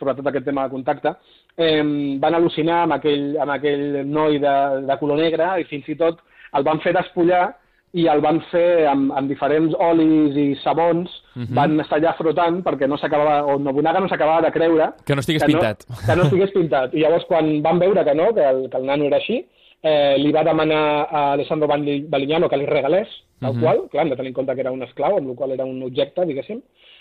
sobretot 0.00 0.26
aquest 0.26 0.46
tema 0.48 0.64
de 0.64 0.72
contacte, 0.72 1.12
eh, 1.56 1.82
van 2.18 2.34
al·lucinar 2.34 2.82
amb 2.86 2.96
aquell, 2.96 3.36
amb 3.38 3.52
aquell 3.52 4.06
noi 4.08 4.40
de, 4.40 4.54
de 4.88 4.96
color 5.00 5.20
negre 5.20 5.58
i 5.60 5.68
fins 5.68 5.92
i 5.92 5.98
tot 6.00 6.24
el 6.56 6.64
van 6.64 6.80
fer 6.80 6.96
despullar 6.96 7.50
i 7.92 8.06
el 8.08 8.20
van 8.24 8.40
fer 8.50 8.86
amb, 8.88 9.10
amb 9.12 9.28
diferents 9.28 9.74
olis 9.78 10.36
i 10.36 10.46
sabons, 10.62 11.10
van 11.52 11.78
estar 11.80 11.98
allà 11.98 12.14
frotant 12.16 12.62
perquè 12.64 12.88
no 12.88 12.96
s'acabava, 12.96 13.42
o 13.52 13.58
Nobunaga 13.58 14.00
no 14.00 14.08
s'acabava 14.08 14.42
de 14.46 14.52
creure 14.52 14.90
Que 15.04 15.14
no 15.14 15.20
estigués 15.20 15.42
que 15.42 15.48
pintat. 15.52 15.84
No, 15.88 15.96
que 16.06 16.16
no 16.16 16.22
estigués 16.24 16.50
pintat. 16.52 16.94
I 16.94 17.00
llavors, 17.04 17.24
quan 17.28 17.50
van 17.62 17.78
veure 17.78 18.04
que 18.04 18.14
no, 18.14 18.32
que 18.34 18.40
el, 18.48 18.70
que 18.70 18.76
el 18.78 18.86
nano 18.86 19.04
era 19.04 19.16
així, 19.18 19.44
eh, 19.82 20.16
li 20.18 20.32
va 20.32 20.44
demanar 20.44 21.08
a 21.10 21.32
Alessandro 21.32 21.68
Bali- 21.68 22.04
Balignano 22.08 22.48
que 22.48 22.56
li 22.56 22.66
regalés, 22.66 23.08
tal 23.40 23.58
qual, 23.60 23.80
clar, 23.90 24.04
hem 24.04 24.10
de 24.10 24.16
tenir 24.16 24.28
en 24.30 24.34
compte 24.34 24.54
que 24.54 24.60
era 24.60 24.70
un 24.72 24.82
esclau, 24.84 25.16
amb 25.18 25.30
el 25.30 25.34
qual 25.36 25.50
era 25.52 25.64
un 25.64 25.82
objecte, 25.82 26.24
diguéssim, 26.24 26.60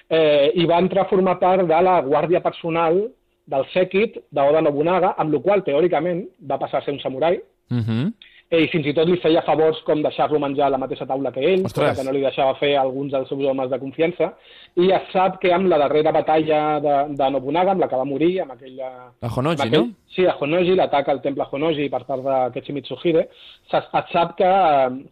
eh, 0.10 0.52
i 0.56 0.66
va 0.66 0.80
entrar 0.80 1.04
a 1.06 1.10
formar 1.10 1.38
part 1.40 1.62
de 1.68 1.82
la 1.82 2.02
guàrdia 2.02 2.42
personal 2.42 3.12
del 3.46 3.66
sèquit 3.74 4.18
d'Oda 4.32 4.62
Nobunaga, 4.62 5.14
amb 5.18 5.34
el 5.34 5.42
qual, 5.42 5.64
teòricament, 5.64 6.26
va 6.50 6.58
passar 6.60 6.80
a 6.80 6.86
ser 6.86 6.94
un 6.94 7.00
samurai, 7.00 7.40
Mhm. 7.70 8.08
eh, 8.08 8.12
i 8.52 8.68
fins 8.68 8.86
i 8.86 8.94
tot 8.94 9.08
li 9.08 9.16
feia 9.24 9.42
favors 9.48 9.78
com 9.88 10.02
deixar-lo 10.04 10.40
menjar 10.40 10.66
a 10.68 10.74
la 10.74 10.78
mateixa 10.78 11.06
taula 11.08 11.32
que 11.32 11.40
ell, 11.40 11.62
Ostres. 11.66 11.98
que 11.98 12.04
no 12.04 12.12
li 12.12 12.20
deixava 12.22 12.54
fer 12.60 12.74
a 12.76 12.82
alguns 12.82 13.12
dels 13.14 13.30
seus 13.30 13.46
homes 13.48 13.70
de 13.72 13.80
confiança, 13.80 14.34
i 14.76 14.90
es 14.92 15.06
sap 15.14 15.38
que 15.40 15.54
amb 15.56 15.70
la 15.72 15.78
darrera 15.78 16.12
batalla 16.12 16.80
de, 16.84 16.96
de 17.16 17.30
Nobunaga, 17.32 17.72
amb 17.72 17.80
la 17.82 17.88
que 17.88 17.96
va 17.96 18.04
morir, 18.06 18.42
amb 18.42 18.52
aquella... 18.58 18.90
A 19.22 19.30
Honoji, 19.38 19.62
aquell, 19.68 19.80
no? 19.80 19.94
Sí, 20.16 20.26
a 20.28 20.36
Honoji, 20.40 20.76
l'atac 20.76 21.08
al 21.14 21.22
temple 21.24 21.46
Honoji 21.52 21.88
per 21.90 22.04
part 22.06 22.24
de 22.28 22.36
Ketchi 22.58 22.74
Mitsuhide, 22.76 23.24
se- 23.72 23.78
es 23.78 24.12
sap 24.12 24.36
que, 24.36 24.52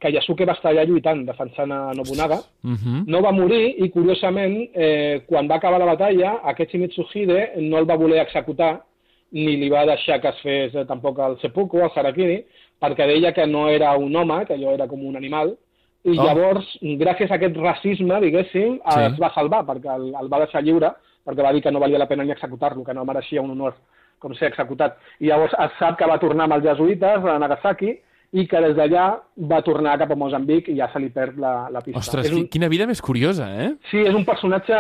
que 0.01 0.11
Yasuke 0.17 0.45
va 0.45 0.57
estar 0.59 0.73
allà 0.73 0.83
lluitant, 0.85 1.23
defensant 1.27 1.71
a 1.71 1.93
Nobunaga, 1.95 2.41
Mhm. 2.63 3.05
no 3.07 3.21
va 3.23 3.31
morir 3.31 3.75
i, 3.79 3.89
curiosament, 3.89 4.69
eh, 4.75 5.21
quan 5.27 5.47
va 5.47 5.55
acabar 5.55 5.79
la 5.79 5.85
batalla, 5.93 6.41
Akechi 6.43 6.77
Mitsuhide 6.77 7.53
no 7.61 7.77
el 7.79 7.85
va 7.89 7.95
voler 7.95 8.19
executar 8.19 8.81
ni 9.31 9.55
li 9.61 9.69
va 9.69 9.85
deixar 9.85 10.19
que 10.19 10.27
es 10.29 10.39
fes 10.41 10.73
eh, 10.75 10.85
tampoc 10.89 11.19
el 11.19 11.35
seppuku, 11.39 11.77
el 11.85 11.91
harakiri, 11.95 12.39
perquè 12.81 13.07
deia 13.07 13.33
que 13.33 13.45
no 13.47 13.67
era 13.69 13.95
un 13.97 14.15
home, 14.15 14.45
que 14.45 14.53
allò 14.55 14.73
era 14.73 14.87
com 14.87 15.03
un 15.05 15.15
animal, 15.17 15.55
i 16.05 16.17
Oh. 16.17 16.23
llavors, 16.23 16.65
gràcies 16.81 17.29
a 17.31 17.35
aquest 17.35 17.57
racisme, 17.57 18.19
diguéssim, 18.21 18.79
Sí. 18.79 18.99
es 19.01 19.19
va 19.19 19.33
salvar, 19.33 19.65
perquè 19.65 19.93
el, 19.95 20.13
el 20.15 20.29
va 20.31 20.39
deixar 20.39 20.63
lliure, 20.63 20.93
perquè 21.25 21.43
va 21.43 21.51
dir 21.53 21.61
que 21.61 21.71
no 21.71 21.79
valia 21.79 21.99
la 21.99 22.07
pena 22.07 22.23
ni 22.23 22.31
executar-lo, 22.31 22.83
que 22.85 22.93
no 22.93 23.03
mereixia 23.05 23.41
un 23.41 23.51
honor 23.51 23.73
com 24.19 24.33
ser 24.33 24.47
executat. 24.47 24.97
I 25.19 25.27
llavors 25.27 25.53
es 25.53 25.71
sap 25.79 25.97
que 25.97 26.05
va 26.07 26.17
tornar 26.19 26.43
amb 26.45 26.53
els 26.53 26.63
jesuïtes 26.63 27.25
a 27.25 27.37
Nagasaki 27.39 27.99
i 28.31 28.45
que 28.47 28.59
des 28.61 28.75
d'allà 28.77 29.05
va 29.49 29.61
tornar 29.65 29.97
cap 29.97 30.11
a 30.11 30.15
Moçambic 30.15 30.67
i 30.69 30.75
ja 30.77 30.85
se 30.93 30.99
li 30.99 31.09
perd 31.09 31.39
la, 31.41 31.67
la 31.73 31.81
pista. 31.81 31.97
Ostres, 31.99 32.27
És 32.27 32.31
un- 32.33 32.43
qui- 32.43 32.49
quina 32.49 32.67
vida 32.69 32.85
més 32.85 33.01
curiosa, 33.01 33.47
eh? 33.63 33.71
Sí, 33.89 33.97
és 33.97 34.13
un 34.13 34.23
personatge... 34.25 34.73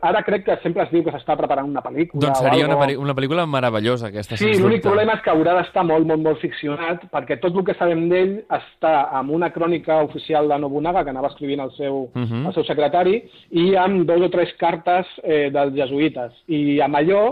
Ara 0.00 0.22
crec 0.24 0.44
que 0.46 0.56
sempre 0.62 0.84
es 0.84 0.90
diu 0.90 1.04
que 1.04 1.12
s'està 1.12 1.36
preparant 1.36 1.68
una 1.68 1.82
pel·lícula 1.84 2.22
Doncs 2.24 2.38
seria 2.40 2.64
una, 2.64 2.78
pel·li- 2.80 2.96
una 2.96 3.14
pel·lícula 3.14 3.44
meravellosa, 3.46 4.08
aquesta, 4.08 4.38
Sí, 4.40 4.54
l'únic 4.58 4.82
problema 4.82 5.18
és 5.18 5.22
que 5.22 5.30
haurà 5.34 5.54
d'estar 5.60 5.84
molt, 5.84 6.06
molt, 6.08 6.22
molt 6.24 6.40
ficcionat, 6.40 7.04
perquè 7.12 7.38
tot 7.42 7.54
el 7.56 7.64
que 7.64 7.74
sabem 7.74 8.08
d'ell 8.08 8.38
està 8.48 9.10
amb 9.20 9.30
una 9.36 9.50
crònica 9.52 10.00
oficial 10.02 10.48
de 10.48 10.58
Nobunaga, 10.58 11.04
que 11.04 11.10
anava 11.10 11.28
escrivint 11.28 11.60
el 11.60 11.72
seu, 11.76 12.08
Mhm. 12.14 12.46
el 12.46 12.54
seu 12.54 12.64
secretari, 12.64 13.22
i 13.50 13.74
amb 13.76 14.06
dos 14.08 14.22
o 14.22 14.30
tres 14.30 14.52
cartes 14.58 15.06
eh, 15.22 15.50
dels 15.52 15.74
jesuïtes. 15.74 16.32
I 16.48 16.80
amb 16.80 16.96
allò, 16.96 17.24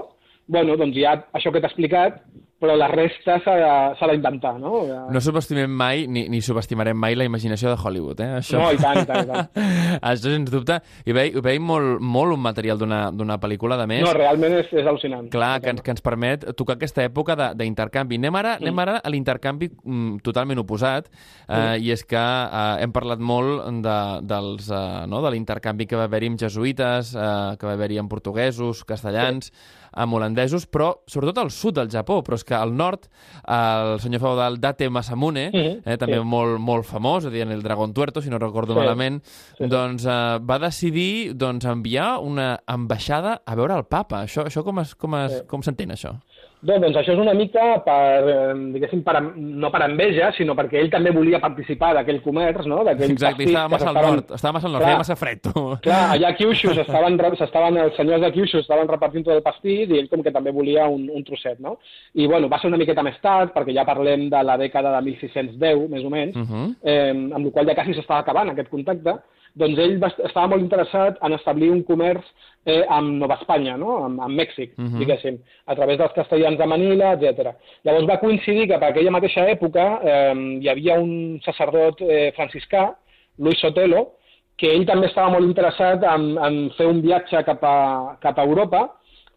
bueno, 0.47 0.77
doncs 0.77 0.97
hi 0.97 1.05
ha 1.05 1.17
això 1.33 1.53
que 1.53 1.61
t'he 1.61 1.69
explicat, 1.71 2.23
però 2.63 2.77
la 2.79 2.87
resta 2.87 3.41
s'ha 3.43 3.55
de- 3.59 3.95
s'ha 3.99 4.07
d'inventar, 4.07 4.53
no? 4.63 4.85
No 5.11 5.21
subestimem 5.21 5.67
mai, 5.75 6.05
ni, 6.07 6.29
ni 6.31 6.39
subestimarem 6.41 6.95
mai 6.97 7.17
la 7.19 7.25
imaginació 7.27 7.73
de 7.73 7.75
Hollywood, 7.83 8.21
eh? 8.23 8.29
Això... 8.39 8.61
No, 8.61 8.69
i 8.71 8.77
tant, 8.79 9.01
i 9.01 9.05
tant, 9.09 9.25
i 9.25 9.33
tant. 9.33 9.49
Això, 10.13 10.31
sens 10.31 10.53
dubte. 10.53 10.77
I 11.05 11.11
veig, 11.17 11.41
veig 11.43 11.59
molt, 11.59 11.99
molt 11.99 12.37
un 12.37 12.39
material 12.45 12.79
d'una 12.79 13.41
pel·lícula, 13.43 13.75
de 13.81 13.89
més. 13.91 14.05
No, 14.07 14.13
realment 14.15 14.55
és, 14.61 14.71
és 14.79 14.87
al·lucinant. 14.87 15.27
Clar, 15.35 15.57
que 15.65 15.73
ens, 15.75 15.83
que 15.83 15.91
ens 15.97 16.05
permet 16.07 16.47
tocar 16.55 16.77
aquesta 16.79 17.03
època 17.03 17.35
de- 17.35 17.51
d'intercanvi. 17.65 18.21
Anem, 18.23 18.39
ara, 18.45 18.55
anem 18.63 18.79
ara 18.87 18.97
a 19.03 19.11
l'intercanvi 19.11 19.73
mm, 19.83 20.23
totalment 20.23 20.63
oposat, 20.63 21.11
eh, 21.49 21.81
i 21.83 21.91
és 21.91 22.07
que 22.07 22.15
eh, 22.23 22.63
hem 22.87 22.95
parlat 22.95 23.19
molt 23.19 23.67
de, 23.83 23.99
dels, 24.23 24.71
eh, 24.71 25.03
no, 25.11 25.19
de 25.27 25.35
l'intercanvi 25.35 25.91
que 25.91 25.99
va 25.99 26.07
haver-hi 26.07 26.31
amb 26.37 26.39
jesuïtes, 26.47 27.11
eh, 27.19 27.57
que 27.59 27.67
va 27.67 27.75
haver-hi 27.75 27.99
amb 27.99 28.15
portuguesos, 28.15 28.85
castellans, 28.87 29.51
amb 29.93 30.15
holandesos, 30.15 30.67
però 30.67 30.99
sobretot 31.07 31.39
al 31.39 31.51
sud 31.51 31.75
del 31.77 31.89
Japó, 31.91 32.23
però 32.25 32.35
és 32.35 32.45
que 32.45 32.55
al 32.55 32.75
nord 32.77 33.09
el 33.49 33.99
senyor 34.01 34.21
feudal 34.21 34.61
Date 34.61 34.89
Masamune, 34.91 35.51
Mhm, 35.53 35.83
eh, 35.85 35.97
també 35.99 36.19
sí. 36.19 36.25
molt, 36.25 36.59
molt 36.61 36.85
famós, 36.87 37.25
en 37.27 37.51
el 37.53 37.63
Dragon 37.63 37.93
Tuerto, 37.93 38.23
si 38.23 38.31
no 38.31 38.39
recordo 38.39 38.75
Sí, 38.75 38.79
malament, 38.81 39.23
sí. 39.59 39.67
doncs 39.67 40.05
eh, 40.07 40.39
va 40.41 40.59
decidir 40.59 41.35
doncs, 41.37 41.65
enviar 41.65 42.19
una 42.21 42.61
ambaixada 42.67 43.43
a 43.45 43.55
veure 43.55 43.75
el 43.77 43.85
papa. 43.85 44.23
Això, 44.25 44.45
això 44.47 44.63
com 44.65 44.79
es, 44.81 44.95
com 44.95 45.15
es, 45.17 45.33
Sí. 45.33 45.47
com 45.47 45.63
s'entén, 45.63 45.91
això? 45.91 46.21
Bé, 46.63 46.77
doncs 46.79 46.95
això 46.97 47.11
és 47.17 47.19
una 47.19 47.33
mica 47.35 47.81
per, 47.83 48.55
diguéssim, 48.73 49.01
per, 49.03 49.17
no 49.35 49.71
per 49.75 49.81
enveja, 49.89 50.29
sinó 50.37 50.55
perquè 50.55 50.79
ell 50.79 50.91
també 50.93 51.11
volia 51.11 51.41
participar 51.43 51.89
d'aquell 51.97 52.21
comerç, 52.23 52.69
no? 52.71 52.85
Exacte, 52.87 53.43
estava 53.49 53.69
massa 53.73 53.89
al 53.89 53.95
s'estaven- 53.97 54.15
nord, 54.21 54.31
estava 54.37 54.53
massa 54.53 54.67
al 54.69 54.73
nord, 54.77 54.83
Clar. 54.85 54.93
feia 54.93 55.01
massa 55.03 55.17
fred, 55.17 55.41
tu. 55.43 55.65
Clar, 55.87 56.05
allà 56.15 56.29
a 56.31 56.37
Kyushu 56.39 56.71
s'estaven, 56.77 57.19
re- 57.19 57.35
s'estaven, 57.41 57.77
els 57.83 57.97
senyors 57.99 58.23
de 58.23 58.31
Kyushu 58.37 58.61
estaven 58.63 58.87
repartint 58.89 59.25
tot 59.27 59.35
el 59.35 59.43
pastís 59.43 59.91
i 59.91 59.99
ell 59.99 60.09
com 60.09 60.23
que 60.23 60.31
també 60.31 60.53
volia 60.55 60.87
un, 60.87 61.09
un 61.11 61.25
trosset, 61.27 61.59
no? 61.59 61.79
I 62.15 62.29
bueno, 62.31 62.49
va 62.49 62.61
ser 62.63 62.71
una 62.71 62.79
miqueta 62.79 63.03
més 63.03 63.19
tard, 63.21 63.51
perquè 63.53 63.75
ja 63.75 63.85
parlem 63.85 64.29
de 64.31 64.43
la 64.47 64.57
dècada 64.57 64.95
de 65.01 65.03
1610, 65.11 65.89
més 65.91 66.05
o 66.05 66.11
menys, 66.11 66.37
Uh 66.37 66.47
-huh. 66.47 66.75
eh, 66.85 67.11
amb 67.11 67.45
la 67.45 67.51
qual 67.51 67.67
ja 67.67 67.75
quasi 67.75 67.95
s'estava 67.95 68.21
acabant 68.21 68.51
aquest 68.51 68.69
contacte, 68.71 69.19
doncs 69.59 69.79
ell 69.79 69.99
va, 70.01 70.09
estava 70.25 70.49
molt 70.55 70.63
interessat 70.63 71.19
en 71.23 71.35
establir 71.37 71.71
un 71.73 71.83
comerç 71.85 72.25
eh, 72.65 72.83
amb 72.89 73.19
Nova 73.21 73.37
Espanya, 73.41 73.77
no? 73.77 74.05
amb, 74.05 74.21
amb 74.21 74.39
Mèxic, 74.39 74.73
Mhm. 74.79 74.99
diguéssim, 75.01 75.39
a 75.67 75.75
través 75.75 75.99
dels 75.99 76.13
castellans 76.13 76.59
de 76.59 76.67
Manila, 76.67 77.13
etc. 77.15 77.53
Llavors 77.85 78.09
va 78.09 78.21
coincidir 78.21 78.69
que 78.69 78.79
per 78.79 78.91
aquella 78.91 79.11
mateixa 79.11 79.49
època 79.51 80.01
eh, 80.03 80.35
hi 80.63 80.69
havia 80.69 81.01
un 81.01 81.41
sacerdot 81.45 82.01
eh, 82.03 82.33
franciscà, 82.37 82.95
Luis 83.39 83.59
Sotelo, 83.61 84.13
que 84.57 84.71
ell 84.71 84.87
també 84.87 85.09
estava 85.09 85.31
molt 85.31 85.45
interessat 85.45 86.05
en, 86.05 86.37
en 86.39 86.71
fer 86.77 86.87
un 86.87 87.01
viatge 87.03 87.43
cap 87.45 87.63
a, 87.65 88.17
cap 88.21 88.39
a 88.39 88.45
Europa, 88.45 88.91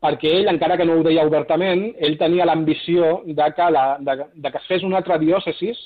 perquè 0.03 0.29
ell, 0.41 0.49
encara 0.51 0.77
que 0.77 0.85
no 0.85 0.99
ho 0.99 1.03
deia 1.03 1.25
obertament, 1.25 1.95
ell 1.97 2.17
tenia 2.19 2.45
l'ambició 2.45 3.21
de, 3.25 3.47
que 3.55 3.69
la, 3.71 3.97
de, 3.99 4.17
de 4.35 4.51
que 4.51 4.57
es 4.61 4.67
fes 4.67 4.83
una 4.83 4.97
altra 4.97 5.17
diòcesis 5.17 5.79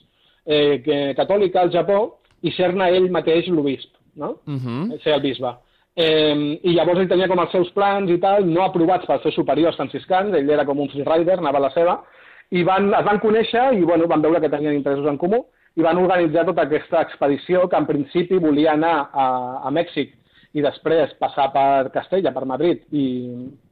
eh, 0.46 0.82
que, 0.84 0.98
catòlica 1.16 1.62
al 1.62 1.72
Japó 1.72 2.18
i 2.42 2.52
ser-ne 2.52 2.90
ell 2.98 3.08
mateix 3.12 3.48
l'obisp, 3.48 3.94
no? 4.20 4.36
Uh 4.46 4.60
-huh. 4.60 5.02
ser 5.04 5.14
el 5.14 5.22
bisbe. 5.22 5.56
Eh, 5.96 6.60
I 6.64 6.74
llavors 6.76 7.00
ell 7.00 7.10
tenia 7.10 7.28
com 7.28 7.40
els 7.40 7.52
seus 7.52 7.72
plans 7.72 8.10
i 8.12 8.20
tal, 8.20 8.46
no 8.46 8.64
aprovats 8.64 9.06
pels 9.06 9.24
seus 9.24 9.36
superiors 9.36 9.76
franciscans, 9.76 10.36
ell 10.36 10.50
era 10.50 10.66
com 10.66 10.80
un 10.80 10.90
freerider, 10.90 11.40
anava 11.40 11.58
a 11.58 11.68
la 11.68 11.72
seva, 11.72 12.04
i 12.52 12.64
van, 12.64 12.94
es 12.94 13.06
van 13.06 13.20
conèixer 13.20 13.74
i 13.78 13.84
bueno, 13.86 14.08
van 14.08 14.22
veure 14.22 14.42
que 14.42 14.50
tenien 14.50 14.74
interessos 14.74 15.08
en 15.10 15.18
comú 15.18 15.46
i 15.76 15.82
van 15.86 15.98
organitzar 16.02 16.46
tota 16.46 16.66
aquesta 16.66 17.02
expedició 17.02 17.68
que 17.70 17.78
en 17.78 17.86
principi 17.86 18.40
volia 18.42 18.74
anar 18.74 19.10
a, 19.14 19.26
a 19.68 19.72
Mèxic 19.72 20.16
i 20.58 20.64
després 20.66 21.14
passar 21.22 21.50
per 21.54 21.92
Castella, 21.94 22.32
per 22.34 22.46
Madrid, 22.50 22.82
i 22.90 23.06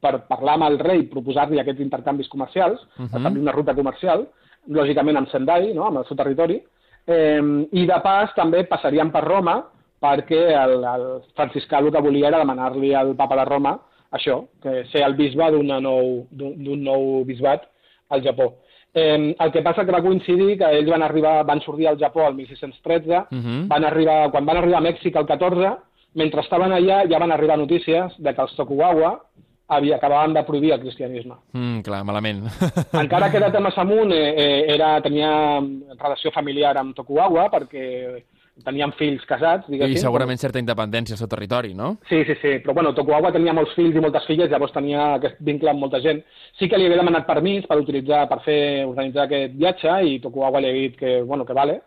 per 0.00 0.20
parlar 0.28 0.54
amb 0.54 0.68
el 0.68 0.78
rei, 0.78 1.02
proposar-li 1.10 1.58
aquests 1.58 1.82
intercanvis 1.82 2.28
comercials, 2.30 2.84
uh 2.96 3.02
-huh. 3.02 3.16
establir 3.16 3.42
una 3.42 3.52
ruta 3.52 3.74
comercial, 3.74 4.26
lògicament 4.68 5.16
amb 5.16 5.28
Sendai, 5.28 5.72
no? 5.74 5.86
amb 5.86 5.98
el 5.98 6.04
seu 6.06 6.16
territori, 6.16 6.62
eh, 7.06 7.42
i 7.72 7.86
de 7.86 8.00
pas 8.02 8.34
també 8.36 8.64
passarien 8.64 9.10
per 9.10 9.24
Roma, 9.24 9.64
perquè 10.00 10.40
el, 10.64 10.84
el 10.84 11.06
franciscà 11.34 11.78
el 11.80 11.90
que 11.92 12.00
volia 12.02 12.28
era 12.28 12.38
demanar-li 12.38 12.94
al 12.94 13.14
papa 13.16 13.36
de 13.36 13.44
Roma 13.44 13.78
això, 14.12 14.44
que 14.62 14.84
ser 14.92 15.02
el 15.04 15.14
bisbe 15.14 15.44
nou- 15.52 16.26
d'un 16.30 16.54
d'un 16.64 16.82
nou 16.82 17.24
bisbat 17.24 17.62
al 18.10 18.22
Japó. 18.22 18.54
Eh, 18.94 19.34
el 19.38 19.50
que 19.52 19.60
passa 19.62 19.84
que 19.84 19.92
va 19.92 20.00
coincidir 20.02 20.56
que 20.58 20.64
ells 20.78 20.88
van 20.88 21.02
arribar, 21.02 21.44
van 21.44 21.60
sortir 21.60 21.86
al 21.88 21.98
Japó 21.98 22.26
el 22.28 22.34
1613, 22.34 23.26
Mhm. 23.30 23.68
van 23.68 23.84
arribar, 23.84 24.30
quan 24.30 24.46
van 24.46 24.56
arribar 24.56 24.78
a 24.78 24.86
Mèxic 24.90 25.14
el 25.16 25.26
14, 25.26 25.76
mentre 26.14 26.40
estaven 26.40 26.72
allà 26.72 27.02
ja 27.10 27.18
van 27.18 27.32
arribar 27.32 27.58
notícies 27.58 28.14
de 28.18 28.34
que 28.34 28.40
els 28.40 28.56
Tokugawa 28.56 29.20
havia, 29.68 29.96
acabaven 29.96 30.32
de 30.32 30.42
prohibir 30.44 30.72
el 30.72 30.80
cristianisme. 30.80 31.34
Mm, 31.52 31.80
clar, 31.82 32.02
malament. 32.02 32.44
Encara 32.94 33.30
que 33.30 33.38
Date 33.38 33.60
Masamune 33.60 34.14
eh, 34.16 34.64
era, 34.74 35.02
tenia 35.02 35.60
relació 35.98 36.30
familiar 36.32 36.78
amb 36.78 36.96
Tokugawa 36.96 37.50
perquè 37.50 38.24
tenien 38.64 38.92
fills 38.98 39.24
casats, 39.28 39.68
diguéssim. 39.70 39.98
I 39.98 40.02
segurament 40.02 40.40
certa 40.40 40.60
independència 40.62 41.14
al 41.16 41.20
seu 41.20 41.30
territori, 41.30 41.74
no? 41.74 41.96
Sí, 42.08 42.22
sí, 42.28 42.36
sí, 42.42 42.54
però 42.64 42.74
bueno, 42.78 42.94
Tokugawa 42.96 43.32
tenia 43.34 43.54
molts 43.56 43.74
fills 43.78 43.96
i 43.96 44.02
moltes 44.04 44.26
filles, 44.28 44.50
llavors 44.50 44.74
tenia 44.74 45.14
aquest 45.16 45.38
vincle 45.44 45.70
amb 45.72 45.84
molta 45.84 46.00
gent. 46.04 46.22
Sí 46.58 46.68
que 46.68 46.78
li 46.78 46.88
havia 46.88 47.00
demanat 47.02 47.26
permís 47.28 47.66
per 47.68 47.78
utilitzar, 47.80 48.26
per 48.30 48.40
fer, 48.46 48.60
organitzar 48.88 49.26
aquest 49.26 49.54
viatge 49.58 50.00
i 50.08 50.18
Tokugawa 50.24 50.62
li 50.62 50.70
ha 50.70 50.78
dit 50.78 50.98
que, 50.98 51.20
bueno, 51.22 51.46
que 51.48 51.56
vale, 51.56 51.80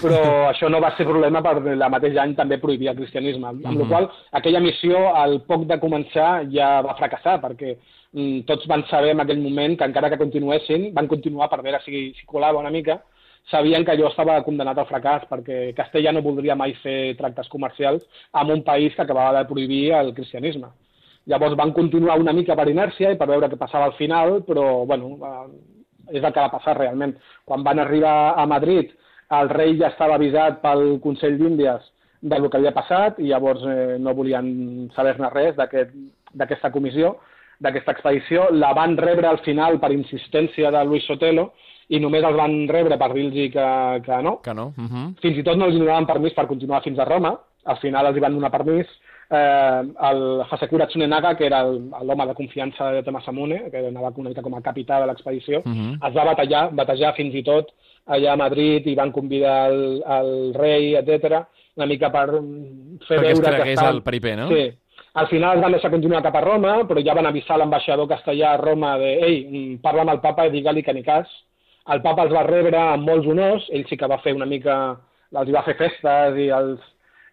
però 0.00 0.22
això 0.52 0.68
no 0.68 0.80
va 0.84 0.92
ser 0.96 1.06
problema 1.08 1.42
per 1.44 1.76
la 1.76 1.90
mateix 1.92 2.18
any 2.20 2.34
també 2.38 2.60
prohibir 2.62 2.90
el 2.92 2.98
cristianisme, 2.98 3.46
amb 3.48 3.60
mm 3.60 3.70
-hmm. 3.70 3.78
la 3.78 3.88
qual 3.88 4.10
aquella 4.32 4.60
missió, 4.60 5.14
al 5.14 5.42
poc 5.42 5.66
de 5.66 5.80
començar, 5.80 6.48
ja 6.52 6.82
va 6.82 6.96
fracassar, 6.96 7.40
perquè 7.40 7.76
mm, 8.12 8.40
tots 8.46 8.66
van 8.66 8.84
saber 8.90 9.10
en 9.10 9.20
aquell 9.20 9.40
moment 9.40 9.78
que 9.78 9.84
encara 9.84 10.10
que 10.10 10.18
continuessin, 10.24 10.92
van 10.94 11.06
continuar 11.08 11.48
per 11.48 11.62
veure 11.62 11.80
si, 11.84 12.12
si 12.12 12.26
colava 12.26 12.58
una 12.58 12.70
mica, 12.70 13.02
sabien 13.50 13.84
que 13.84 13.92
allò 13.94 14.08
estava 14.10 14.42
condemnat 14.44 14.78
al 14.78 14.86
fracàs 14.90 15.24
perquè 15.30 15.72
Castella 15.76 16.12
no 16.12 16.22
voldria 16.22 16.54
mai 16.56 16.74
fer 16.82 17.14
tractes 17.16 17.48
comercials 17.48 18.04
amb 18.32 18.50
un 18.52 18.62
país 18.62 18.94
que 18.94 19.02
acabava 19.02 19.38
de 19.38 19.48
prohibir 19.48 19.92
el 19.96 20.12
cristianisme. 20.14 20.68
Llavors 21.28 21.56
van 21.56 21.72
continuar 21.76 22.18
una 22.20 22.32
mica 22.32 22.56
per 22.56 22.68
inèrcia 22.68 23.10
i 23.12 23.18
per 23.20 23.28
veure 23.28 23.48
què 23.48 23.58
passava 23.60 23.84
al 23.84 23.96
final, 23.98 24.42
però 24.46 24.84
bueno, 24.88 25.16
eh, 25.20 26.16
és 26.18 26.24
el 26.24 26.32
que 26.32 26.40
va 26.40 26.50
passar 26.52 26.76
realment. 26.78 27.14
Quan 27.44 27.62
van 27.64 27.78
arribar 27.82 28.34
a 28.36 28.46
Madrid, 28.46 28.90
el 29.30 29.48
rei 29.52 29.76
ja 29.76 29.90
estava 29.92 30.14
avisat 30.16 30.62
pel 30.62 30.98
Consell 31.04 31.36
d'Índies 31.36 31.84
del 32.22 32.48
que 32.50 32.56
havia 32.56 32.72
passat 32.72 33.18
i 33.20 33.28
llavors 33.28 33.60
eh, 33.68 33.96
no 34.00 34.14
volien 34.16 34.90
saber-ne 34.96 35.28
res 35.34 35.56
d'aquest- 35.56 35.92
d'aquesta 36.32 36.70
comissió, 36.72 37.18
d'aquesta 37.60 37.92
expedició. 37.92 38.48
La 38.52 38.72
van 38.72 38.96
rebre 38.96 39.26
al 39.28 39.38
final 39.44 39.78
per 39.80 39.92
insistència 39.92 40.70
de 40.70 40.84
Luis 40.84 41.04
Sotelo 41.06 41.52
i 41.88 42.00
només 42.00 42.24
els 42.24 42.36
van 42.36 42.54
rebre 42.68 42.98
per 43.00 43.12
dir-los 43.14 43.52
que, 43.52 43.66
que 44.04 44.22
no, 44.22 44.40
Que 44.42 44.54
no? 44.54 44.72
Uh 44.76 44.88
-huh. 44.88 45.14
fins 45.22 45.38
i 45.38 45.42
tot 45.42 45.56
no 45.56 45.66
els 45.66 45.78
donaven 45.78 46.06
permís 46.06 46.34
per 46.34 46.46
continuar 46.46 46.82
fins 46.82 46.98
a 46.98 47.04
Roma. 47.04 47.38
Al 47.64 47.76
final 47.78 48.06
els 48.06 48.16
hi 48.16 48.20
van 48.20 48.34
donar 48.34 48.50
permís. 48.50 48.86
Eh, 49.30 49.82
el 50.10 50.42
Hasekura 50.50 50.86
Tsunenaga, 50.86 51.34
que 51.36 51.46
era 51.46 51.62
l'home 51.62 52.26
de 52.26 52.34
confiança 52.34 52.92
de 52.92 53.02
Temasamune, 53.02 53.70
que 53.70 53.88
anava 53.88 54.12
una 54.16 54.30
mica 54.30 54.42
com 54.42 54.54
a 54.54 54.62
capità 54.62 55.00
de 55.00 55.06
l'expedició, 55.06 55.62
Mhm. 55.64 55.98
es 56.06 56.14
va 56.14 56.24
batallar, 56.24 56.70
batejar 56.72 57.14
fins 57.14 57.34
i 57.34 57.42
tot 57.42 57.68
allà 58.06 58.32
a 58.32 58.36
Madrid 58.36 58.86
i 58.86 58.94
van 58.94 59.12
convidar 59.12 59.70
el, 59.70 60.02
el 60.06 60.54
rei, 60.54 60.94
etc 60.94 61.46
una 61.78 61.86
mica 61.86 62.10
per 62.10 62.26
fer 63.06 63.18
Perquè 63.20 63.22
veure 63.22 63.50
que 63.50 63.62
cregués 63.62 63.82
el 63.86 64.02
periper, 64.02 64.36
no? 64.36 64.48
Sí. 64.48 64.72
Al 65.14 65.28
final 65.28 65.56
es 65.56 65.62
van 65.62 65.72
deixar 65.72 65.90
continuar 65.90 66.22
cap 66.22 66.36
a 66.36 66.40
Roma, 66.40 66.74
però 66.88 67.02
ja 67.04 67.14
van 67.14 67.26
avisar 67.26 67.58
l'ambaixador 67.58 68.08
castellà 68.10 68.52
a 68.52 68.56
Roma 68.60 68.96
de 68.98 69.12
«Ei, 69.24 69.78
parla 69.82 70.02
amb 70.02 70.10
el 70.10 70.20
papa 70.20 70.46
i 70.46 70.50
digue-li 70.50 70.82
que 70.82 70.94
ni 70.94 71.02
cas». 71.02 71.26
El 71.92 72.02
papa 72.04 72.26
els 72.26 72.34
va 72.34 72.44
rebre 72.46 72.78
amb 72.78 73.08
molts 73.08 73.26
honors, 73.26 73.66
ell 73.72 73.86
sí 73.88 73.96
que 73.96 74.10
va 74.10 74.20
fer 74.24 74.34
una 74.36 74.48
mica... 74.48 74.96
els 75.28 75.50
va 75.52 75.64
fer 75.64 75.74
festes 75.76 76.38
i 76.40 76.48
els, 76.56 76.84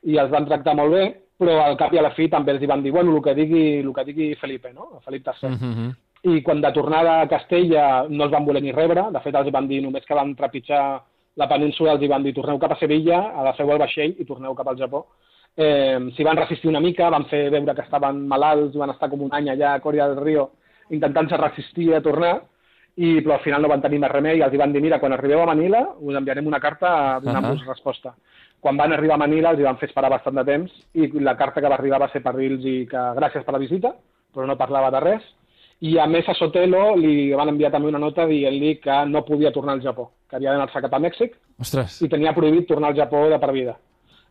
i 0.03 0.17
els 0.19 0.31
van 0.31 0.47
tractar 0.47 0.73
molt 0.75 0.91
bé, 0.91 1.03
però 1.39 1.53
al 1.63 1.77
cap 1.79 1.93
i 1.95 1.99
a 1.99 2.03
la 2.03 2.11
fi 2.15 2.27
també 2.31 2.51
els 2.51 2.63
hi 2.63 2.67
van 2.67 2.83
dir 2.83 2.91
«Bueno, 2.91 3.13
el 3.15 3.23
que 3.23 3.33
digui, 3.35 3.63
el 3.79 3.93
que 3.95 4.03
digui 4.07 4.27
Felipe, 4.39 4.73
no? 4.73 4.99
Felip 5.05 5.27
III». 5.27 5.51
Uh 5.51 5.55
-huh. 5.61 5.93
I 6.25 6.41
quan 6.41 6.61
de 6.61 6.71
tornada 6.73 7.21
a 7.21 7.27
Castella 7.27 8.05
no 8.09 8.23
els 8.23 8.31
van 8.31 8.45
voler 8.45 8.61
ni 8.61 8.71
rebre, 8.71 9.03
de 9.11 9.19
fet 9.19 9.35
els 9.35 9.51
van 9.51 9.67
dir 9.67 9.81
només 9.81 10.05
que 10.05 10.15
van 10.15 10.35
trepitjar 10.35 11.01
la 11.35 11.47
península, 11.47 11.93
els 11.93 12.09
van 12.09 12.23
dir 12.23 12.33
torneu 12.33 12.57
cap 12.59 12.71
a 12.71 12.79
Sevilla, 12.79 13.19
agafeu 13.35 13.71
el 13.71 13.77
vaixell 13.77 14.15
i 14.17 14.25
torneu 14.25 14.55
cap 14.55 14.67
al 14.67 14.77
Japó. 14.77 15.05
Eh, 15.55 15.99
S'hi 16.15 16.23
van 16.23 16.37
resistir 16.37 16.69
una 16.69 16.79
mica, 16.79 17.09
van 17.09 17.25
fer 17.25 17.49
veure 17.49 17.75
que 17.75 17.81
estaven 17.81 18.27
malalts, 18.27 18.75
van 18.75 18.89
estar 18.89 19.09
com 19.09 19.21
un 19.21 19.29
any 19.31 19.49
allà 19.49 19.73
a 19.73 19.79
Coria 19.79 20.07
del 20.07 20.23
Rio 20.23 20.49
intentant-se 20.89 21.37
resistir 21.37 21.93
a 21.95 22.01
tornar, 22.01 22.41
i, 22.95 23.19
però 23.21 23.35
al 23.35 23.43
final 23.43 23.61
no 23.61 23.69
van 23.71 23.83
tenir 23.83 23.99
més 23.99 24.11
remei 24.11 24.39
i 24.39 24.43
els 24.45 24.55
van 24.57 24.71
dir, 24.71 24.81
mira, 24.83 24.99
quan 24.99 25.13
arribeu 25.13 25.41
a 25.43 25.49
Manila 25.51 25.81
us 25.99 26.15
enviarem 26.15 26.47
una 26.47 26.61
carta 26.63 27.19
donant-vos 27.23 27.61
Ahà. 27.61 27.73
resposta. 27.73 28.13
Quan 28.59 28.77
van 28.77 28.93
arribar 28.93 29.15
a 29.15 29.23
Manila 29.25 29.51
els 29.51 29.63
van 29.63 29.77
fer 29.77 29.89
esperar 29.89 30.09
bastant 30.09 30.35
de 30.39 30.45
temps 30.47 30.71
i 30.93 31.09
la 31.19 31.35
carta 31.37 31.61
que 31.61 31.69
va 31.69 31.75
arribar 31.75 31.99
va 32.01 32.11
ser 32.13 32.23
per 32.23 32.35
dir-los 32.37 32.63
que 32.89 33.07
gràcies 33.19 33.43
per 33.43 33.53
la 33.53 33.61
visita, 33.61 33.91
però 34.33 34.47
no 34.47 34.57
parlava 34.57 34.91
de 34.91 35.03
res, 35.03 35.27
i 35.83 35.97
a 35.99 36.05
més 36.07 36.27
a 36.29 36.33
Sotelo 36.33 36.95
li 36.95 37.33
van 37.35 37.51
enviar 37.51 37.71
també 37.73 37.89
una 37.91 37.99
nota 37.99 38.25
dient-li 38.29 38.77
que 38.83 39.01
no 39.11 39.25
podia 39.27 39.51
tornar 39.51 39.75
al 39.75 39.83
Japó, 39.83 40.09
que 40.29 40.37
havia 40.37 40.53
d'anar-se 40.53 40.81
cap 40.81 40.93
a 40.93 41.01
Mèxic 41.03 41.35
Ostres. 41.59 41.99
i 42.01 42.07
tenia 42.09 42.33
prohibit 42.33 42.67
tornar 42.67 42.93
al 42.93 42.97
Japó 42.97 43.27
de 43.29 43.39
per 43.39 43.51
vida. 43.51 43.75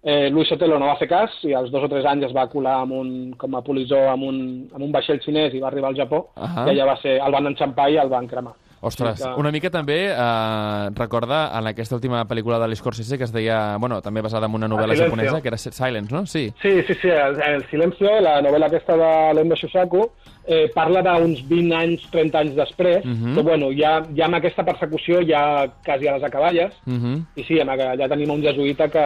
Eh, 0.04 0.28
Luis 0.28 0.50
Sotelo 0.52 0.76
no 0.78 0.90
va 0.90 0.98
fer 1.00 1.08
cas 1.08 1.32
i 1.48 1.54
als 1.56 1.70
dos 1.72 1.86
o 1.86 1.88
tres 1.88 2.04
anys 2.04 2.26
es 2.26 2.34
va 2.36 2.44
colar 2.52 2.74
amb 2.82 2.92
un, 2.92 3.08
com 3.40 3.54
a 3.56 3.62
polissó 3.64 4.02
amb 4.10 4.26
un, 4.28 4.36
amb 4.74 4.84
un 4.84 4.92
vaixell 4.92 5.22
xinès 5.24 5.56
i 5.56 5.62
va 5.62 5.70
arribar 5.70 5.94
al 5.94 5.96
Japó 5.96 6.26
Ahà. 6.36 6.66
i 6.66 6.74
allà 6.74 6.90
va 6.90 6.96
ser, 7.00 7.14
el 7.24 7.32
van 7.32 7.48
enxampar 7.48 7.88
i 7.88 7.96
el 8.02 8.12
van 8.12 8.28
cremar. 8.28 8.52
Ostres, 8.84 9.18
Sí 9.18 9.24
que- 9.24 9.40
una 9.40 9.50
mica 9.50 9.70
també 9.70 10.10
eh, 10.12 10.90
recorda 10.94 11.50
en 11.58 11.66
aquesta 11.66 11.94
última 11.96 12.24
pel·lícula 12.28 12.58
de 12.60 12.68
l'Scorsese 12.68 13.16
que 13.18 13.24
es 13.24 13.32
deia, 13.32 13.76
bueno, 13.78 14.00
també 14.02 14.20
basada 14.20 14.46
en 14.46 14.54
una 14.54 14.68
novel·la 14.68 14.96
japonesa, 14.96 15.40
que 15.40 15.48
era 15.48 15.56
Silence, 15.58 16.14
no? 16.14 16.26
Sí. 16.26 16.52
Sí, 16.62 16.82
sí, 16.86 16.94
sí, 17.00 17.08
el, 17.08 17.40
el 17.42 17.64
Silencio, 17.70 18.20
la 18.20 18.40
novel·la 18.42 18.66
aquesta 18.66 18.96
de 18.96 19.34
l'Endo 19.34 19.56
Shusaku, 19.56 20.04
eh, 20.46 20.70
parla 20.74 21.00
d'uns 21.02 21.42
20 21.48 21.72
anys, 21.74 22.02
30 22.10 22.38
anys 22.40 22.54
després, 22.56 23.04
Mhm. 23.04 23.34
que 23.34 23.42
bueno, 23.42 23.70
ja, 23.72 24.02
ja 24.14 24.26
amb 24.26 24.34
aquesta 24.36 24.64
persecució 24.64 25.20
ja 25.26 25.66
quasi 25.84 26.06
a 26.08 26.14
les 26.18 26.24
acaballes, 26.24 26.72
Uh 26.86 26.92
-huh. 26.92 27.24
i 27.36 27.44
sí, 27.44 27.54
allà 27.60 28.08
tenim 28.08 28.30
un 28.30 28.42
jesuïta 28.42 28.88
que, 28.90 29.04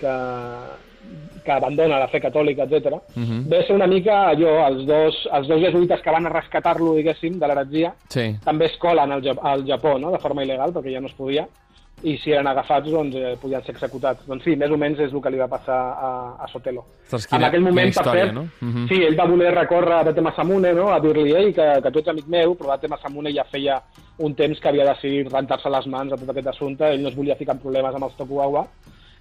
que, 0.00 0.12
que 1.42 1.52
abandona 1.52 1.98
la 1.98 2.08
fe 2.08 2.20
catòlica, 2.20 2.64
etc. 2.64 2.96
Mhm. 3.16 3.48
Ve 3.48 3.58
a 3.58 3.66
ser 3.66 3.74
una 3.76 3.86
mica 3.86 4.28
allò, 4.30 4.66
els 4.68 4.86
dos, 4.86 5.28
els 5.32 5.48
dos 5.48 5.60
jesuïtes 5.60 6.00
que 6.02 6.10
van 6.10 6.26
a 6.26 6.30
rescatar-lo, 6.30 6.94
diguéssim, 6.94 7.38
de 7.38 7.46
l'heretgia, 7.46 7.94
Sí. 8.08 8.36
també 8.44 8.66
es 8.66 8.76
colen 8.78 9.12
al, 9.12 9.22
al 9.42 9.66
Japó, 9.66 9.98
no?, 9.98 10.10
de 10.12 10.18
forma 10.18 10.42
il·legal, 10.44 10.72
perquè 10.72 10.92
ja 10.92 11.00
no 11.00 11.06
es 11.08 11.14
podia, 11.14 11.46
i 12.02 12.16
si 12.18 12.32
eren 12.32 12.46
agafats, 12.48 12.88
doncs, 12.90 13.14
eh, 13.14 13.36
podien 13.40 13.62
ser 13.62 13.74
executats. 13.76 14.26
Doncs 14.26 14.42
sí, 14.42 14.56
més 14.56 14.70
o 14.70 14.76
menys 14.76 14.98
és 14.98 15.12
el 15.12 15.20
que 15.22 15.30
li 15.30 15.38
va 15.38 15.46
passar 15.46 15.76
a, 15.76 16.08
a 16.42 16.48
Sotelo. 16.48 16.82
Ostres, 17.04 17.28
en 17.32 17.44
aquell 17.44 17.60
moment, 17.62 17.86
quina 17.86 17.90
història, 17.90 18.24
per 18.24 18.32
cert, 18.32 18.34
no? 18.34 18.48
Mhm. 18.60 18.88
sí, 18.88 19.02
ell 19.04 19.18
va 19.20 19.26
voler 19.30 19.54
recórrer 19.54 19.92
a 20.00 20.04
Date 20.04 20.20
Masamune, 20.20 20.72
no?, 20.74 20.88
a 20.92 20.98
dir-li, 21.00 21.32
ei, 21.36 21.52
que, 21.52 21.68
que 21.82 21.90
tu 21.92 22.00
ets 22.00 22.08
amic 22.08 22.26
meu, 22.26 22.56
però 22.56 22.72
Date 22.74 22.88
Masamune 22.88 23.32
ja 23.32 23.44
feia 23.44 23.80
un 24.18 24.34
temps 24.34 24.58
que 24.60 24.68
havia 24.68 24.84
decidit 24.84 25.30
rentar-se 25.32 25.70
les 25.70 25.86
mans 25.86 26.12
a 26.12 26.16
tot 26.16 26.30
aquest 26.30 26.48
assumpte, 26.48 26.90
ell 26.90 27.02
no 27.02 27.08
es 27.08 27.14
volia 27.16 27.36
ficar 27.36 27.54
en 27.54 27.60
problemes 27.62 27.94
amb 27.94 28.04
els 28.04 28.16
Tokugawa. 28.16 28.66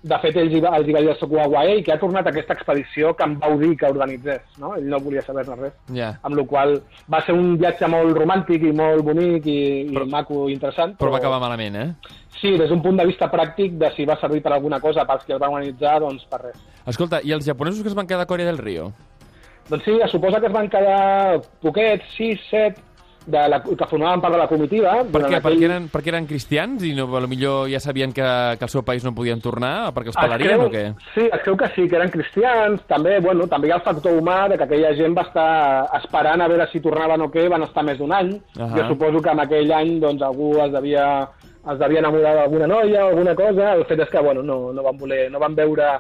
De 0.04 0.18
fet, 0.18 0.34
ells 0.42 0.54
hi 0.58 0.60
va, 0.64 0.72
els 0.80 0.88
hi 0.90 0.94
va 0.96 1.02
dir 1.04 1.10
als 1.12 1.20
Tokugawa, 1.22 1.60
ei, 1.70 1.84
que 1.86 1.92
ha 1.94 2.00
tornat 2.02 2.26
aquesta 2.26 2.56
expedició 2.58 3.12
que 3.14 3.24
em 3.28 3.36
vau 3.38 3.54
dir 3.60 3.76
que 3.78 3.86
organitzés, 3.86 4.42
no? 4.58 4.72
Ell 4.76 4.88
no 4.90 4.98
volia 5.00 5.22
saber-ne 5.22 5.56
res 5.60 5.74
Ja. 5.94 6.08
amb 6.24 6.36
la 6.40 6.46
qual 6.50 6.74
va 7.14 7.20
ser 7.22 7.36
un 7.38 7.52
viatge 7.60 7.86
molt 7.88 8.18
romàntic 8.18 8.64
i 8.66 8.72
molt 8.74 9.04
bonic 9.06 9.46
i, 9.46 9.60
Però- 9.94 10.08
i 10.08 10.10
maco 10.10 10.50
i 10.50 10.54
interessant. 10.54 10.98
Però 10.98 11.12
va 11.14 11.20
acabar 11.22 11.40
malament, 11.40 11.76
eh? 11.76 11.94
Sí, 12.42 12.58
des 12.58 12.70
d'un 12.70 12.82
punt 12.82 12.98
de 12.98 13.06
vista 13.06 13.30
pràctic, 13.30 13.78
de 13.78 13.92
si 13.96 14.06
va 14.06 14.18
servir 14.20 14.42
per 14.42 14.54
alguna 14.54 14.80
cosa 14.82 15.06
pels 15.06 15.24
que 15.24 15.34
el 15.34 15.40
van 15.40 15.54
organitzar, 15.54 16.00
doncs 16.02 16.26
per 16.26 16.42
res. 16.48 16.58
Escolta, 16.88 17.20
i 17.24 17.32
els 17.32 17.46
japonesos 17.46 17.84
que 17.84 17.90
es 17.90 17.94
van 17.96 18.08
quedar 18.08 18.22
a 18.24 18.26
Corea 18.26 18.48
del 18.48 18.58
Rio? 18.58 18.92
Doncs 19.70 19.84
sí, 19.86 20.00
es 20.04 20.10
suposa 20.12 20.40
que 20.40 20.48
es 20.48 20.54
van 20.54 20.68
quedar 20.68 21.40
poquets, 21.62 22.04
6, 22.18 22.40
7, 22.50 22.82
de 23.26 23.42
la, 23.50 23.60
que 23.62 23.86
formaven 23.86 24.20
part 24.22 24.34
de 24.34 24.40
la 24.40 24.48
comitiva. 24.48 25.04
Per 25.04 25.22
què? 25.22 25.36
aquell- 25.38 25.44
Perquè 25.44 25.66
eren, 25.68 25.90
perquè 25.92 26.08
eren 26.10 26.26
cristians 26.26 26.84
i 26.84 26.94
no, 26.96 27.06
potser 27.08 27.68
ja 27.70 27.80
sabien 27.80 28.12
que, 28.12 28.22
que 28.58 28.66
al 28.66 28.70
seu 28.70 28.82
país 28.84 29.04
no 29.04 29.14
podien 29.14 29.40
tornar? 29.40 29.94
Perquè 29.94 30.08
els 30.08 30.18
pelarien 30.18 30.58
creu- 30.58 30.66
o 30.66 30.72
què? 30.72 30.96
Sí, 31.14 31.28
es 31.32 31.42
creu 31.44 31.56
que 31.58 31.68
sí, 31.76 31.88
que 31.88 31.96
eren 31.98 32.10
cristians. 32.10 32.82
També, 32.88 33.20
bueno, 33.20 33.46
també 33.48 33.68
hi 33.68 33.72
ha 33.72 33.76
el 33.76 33.82
factor 33.86 34.14
humà 34.18 34.48
de 34.50 34.58
que 34.58 34.64
aquella 34.64 34.94
gent 34.96 35.16
va 35.18 35.22
estar 35.28 35.86
esperant 36.02 36.42
a 36.42 36.48
veure 36.48 36.68
si 36.72 36.80
tornaven 36.82 37.22
o 37.22 37.30
què, 37.32 37.48
van 37.48 37.64
estar 37.64 37.84
més 37.84 37.98
d'un 38.00 38.12
any. 38.12 38.34
Ahà. 38.58 38.76
Jo 38.78 38.88
suposo 38.90 39.22
que 39.22 39.30
en 39.30 39.40
aquell 39.40 39.72
any 39.72 40.00
doncs, 40.00 40.22
algú 40.22 40.56
es 40.66 40.72
devia, 40.72 41.30
es 41.72 41.78
devia 41.80 42.00
enamorar 42.00 42.36
d'alguna 42.36 42.68
noia 42.68 43.06
o 43.06 43.10
alguna 43.10 43.36
cosa. 43.36 43.74
El 43.76 43.86
fet 43.86 44.00
és 44.00 44.10
que 44.10 44.20
bueno, 44.20 44.42
no, 44.42 44.74
no 44.74 44.82
van 44.84 44.98
voler, 44.98 45.30
no 45.32 45.40
van 45.40 45.54
veure 45.56 45.92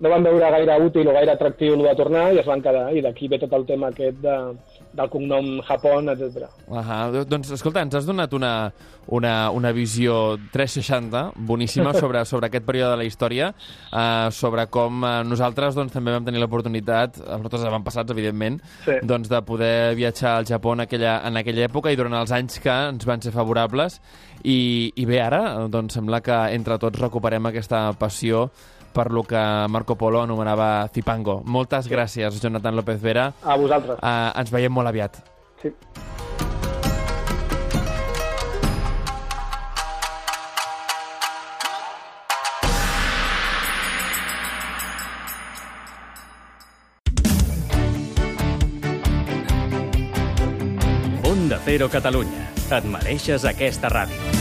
no 0.00 0.08
van 0.08 0.24
veure 0.24 0.50
gaire 0.56 0.76
útil 0.80 1.08
o 1.10 1.12
gaire 1.12 1.34
atractiu 1.34 1.74
el 1.76 1.82
de 1.84 1.94
tornar 1.98 2.30
i 2.32 2.38
es 2.40 2.46
van 2.48 2.62
quedar. 2.64 2.86
I 2.96 3.02
d'aquí 3.04 3.28
ve 3.28 3.38
tot 3.42 3.52
el 3.52 3.66
tema 3.68 3.90
aquest 3.92 4.16
de, 4.24 4.36
del 4.96 5.10
cognom 5.12 5.50
Japón, 5.68 6.08
etc. 6.08 6.46
Ahà. 6.72 7.00
Doncs, 7.28 7.52
escolta, 7.52 7.82
ens 7.84 7.98
has 7.98 8.08
donat 8.08 8.32
una, 8.36 8.72
una, 9.12 9.34
una 9.52 9.72
visió 9.76 10.38
360 10.54 11.32
boníssima 11.36 11.92
sobre, 12.00 12.24
sobre 12.24 12.48
aquest 12.48 12.64
període 12.64 12.94
de 12.94 13.02
la 13.02 13.08
història, 13.08 13.50
eh, 13.92 14.30
sobre 14.32 14.66
com 14.72 15.04
eh, 15.04 15.12
nosaltres 15.28 15.76
doncs, 15.76 15.92
també 15.92 16.16
vam 16.16 16.24
tenir 16.24 16.40
l'oportunitat, 16.40 17.20
eh, 17.20 17.28
nosaltres 17.36 17.68
avantpassats, 17.68 18.16
evidentment, 18.16 18.60
Sí. 18.86 18.96
doncs, 19.04 19.28
de 19.28 19.42
poder 19.44 19.94
viatjar 19.94 20.38
al 20.38 20.48
Japó 20.48 20.72
en 20.72 20.86
aquella, 20.86 21.20
en 21.28 21.36
aquella 21.36 21.68
època 21.68 21.92
i 21.92 21.96
durant 22.00 22.16
els 22.16 22.32
anys 22.32 22.58
que 22.64 22.72
ens 22.72 23.04
van 23.06 23.20
ser 23.20 23.36
favorables. 23.36 24.00
I, 24.42 24.92
i 24.96 25.04
bé, 25.04 25.20
ara 25.20 25.68
doncs, 25.68 25.92
sembla 25.98 26.22
que 26.24 26.36
entre 26.56 26.78
tots 26.80 26.98
recuperem 26.98 27.50
aquesta 27.50 27.90
passió 28.00 28.48
per 28.92 29.10
lo 29.12 29.22
que 29.22 29.40
Marco 29.68 29.96
Polo 29.96 30.22
anomenava 30.22 30.88
Zipango. 30.94 31.40
Moltes 31.44 31.88
gràcies, 31.88 32.40
Jonathan 32.42 32.76
López 32.76 33.00
Vera. 33.02 33.32
A 33.42 33.56
vosaltres. 33.56 33.98
Uh, 33.98 34.30
ens 34.40 34.50
veiem 34.52 34.72
molt 34.72 34.90
aviat. 34.90 35.22
Sí. 35.62 35.74
Onda 51.30 51.60
Cero 51.64 51.88
Catalunya. 51.88 52.46
Et 52.70 52.84
mereixes 52.86 53.44
aquesta 53.48 53.90
ràdio. 53.90 54.39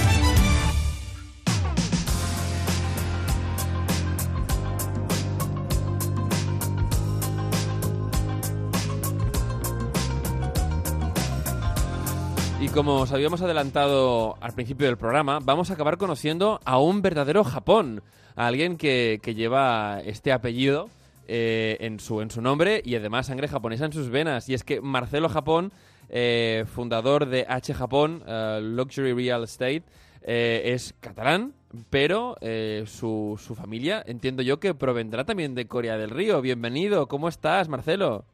Como 12.74 13.01
os 13.01 13.11
habíamos 13.11 13.41
adelantado 13.41 14.38
al 14.39 14.53
principio 14.53 14.88
del 14.88 14.95
programa, 14.95 15.39
vamos 15.41 15.70
a 15.70 15.74
acabar 15.74 15.97
conociendo 15.97 16.59
a 16.63 16.80
un 16.80 17.01
verdadero 17.01 17.43
Japón, 17.43 18.03
a 18.36 18.47
alguien 18.47 18.78
que, 18.78 19.20
que 19.22 19.34
lleva 19.34 19.99
este 20.05 20.32
apellido 20.32 20.88
eh, 21.28 21.78
en, 21.82 21.99
su, 21.99 22.22
en 22.22 22.32
su 22.32 22.41
nombre 22.41 22.82
y 22.86 22.95
además 22.95 23.26
sangre 23.26 23.47
japonesa 23.47 23.86
en 23.86 23.91
sus 23.91 24.09
venas. 24.09 24.47
Y 24.47 24.53
es 24.53 24.63
que 24.63 24.82
Marcelo 24.82 25.30
Japón, 25.30 25.74
eh, 26.09 26.63
fundador 26.74 27.26
de 27.26 27.45
H 27.49 27.74
Japón, 27.74 28.24
eh, 28.26 28.59
Luxury 28.61 29.13
Real 29.13 29.43
Estate, 29.43 29.84
eh, 30.22 30.61
es 30.65 30.93
catalán, 31.01 31.53
pero 31.89 32.38
eh, 32.39 32.86
su, 32.88 33.38
su 33.43 33.55
familia 33.55 34.03
entiendo 34.05 34.41
yo 34.41 34.59
que 34.59 34.74
provendrá 34.74 35.26
también 35.26 35.53
de 35.53 35.67
Corea 35.67 35.97
del 35.97 36.11
Río. 36.11 36.41
Bienvenido, 36.41 37.07
¿cómo 37.07 37.28
estás, 37.28 37.67
Marcelo? 37.67 38.26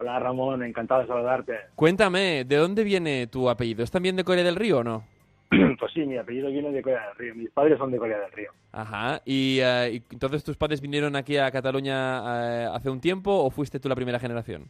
Hola 0.00 0.18
Ramón, 0.18 0.62
encantado 0.62 1.02
de 1.02 1.06
saludarte. 1.08 1.52
Cuéntame, 1.76 2.44
¿de 2.46 2.56
dónde 2.56 2.84
viene 2.84 3.26
tu 3.26 3.50
apellido? 3.50 3.84
¿Es 3.84 3.90
también 3.90 4.16
de 4.16 4.24
Corea 4.24 4.42
del 4.42 4.56
Río 4.56 4.78
o 4.78 4.84
no? 4.84 5.04
Pues 5.78 5.92
sí, 5.92 6.00
mi 6.06 6.16
apellido 6.16 6.50
viene 6.50 6.70
de 6.72 6.80
Corea 6.82 7.06
del 7.08 7.16
Río. 7.16 7.34
Mis 7.34 7.50
padres 7.50 7.76
son 7.76 7.90
de 7.90 7.98
Corea 7.98 8.18
del 8.18 8.32
Río. 8.32 8.50
Ajá. 8.72 9.20
¿Y, 9.26 9.60
y 9.60 10.02
entonces 10.10 10.42
tus 10.44 10.56
padres 10.56 10.80
vinieron 10.80 11.16
aquí 11.16 11.36
a 11.36 11.50
Cataluña 11.50 12.64
eh, 12.64 12.68
hace 12.72 12.88
un 12.88 13.00
tiempo 13.00 13.30
o 13.30 13.50
fuiste 13.50 13.78
tú 13.80 13.88
la 13.88 13.94
primera 13.94 14.18
generación? 14.18 14.68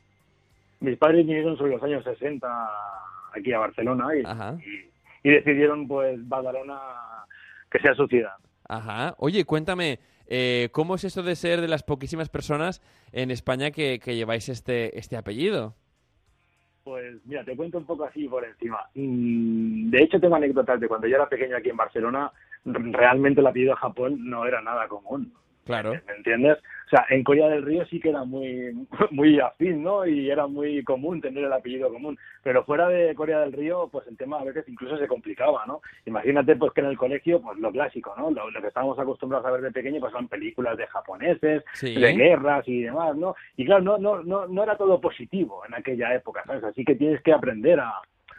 Mis 0.80 0.96
padres 0.98 1.24
vinieron 1.26 1.56
sobre 1.56 1.72
los 1.72 1.82
años 1.82 2.02
60 2.02 2.48
aquí 3.36 3.52
a 3.52 3.58
Barcelona 3.58 4.06
y, 4.16 4.22
Ajá. 4.24 4.56
y, 5.22 5.28
y 5.28 5.32
decidieron 5.32 5.86
pues 5.86 6.16
Badalona 6.28 6.78
que 7.70 7.78
sea 7.78 7.94
su 7.94 8.06
ciudad. 8.08 8.32
Ajá. 8.68 9.14
Oye, 9.18 9.44
cuéntame, 9.44 9.98
eh, 10.30 10.70
¿cómo 10.72 10.94
es 10.94 11.04
eso 11.04 11.22
de 11.22 11.36
ser 11.36 11.60
de 11.60 11.68
las 11.68 11.82
poquísimas 11.82 12.28
personas 12.28 12.80
en 13.12 13.30
España 13.30 13.70
que, 13.72 13.98
que 13.98 14.14
lleváis 14.14 14.48
este, 14.48 14.98
este 14.98 15.16
apellido? 15.16 15.74
Pues 16.84 17.16
mira, 17.26 17.44
te 17.44 17.56
cuento 17.56 17.78
un 17.78 17.84
poco 17.84 18.04
así 18.04 18.26
por 18.26 18.44
encima. 18.44 18.88
Mm, 18.94 19.90
De 19.90 20.02
hecho, 20.02 20.18
tengo 20.20 20.36
anécdotas 20.36 20.80
de 20.80 20.88
cuando 20.88 21.06
yo 21.06 21.16
era 21.16 21.28
pequeño 21.28 21.56
aquí 21.56 21.68
en 21.68 21.76
Barcelona, 21.76 22.32
realmente 22.64 23.40
el 23.40 23.46
apellido 23.46 23.76
Japón 23.76 24.18
no 24.30 24.46
era 24.46 24.62
nada 24.62 24.88
común. 24.88 25.32
Claro. 25.70 25.92
¿Me 26.06 26.14
entiendes? 26.16 26.58
O 26.86 26.90
sea, 26.90 27.06
en 27.10 27.22
Corea 27.22 27.48
del 27.48 27.62
Río 27.64 27.86
sí 27.86 28.00
que 28.00 28.08
era 28.10 28.24
muy, 28.24 28.72
muy 29.12 29.38
afín, 29.38 29.82
¿no? 29.82 30.04
Y 30.06 30.28
era 30.30 30.46
muy 30.48 30.82
común 30.82 31.20
tener 31.20 31.44
el 31.44 31.52
apellido 31.52 31.88
común. 31.92 32.18
Pero 32.42 32.64
fuera 32.64 32.88
de 32.88 33.14
Corea 33.14 33.40
del 33.40 33.52
Río, 33.52 33.88
pues 33.92 34.06
el 34.08 34.16
tema 34.16 34.40
a 34.40 34.44
veces 34.44 34.64
incluso 34.68 34.96
se 34.98 35.06
complicaba, 35.06 35.64
¿no? 35.66 35.80
Imagínate, 36.06 36.56
pues 36.56 36.72
que 36.72 36.80
en 36.80 36.88
el 36.88 36.98
colegio, 36.98 37.40
pues 37.40 37.58
lo 37.58 37.70
clásico, 37.70 38.12
¿no? 38.18 38.30
Lo, 38.30 38.50
lo 38.50 38.60
que 38.60 38.68
estábamos 38.68 38.98
acostumbrados 38.98 39.46
a 39.46 39.50
ver 39.52 39.60
de 39.62 39.70
pequeño, 39.70 40.00
pues 40.00 40.12
son 40.12 40.26
películas 40.28 40.76
de 40.76 40.86
japoneses, 40.88 41.62
Sí. 41.74 41.94
de 41.94 42.12
guerras 42.12 42.66
y 42.66 42.82
demás, 42.82 43.16
¿no? 43.16 43.36
Y 43.56 43.64
claro, 43.66 43.82
no, 43.82 43.98
no, 43.98 44.22
no, 44.24 44.46
no 44.48 44.62
era 44.62 44.76
todo 44.76 45.00
positivo 45.00 45.62
en 45.66 45.74
aquella 45.74 46.12
época, 46.14 46.42
¿sabes? 46.44 46.64
Así 46.64 46.84
que 46.84 46.96
tienes 46.96 47.22
que 47.22 47.32
aprender 47.32 47.78
a, 47.78 47.92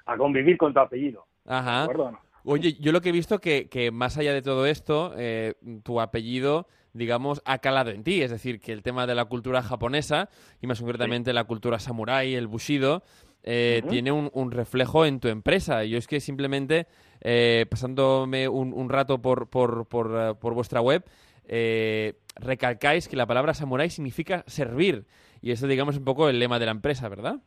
a 0.05 0.17
convivir 0.17 0.57
con 0.57 0.73
tu 0.73 0.79
apellido. 0.81 1.25
¿De 1.45 1.53
Ajá. 1.53 1.83
acuerdo 1.83 2.03
o 2.05 2.11
no? 2.11 2.19
Oye, 2.43 2.73
yo 2.79 2.91
lo 2.91 3.01
que 3.01 3.09
he 3.09 3.11
visto 3.13 3.37
que, 3.39 3.69
que 3.69 3.91
más 3.91 4.17
allá 4.17 4.33
de 4.33 4.41
todo 4.41 4.65
esto, 4.65 5.13
eh, 5.15 5.53
tu 5.83 6.01
apellido, 6.01 6.67
digamos, 6.93 7.41
ha 7.45 7.59
calado 7.59 7.91
en 7.91 8.03
ti. 8.03 8.21
Es 8.21 8.31
decir, 8.31 8.59
que 8.59 8.71
el 8.71 8.83
tema 8.83 9.07
de 9.07 9.15
la 9.15 9.25
cultura 9.25 9.61
japonesa, 9.61 10.29
y 10.61 10.67
más 10.67 10.79
concretamente 10.79 11.33
la 11.33 11.43
cultura 11.43 11.79
samurái, 11.79 12.35
el 12.35 12.47
bushido, 12.47 13.03
eh, 13.43 13.81
tiene 13.89 14.11
un, 14.11 14.29
un 14.33 14.51
reflejo 14.51 15.05
en 15.05 15.19
tu 15.19 15.27
empresa. 15.27 15.83
Yo 15.83 15.97
es 15.97 16.07
que 16.07 16.19
simplemente, 16.19 16.87
eh, 17.21 17.65
pasándome 17.69 18.47
un, 18.47 18.73
un 18.73 18.89
rato 18.89 19.21
por, 19.21 19.49
por, 19.49 19.87
por, 19.87 20.11
eh, 20.15 20.33
por 20.39 20.53
vuestra 20.53 20.81
web, 20.81 21.03
eh, 21.45 22.13
recalcáis 22.35 23.07
que 23.07 23.15
la 23.15 23.25
palabra 23.25 23.53
samurái 23.53 23.89
significa 23.89 24.43
servir. 24.47 25.05
Y 25.41 25.51
eso, 25.51 25.67
digamos, 25.67 25.95
es 25.95 25.99
un 25.99 26.05
poco 26.05 26.29
el 26.29 26.39
lema 26.39 26.59
de 26.59 26.65
la 26.65 26.71
empresa, 26.71 27.09
¿verdad? 27.09 27.37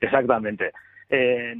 Exactamente. 0.00 0.70
Eh, 1.14 1.54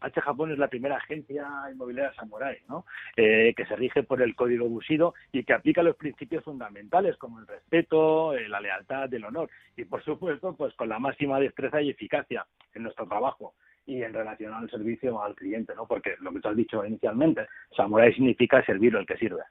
H 0.00 0.20
Japón 0.22 0.50
es 0.50 0.58
la 0.58 0.68
primera 0.68 0.96
agencia 0.96 1.46
inmobiliaria 1.70 2.14
samurái, 2.14 2.56
¿no? 2.70 2.86
Eh, 3.16 3.52
que 3.54 3.66
se 3.66 3.76
rige 3.76 4.02
por 4.02 4.22
el 4.22 4.34
código 4.34 4.66
Bushido 4.66 5.12
y 5.30 5.44
que 5.44 5.52
aplica 5.52 5.82
los 5.82 5.96
principios 5.96 6.42
fundamentales 6.42 7.18
como 7.18 7.38
el 7.38 7.46
respeto, 7.46 8.32
eh, 8.32 8.48
la 8.48 8.62
lealtad, 8.62 9.12
el 9.12 9.26
honor 9.26 9.50
y 9.76 9.84
por 9.84 10.02
supuesto, 10.02 10.56
pues 10.56 10.72
con 10.74 10.88
la 10.88 10.98
máxima 10.98 11.38
destreza 11.38 11.82
y 11.82 11.90
eficacia 11.90 12.46
en 12.72 12.84
nuestro 12.84 13.06
trabajo. 13.06 13.54
y 13.86 14.02
en 14.02 14.14
relación 14.14 14.54
al 14.54 14.70
servicio 14.70 15.22
al 15.22 15.34
cliente, 15.34 15.74
¿no? 15.74 15.86
Porque 15.86 16.14
lo 16.20 16.32
que 16.32 16.40
tú 16.40 16.48
has 16.48 16.56
dicho 16.56 16.84
inicialmente, 16.86 17.46
samurai 17.76 18.14
significa 18.14 18.64
servir 18.64 18.96
el 18.96 19.04
que 19.04 19.18
sirve. 19.18 19.42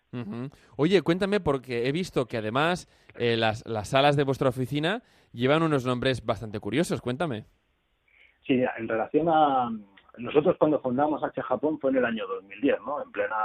Oye, 0.75 1.03
cuéntame, 1.03 1.39
porque 1.39 1.87
he 1.87 1.91
visto 1.91 2.25
que 2.25 2.37
además 2.37 2.87
eh, 3.15 3.37
las, 3.37 3.63
las 3.67 3.89
salas 3.89 4.15
de 4.15 4.23
vuestra 4.23 4.49
oficina 4.49 5.03
llevan 5.33 5.61
unos 5.61 5.85
nombres 5.85 6.25
bastante 6.25 6.59
curiosos. 6.59 6.99
Cuéntame. 6.99 7.45
Sí, 8.45 8.63
en 8.77 8.87
relación 8.87 9.27
a 9.29 9.69
nosotros 10.17 10.55
cuando 10.59 10.79
fundamos 10.79 11.23
H 11.23 11.41
Japón 11.41 11.79
fue 11.79 11.89
en 11.89 11.97
el 11.97 12.05
año 12.05 12.27
2010, 12.27 12.75
¿no? 12.85 13.01
En 13.03 13.11
plena 13.11 13.35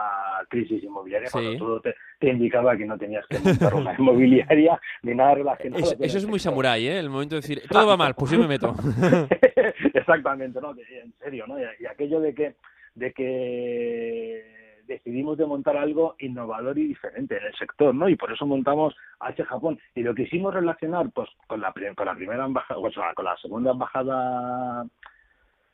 crisis 0.51 0.83
inmobiliaria, 0.85 1.29
Sí. 1.29 1.33
cuando 1.33 1.57
todo 1.59 1.81
te, 1.81 1.95
te 2.19 2.29
indicaba 2.29 2.77
que 2.77 2.85
no 2.85 2.99
tenías 2.99 3.25
que 3.27 3.39
montar 3.39 3.75
una 3.75 3.95
inmobiliaria 3.99 4.79
ni 5.03 5.15
nada 5.15 5.35
relacionado. 5.37 5.83
Es- 5.83 5.97
eso 5.99 6.19
es 6.19 6.27
muy 6.27 6.39
sector. 6.39 6.53
samurái, 6.53 6.87
¿eh? 6.89 6.99
El 6.99 7.09
momento 7.11 7.37
de 7.37 7.41
decir, 7.41 7.63
todo 7.71 7.87
va 7.87 7.97
mal, 7.97 8.15
pues 8.15 8.31
yo 8.33 8.39
me 8.39 8.49
meto. 8.49 8.75
Exactamente, 9.95 10.61
¿no? 10.61 10.73
En 10.73 11.13
serio, 11.23 11.47
¿no? 11.47 11.59
Y, 11.59 11.63
y 11.81 11.87
aquello 11.87 12.21
de 12.21 12.35
que, 12.35 12.55
de 12.95 13.13
que 13.13 14.58
decidimos 14.89 15.39
de 15.39 15.47
montar 15.47 15.77
algo 15.77 16.17
innovador 16.19 16.77
y 16.79 16.89
diferente 16.89 17.37
en 17.37 17.45
el 17.45 17.55
sector, 17.55 17.95
¿no? 17.95 18.09
Y 18.09 18.17
por 18.17 18.33
eso 18.33 18.47
montamos 18.47 18.97
H 19.21 19.45
Japón. 19.45 19.79
Y 19.95 20.03
lo 20.03 20.15
quisimos 20.15 20.53
relacionar, 20.53 21.11
pues, 21.15 21.29
con 21.47 21.61
la, 21.61 21.73
con 21.95 22.07
la 22.07 22.15
primera 22.15 22.47
embajada, 22.47 22.81
o 22.81 22.91
sea, 22.91 23.15
con 23.15 23.27
la 23.27 23.37
segunda 23.37 23.71
embajada 23.71 24.85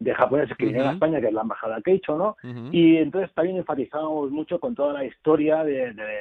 de 0.01 0.15
japoneses 0.15 0.57
que 0.59 0.67
vinieron 0.67 0.91
a. 0.91 0.93
España, 0.93 1.21
que 1.21 1.29
es 1.29 1.33
la 1.33 1.43
embajada 1.43 1.81
Keicho, 1.81 2.19
¿no? 2.19 2.37
Y 2.73 2.97
entonces 2.97 3.33
también 3.33 3.57
enfatizamos 3.57 4.31
mucho 4.31 4.59
con 4.59 4.75
toda 4.75 4.93
la 4.93 5.05
historia 5.05 5.65
de, 5.65 5.95
de, 5.95 6.19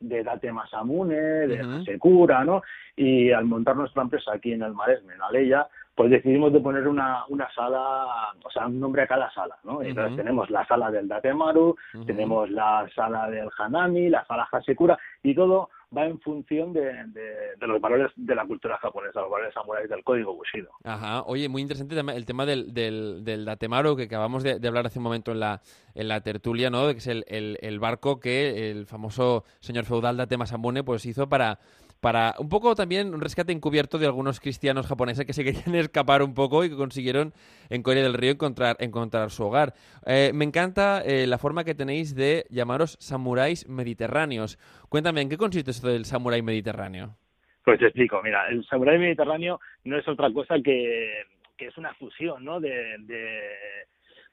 de 0.00 0.22
Date 0.22 0.52
Masamune, 0.52 1.14
de 1.14 1.62
Ujú. 1.62 1.76
Hasekura, 1.82 2.44
¿no? 2.44 2.62
Y 2.94 3.32
al 3.32 3.44
montar 3.44 3.76
nuestra 3.76 4.02
empresa 4.02 4.32
aquí 4.32 4.52
en 4.52 4.62
el 4.62 4.72
Maresme, 4.72 5.14
en 5.14 5.22
Aleya, 5.22 5.68
pues 5.96 6.10
decidimos 6.10 6.52
de 6.52 6.60
poner 6.60 6.86
una, 6.86 7.24
una 7.30 7.50
sala, 7.54 8.06
o 8.44 8.50
sea, 8.50 8.66
un 8.66 8.78
nombre 8.78 9.02
a 9.02 9.06
cada 9.06 9.32
sala, 9.32 9.56
¿no? 9.64 9.80
Entonces 9.82 10.14
tenemos 10.16 10.50
la 10.50 10.66
sala 10.66 10.90
del 10.90 11.08
Datemaru, 11.08 11.74
Ujú. 11.94 12.04
tenemos 12.04 12.50
la 12.50 12.86
sala 12.94 13.30
del 13.30 13.48
Hanami, 13.58 14.10
la 14.10 14.24
sala 14.26 14.46
Hasekura, 14.52 14.98
y 15.22 15.34
todo 15.34 15.70
va 15.96 16.04
en 16.04 16.20
función 16.20 16.72
de, 16.74 16.82
de- 17.06 17.56
de 17.58 17.66
los 17.66 17.80
valores 17.80 18.10
de 18.16 18.34
la 18.34 18.44
cultura 18.44 18.76
japonesa, 18.76 19.20
los 19.22 19.30
valores 19.30 19.54
samuráis 19.54 19.88
del 19.88 20.04
código 20.04 20.34
Bushido. 20.34 20.68
Ajá, 20.84 21.22
oye, 21.22 21.48
muy 21.48 21.62
interesante 21.62 21.98
el 21.98 22.26
tema 22.26 22.44
del, 22.44 22.74
del, 22.74 23.24
del 23.24 23.44
Datemaru 23.46 23.96
que 23.96 24.02
acabamos 24.02 24.42
de, 24.42 24.58
de 24.58 24.68
hablar 24.68 24.84
hace 24.86 24.98
un 24.98 25.04
momento 25.04 25.32
en 25.32 25.40
la, 25.40 25.62
en 25.94 26.08
la 26.08 26.20
tertulia, 26.20 26.68
¿no? 26.68 26.86
De 26.86 26.92
que 26.94 26.98
es 26.98 27.06
el, 27.06 27.24
el- 27.28 27.56
el 27.62 27.78
barco 27.78 28.20
que 28.20 28.70
el 28.70 28.84
famoso 28.86 29.44
señor 29.60 29.84
feudal 29.86 30.16
Date 30.18 30.36
Masamune 30.36 30.84
pues 30.84 31.06
hizo 31.06 31.28
para, 31.28 31.58
para 32.00 32.34
un 32.38 32.48
poco 32.48 32.74
también 32.74 33.14
un 33.14 33.20
rescate 33.20 33.52
encubierto 33.52 33.98
de 33.98 34.06
algunos 34.06 34.40
cristianos 34.40 34.86
japoneses 34.86 35.26
que 35.26 35.32
se 35.32 35.44
querían 35.44 35.74
escapar 35.74 36.22
un 36.22 36.34
poco 36.34 36.64
y 36.64 36.70
que 36.70 36.76
consiguieron 36.76 37.32
en 37.70 37.82
Corea 37.82 38.02
del 38.02 38.14
Río 38.14 38.32
encontrar, 38.32 38.76
encontrar 38.80 39.30
su 39.30 39.44
hogar. 39.44 39.74
Eh, 40.06 40.32
me 40.34 40.44
encanta 40.44 41.02
eh, 41.04 41.26
la 41.26 41.38
forma 41.38 41.64
que 41.64 41.74
tenéis 41.74 42.14
de 42.14 42.44
llamaros 42.50 42.96
samuráis 43.00 43.68
mediterráneos. 43.68 44.58
Cuéntame, 44.88 45.22
¿en 45.22 45.28
qué 45.28 45.36
consiste 45.36 45.70
esto 45.70 45.88
del 45.88 46.04
samurái 46.04 46.42
mediterráneo? 46.42 47.16
Pues 47.64 47.80
te 47.80 47.86
explico, 47.86 48.22
mira, 48.22 48.48
el 48.48 48.64
samurái 48.66 48.98
mediterráneo 48.98 49.60
no 49.84 49.98
es 49.98 50.06
otra 50.06 50.32
cosa 50.32 50.54
que, 50.62 51.24
que 51.56 51.66
es 51.66 51.76
una 51.76 51.92
fusión, 51.94 52.44
¿no? 52.44 52.60
De, 52.60 52.96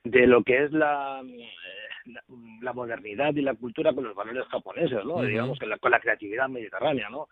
de, 0.03 0.27
lo 0.27 0.43
que 0.43 0.65
es 0.65 0.71
la, 0.71 1.21
eh, 1.25 1.49
la, 2.05 2.23
la 2.61 2.73
modernidad 2.73 3.33
y 3.35 3.41
la 3.41 3.53
cultura 3.55 3.93
con 3.93 4.03
los 4.03 4.15
valores 4.15 4.45
japoneses, 4.47 5.03
¿no? 5.05 5.21
Digamos, 5.27 5.59
que 5.59 5.65
la- 5.65 5.77
con 5.77 5.91
la 5.91 5.99
creatividad 5.99 6.49
mediterránea, 6.49 7.09
¿no? 7.09 7.27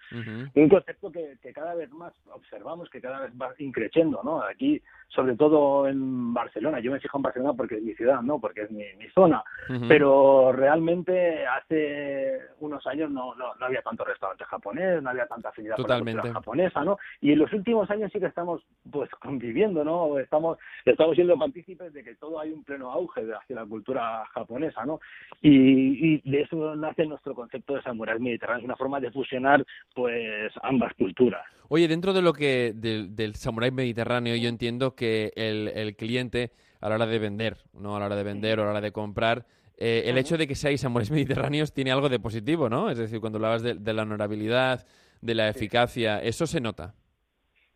Un 0.56 0.70
concepto 0.70 1.12
que, 1.12 1.38
que 1.42 1.54
cada 1.54 1.76
vez 1.76 1.90
más 1.92 2.14
observamos 2.34 2.90
que 2.90 3.02
cada 3.02 3.20
vez 3.22 3.32
va 3.42 3.54
increciendo, 3.60 4.22
¿no? 4.24 4.42
Aquí, 4.44 4.82
sobre 5.10 5.36
todo 5.36 5.88
en 5.88 6.34
Barcelona, 6.34 6.80
yo 6.80 6.92
me 6.92 7.00
fijo 7.00 7.18
en 7.18 7.24
Barcelona 7.24 7.54
porque 7.54 7.76
es 7.76 7.84
mi 7.84 7.94
ciudad, 7.96 8.22
¿no? 8.22 8.40
Porque 8.40 8.62
es 8.62 8.72
mi, 8.72 8.84
mi 8.98 9.08
zona, 9.10 9.44
pero 9.88 10.52
realmente 10.54 11.46
hace 11.46 12.40
unos 12.60 12.86
años 12.88 13.10
no, 13.12 13.36
no, 13.36 13.56
no 13.56 13.66
había 13.66 13.82
tanto 13.82 14.04
restaurante 14.06 14.46
japonés, 14.46 15.02
no 15.02 15.10
había 15.10 15.28
tanta 15.28 15.50
afinidad 15.50 15.76
con 15.76 15.90
la 15.90 15.96
cultura 16.14 16.34
japonesa, 16.34 16.84
¿no? 16.84 16.98
Y 17.20 17.32
en 17.34 17.40
los 17.40 17.52
últimos 17.54 17.90
años 17.92 18.12
sí 18.14 18.20
que 18.20 18.26
estamos 18.28 18.62
pues 18.92 19.10
conviviendo, 19.22 19.84
¿no? 19.84 20.18
Estamos, 20.20 20.58
estamos 20.86 21.16
siendo 21.16 21.38
partícipes 21.38 21.94
de 21.94 22.04
que 22.04 22.16
todo 22.16 22.40
hay 22.40 22.52
un 22.52 22.64
pleno 22.64 22.92
auge 22.92 23.22
hacia 23.34 23.56
la 23.56 23.66
cultura 23.66 24.26
japonesa, 24.34 24.61
¿no? 24.86 25.00
Y, 25.42 26.16
y 26.16 26.30
de 26.30 26.42
eso 26.42 26.76
nace 26.76 27.06
nuestro 27.06 27.34
concepto 27.34 27.76
de 27.76 27.82
samurái 27.82 28.20
mediterráneo, 28.20 28.66
una 28.66 28.76
forma 28.76 29.00
de 29.00 29.12
fusionar 29.12 29.66
pues 29.96 30.52
ambas 30.62 30.94
culturas. 30.94 31.44
Oye, 31.70 31.88
dentro 31.88 32.14
de 32.14 32.22
lo 32.22 32.34
que 32.34 32.74
del, 32.76 33.16
del 33.16 33.36
samurái 33.36 33.72
mediterráneo, 33.72 34.36
yo 34.36 34.50
entiendo 34.50 34.96
que 34.96 35.32
el, 35.36 35.70
el 35.70 35.96
cliente 35.96 36.52
a 36.80 36.90
la 36.90 36.96
hora 36.96 37.06
de 37.06 37.20
vender, 37.20 37.58
no 37.74 37.96
a 37.96 38.00
la 38.00 38.08
hora 38.08 38.16
de 38.16 38.24
vender 38.24 38.60
o 38.60 38.64
a 38.64 38.66
la 38.66 38.72
hora 38.72 38.82
de 38.82 38.92
comprar, 38.92 39.46
eh, 39.78 40.04
el 40.06 40.18
hecho 40.18 40.38
de 40.38 40.48
que 40.48 40.56
seáis 40.56 40.82
samuráis 40.82 41.12
mediterráneos 41.12 41.74
tiene 41.74 41.92
algo 41.92 42.10
de 42.10 42.20
positivo, 42.20 42.70
¿no? 42.70 42.90
Es 42.90 42.98
decir, 42.98 43.20
cuando 43.20 43.38
hablabas 43.38 43.64
de, 43.64 43.76
de 43.76 43.94
la 43.94 44.04
honorabilidad, 44.04 44.86
de 45.22 45.36
la 45.36 45.50
eficacia, 45.50 46.22
eso 46.22 46.46
se 46.46 46.60
nota. 46.60 46.96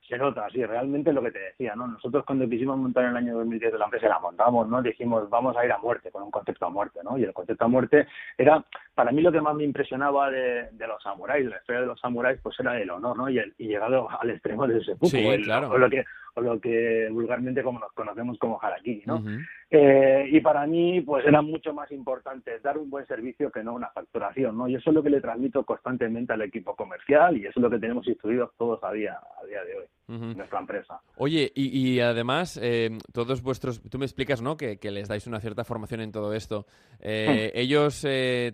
Se 0.08 0.18
nota, 0.20 0.48
sí, 0.52 0.64
realmente 0.64 1.12
lo 1.12 1.24
que 1.24 1.32
te 1.32 1.40
decía, 1.40 1.76
¿no? 1.76 1.88
Nosotros 1.88 2.24
cuando 2.26 2.48
quisimos 2.48 2.78
montar 2.78 3.06
en 3.06 3.10
el 3.12 3.18
año 3.18 3.38
2010 3.38 3.74
la 3.74 3.86
empresa, 3.86 4.08
la 4.08 4.20
montamos, 4.20 4.68
¿no? 4.68 4.82
Dijimos, 4.84 5.28
vamos 5.32 5.58
a 5.58 5.66
ir 5.66 5.72
a 5.72 5.80
muerte, 5.80 6.12
con 6.12 6.22
un 6.22 6.30
concepto 6.30 6.68
a 6.68 6.70
muerte, 6.70 7.00
¿no? 7.04 7.18
Y 7.18 7.24
el 7.24 7.34
concepto 7.34 7.66
a 7.66 7.68
muerte 7.68 8.08
era, 8.38 8.64
para 8.96 9.12
mí 9.12 9.22
lo 9.22 9.32
que 9.32 9.42
más 9.42 9.54
me 9.56 9.64
impresionaba 9.66 10.32
de, 10.32 10.70
de 10.72 10.88
los 10.88 11.04
samuráis, 11.04 11.46
la 11.46 11.58
historia 11.58 11.82
de 11.82 11.88
los 11.88 12.00
samuráis, 12.00 12.40
pues 12.42 12.60
era 12.60 12.80
el 12.82 12.90
honor, 12.90 13.18
¿no? 13.18 13.30
Y, 13.30 13.38
el, 13.38 13.54
y 13.58 13.68
llegado 13.68 14.08
al 14.10 14.30
extremo 14.32 14.66
del 14.66 14.84
seppuku, 14.84 15.08
Sí, 15.10 15.20
el- 15.28 15.44
claro. 15.44 15.70
o 15.70 15.78
lo 15.78 15.90
que 15.90 16.04
o 16.38 16.42
lo 16.42 16.60
que 16.60 17.08
vulgarmente 17.12 17.64
como 17.64 17.80
nos 17.80 17.94
conocemos 17.94 18.38
como 18.40 18.60
harakiri, 18.62 19.04
¿no? 19.06 19.24
Eh, 19.72 20.28
y 20.32 20.42
para 20.42 20.68
mí, 20.68 21.00
pues 21.00 21.26
era 21.26 21.42
mucho 21.42 21.74
más 21.74 21.90
importante 21.94 22.60
dar 22.60 22.78
un 22.78 22.90
buen 22.90 23.06
servicio 23.08 23.50
que 23.52 23.64
no 23.64 23.74
una 23.74 23.88
facturación, 23.92 24.58
¿no? 24.58 24.68
Y 24.68 24.76
eso 24.76 24.90
es 24.90 24.94
lo 24.96 25.02
que 25.02 25.10
le 25.10 25.22
transmito 25.22 25.64
constantemente 25.64 26.34
al 26.34 26.42
equipo 26.42 26.76
comercial 26.76 27.38
y 27.38 27.42
eso 27.46 27.54
es 27.60 27.62
lo 27.64 27.70
que 27.70 27.80
tenemos 27.80 28.06
instruidos 28.08 28.52
todos 28.58 28.84
a 28.84 28.92
día, 28.92 29.18
a 29.42 29.46
día 29.46 29.64
de 29.64 29.76
hoy 29.78 29.86
en 30.08 30.38
nuestra 30.38 30.60
empresa. 30.60 31.00
Oye, 31.18 31.52
y, 31.56 31.70
y 31.96 32.00
además, 32.02 32.60
eh, 32.62 32.92
todos 33.14 33.42
vuestros, 33.42 33.82
tú 33.90 33.98
me 33.98 34.06
explicas, 34.06 34.42
¿no? 34.42 34.56
Que, 34.58 34.78
que 34.78 34.92
les 34.92 35.08
dais 35.08 35.26
una 35.28 35.40
cierta 35.40 35.64
formación 35.64 36.02
en 36.02 36.12
todo 36.12 36.34
esto. 36.34 36.66
Eh, 37.00 37.52
ellos 37.56 38.06
eh, 38.08 38.52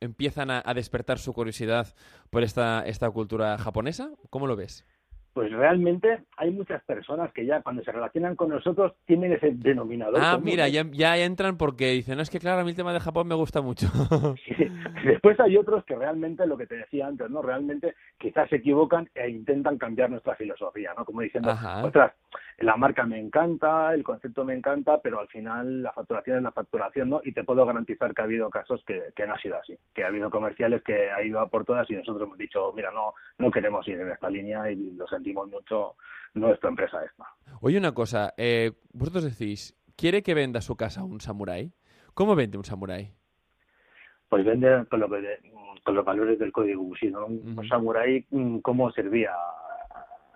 empiezan 0.00 0.50
a, 0.50 0.62
a 0.64 0.74
despertar 0.74 1.18
su 1.18 1.32
curiosidad 1.32 1.86
por 2.30 2.42
esta, 2.42 2.84
esta 2.86 3.10
cultura 3.10 3.58
japonesa. 3.58 4.10
¿Cómo 4.30 4.46
lo 4.46 4.56
ves? 4.56 4.84
Pues 5.32 5.50
realmente 5.50 6.24
hay 6.36 6.50
muchas 6.50 6.82
personas 6.84 7.32
que 7.32 7.46
ya 7.46 7.62
cuando 7.62 7.82
se 7.82 7.90
relacionan 7.90 8.36
con 8.36 8.50
nosotros 8.50 8.92
tienen 9.06 9.32
ese 9.32 9.52
denominador. 9.52 10.20
Ah, 10.22 10.32
común, 10.32 10.44
mira, 10.44 10.64
¿no? 10.64 10.70
ya, 10.70 10.84
ya 10.92 11.16
entran 11.16 11.56
porque 11.56 11.90
dicen, 11.92 12.16
no, 12.16 12.22
es 12.22 12.28
que 12.28 12.38
claro, 12.38 12.60
a 12.60 12.64
mí 12.64 12.70
el 12.70 12.76
tema 12.76 12.92
de 12.92 13.00
Japón 13.00 13.28
me 13.28 13.34
gusta 13.34 13.62
mucho. 13.62 13.86
Después 15.04 15.40
hay 15.40 15.56
otros 15.56 15.84
que 15.86 15.96
realmente, 15.96 16.46
lo 16.46 16.58
que 16.58 16.66
te 16.66 16.76
decía 16.76 17.06
antes, 17.06 17.30
¿no? 17.30 17.40
Realmente 17.40 17.94
quizás 18.18 18.48
se 18.50 18.56
equivocan 18.56 19.08
e 19.14 19.30
intentan 19.30 19.78
cambiar 19.78 20.10
nuestra 20.10 20.36
filosofía, 20.36 20.92
¿no? 20.96 21.06
Como 21.06 21.22
diciendo, 21.22 21.50
Ajá. 21.50 21.82
ostras, 21.82 22.12
la 22.58 22.76
marca 22.76 23.04
me 23.04 23.18
encanta, 23.18 23.94
el 23.94 24.02
concepto 24.02 24.44
me 24.44 24.54
encanta, 24.54 25.00
pero 25.00 25.20
al 25.20 25.28
final 25.28 25.82
la 25.82 25.92
facturación 25.92 26.38
es 26.38 26.42
la 26.42 26.52
facturación, 26.52 27.10
¿no? 27.10 27.20
Y 27.24 27.32
te 27.32 27.44
puedo 27.44 27.64
garantizar 27.66 28.14
que 28.14 28.22
ha 28.22 28.24
habido 28.24 28.50
casos 28.50 28.82
que, 28.86 29.12
que 29.14 29.26
no 29.26 29.34
ha 29.34 29.38
sido 29.38 29.56
así, 29.56 29.76
que 29.94 30.04
ha 30.04 30.08
habido 30.08 30.30
comerciales 30.30 30.82
que 30.82 31.10
ha 31.10 31.22
ido 31.22 31.40
a 31.40 31.48
por 31.48 31.64
todas 31.64 31.90
y 31.90 31.94
nosotros 31.94 32.26
hemos 32.26 32.38
dicho, 32.38 32.72
mira, 32.74 32.90
no, 32.90 33.14
no 33.38 33.50
queremos 33.50 33.86
ir 33.88 34.00
en 34.00 34.10
esta 34.10 34.30
línea 34.30 34.70
y 34.70 34.92
lo 34.92 35.06
sentimos 35.06 35.48
mucho, 35.48 35.96
nuestra 36.34 36.70
empresa 36.70 37.04
esta. 37.04 37.24
Oye, 37.60 37.78
una 37.78 37.92
cosa, 37.92 38.32
eh, 38.36 38.72
vosotros 38.92 39.24
decís, 39.24 39.76
¿quiere 39.96 40.22
que 40.22 40.34
venda 40.34 40.60
su 40.60 40.76
casa 40.76 41.04
un 41.04 41.20
samurái? 41.20 41.72
¿Cómo 42.14 42.34
vende 42.36 42.58
un 42.58 42.64
samurái? 42.64 43.12
pues 44.32 44.46
vende 44.46 44.86
con, 44.88 44.98
lo 44.98 45.10
que, 45.10 45.40
con 45.84 45.94
los 45.94 46.06
valores 46.06 46.38
del 46.38 46.52
código 46.52 46.82
Bushido, 46.82 47.20
¿no? 47.20 47.26
Un 47.26 47.68
samurái, 47.68 48.24
mm, 48.30 48.60
cómo 48.60 48.90
servía 48.90 49.30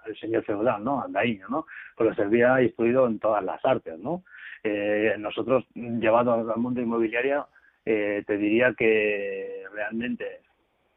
al 0.07 0.17
señor 0.17 0.45
feudal, 0.45 0.83
¿no? 0.83 1.03
Al 1.03 1.13
daimyo, 1.13 1.49
¿no? 1.49 1.67
Pues 1.97 2.11
lo 2.11 2.15
servía 2.15 2.63
instruido 2.63 3.07
en 3.07 3.19
todas 3.19 3.45
las 3.45 3.65
artes, 3.65 3.99
¿no? 3.99 4.23
Eh, 4.63 5.15
nosotros, 5.19 5.65
llevados 5.75 6.49
al 6.49 6.61
mundo 6.61 6.81
inmobiliario, 6.81 7.49
eh, 7.85 8.25
te 8.27 8.37
diría 8.37 8.75
que 8.77 9.65
realmente 9.73 10.41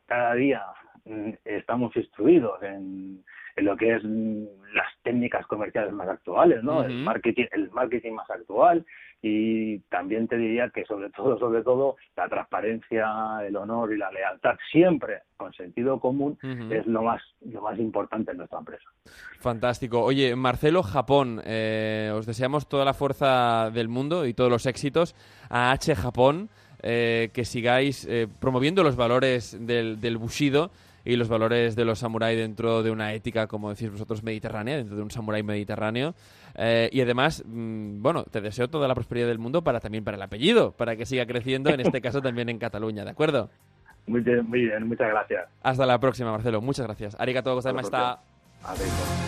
cada 0.07 0.33
día 0.33 0.63
mm, 1.05 1.31
estamos 1.45 1.95
instruidos 1.95 2.61
en, 2.63 3.23
en 3.55 3.65
lo 3.65 3.77
que 3.77 3.95
es 3.95 4.03
mm, 4.03 4.45
las 4.73 4.88
técnicas 5.09 5.47
comerciales 5.47 5.91
más 5.91 6.07
actuales, 6.07 6.63
¿no? 6.63 6.83
El 6.83 6.97
Ujú. 6.97 7.03
marketing, 7.03 7.45
el 7.51 7.71
marketing 7.71 8.11
más 8.11 8.29
actual 8.29 8.85
y 9.23 9.79
también 9.89 10.27
te 10.27 10.37
diría 10.37 10.69
que 10.69 10.85
sobre 10.85 11.09
todo, 11.17 11.39
sobre 11.39 11.63
todo, 11.63 11.95
la 12.15 12.29
transparencia, 12.29 13.39
el 13.43 13.55
honor 13.55 13.91
y 13.91 13.97
la 13.97 14.11
lealtad 14.11 14.55
siempre 14.71 15.23
con 15.35 15.51
sentido 15.53 15.99
común 15.99 16.37
Ujú. 16.43 16.71
es 16.71 16.85
lo 16.85 17.01
más 17.01 17.21
lo 17.41 17.61
más 17.61 17.79
importante 17.79 18.31
en 18.31 18.37
nuestra 18.37 18.59
empresa. 18.59 18.87
Fantástico. 19.39 20.03
Oye, 20.03 20.35
Marcelo, 20.35 20.83
Japón, 20.83 21.41
eh, 21.43 22.11
os 22.13 22.27
deseamos 22.27 22.69
toda 22.69 22.85
la 22.85 22.93
fuerza 22.93 23.71
del 23.71 23.87
mundo 23.87 24.27
y 24.27 24.35
todos 24.35 24.51
los 24.51 24.67
éxitos 24.67 25.15
a 25.49 25.71
H 25.71 25.95
Japón, 25.95 26.49
eh, 26.83 27.31
que 27.33 27.45
sigáis 27.45 28.05
eh, 28.05 28.27
promoviendo 28.39 28.83
los 28.83 28.95
valores 28.95 29.57
del, 29.65 29.99
del 29.99 30.17
Bushido 30.17 30.69
y 31.09 31.15
los 31.15 31.27
valores 31.27 31.75
de 31.75 31.85
los 31.85 31.97
samuráis 31.97 32.37
dentro 32.37 32.83
de 32.83 32.91
una 32.91 33.13
ética, 33.13 33.47
como 33.47 33.71
decís 33.71 33.89
vosotros, 33.89 34.21
mediterránea, 34.21 34.77
dentro 34.77 34.95
de 34.95 35.01
un 35.01 35.09
samurái 35.09 35.41
mediterráneo. 35.41 36.13
Eh, 36.53 36.87
y 36.91 37.01
además, 37.01 37.43
mm, 37.47 37.99
bueno, 37.99 38.25
te 38.25 38.41
deseo 38.41 38.69
toda 38.69 38.87
la 38.87 38.93
prosperidad 38.93 39.25
del 39.25 39.39
mundo 39.39 39.63
para 39.63 39.79
también 39.79 40.03
para 40.03 40.17
el 40.17 40.21
apellido, 40.21 40.71
para 40.71 40.95
que 40.95 41.07
siga 41.07 41.25
creciendo, 41.25 41.71
en 41.71 41.79
este 41.79 41.99
caso 41.99 42.21
también 42.21 42.47
en 42.49 42.59
Cataluña, 42.59 43.03
¿de 43.05 43.09
acuerdo? 43.09 43.49
Muy 44.05 44.21
bien, 44.21 44.47
muy 44.47 44.65
bien, 44.65 44.87
muchas 44.87 45.09
gracias. 45.09 45.49
Hasta 45.63 45.87
la 45.87 45.99
próxima, 45.99 46.31
Marcelo. 46.31 46.61
Muchas 46.61 46.85
gracias. 46.85 47.15
Arigato 47.19 47.55
gozaimashita. 47.55 48.19
Adiós. 48.63 49.25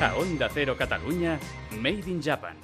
A 0.00 0.14
Onda 0.16 0.48
Cero 0.52 0.74
Catalunya, 0.76 1.38
Made 1.80 2.10
in 2.10 2.20
Japan. 2.20 2.56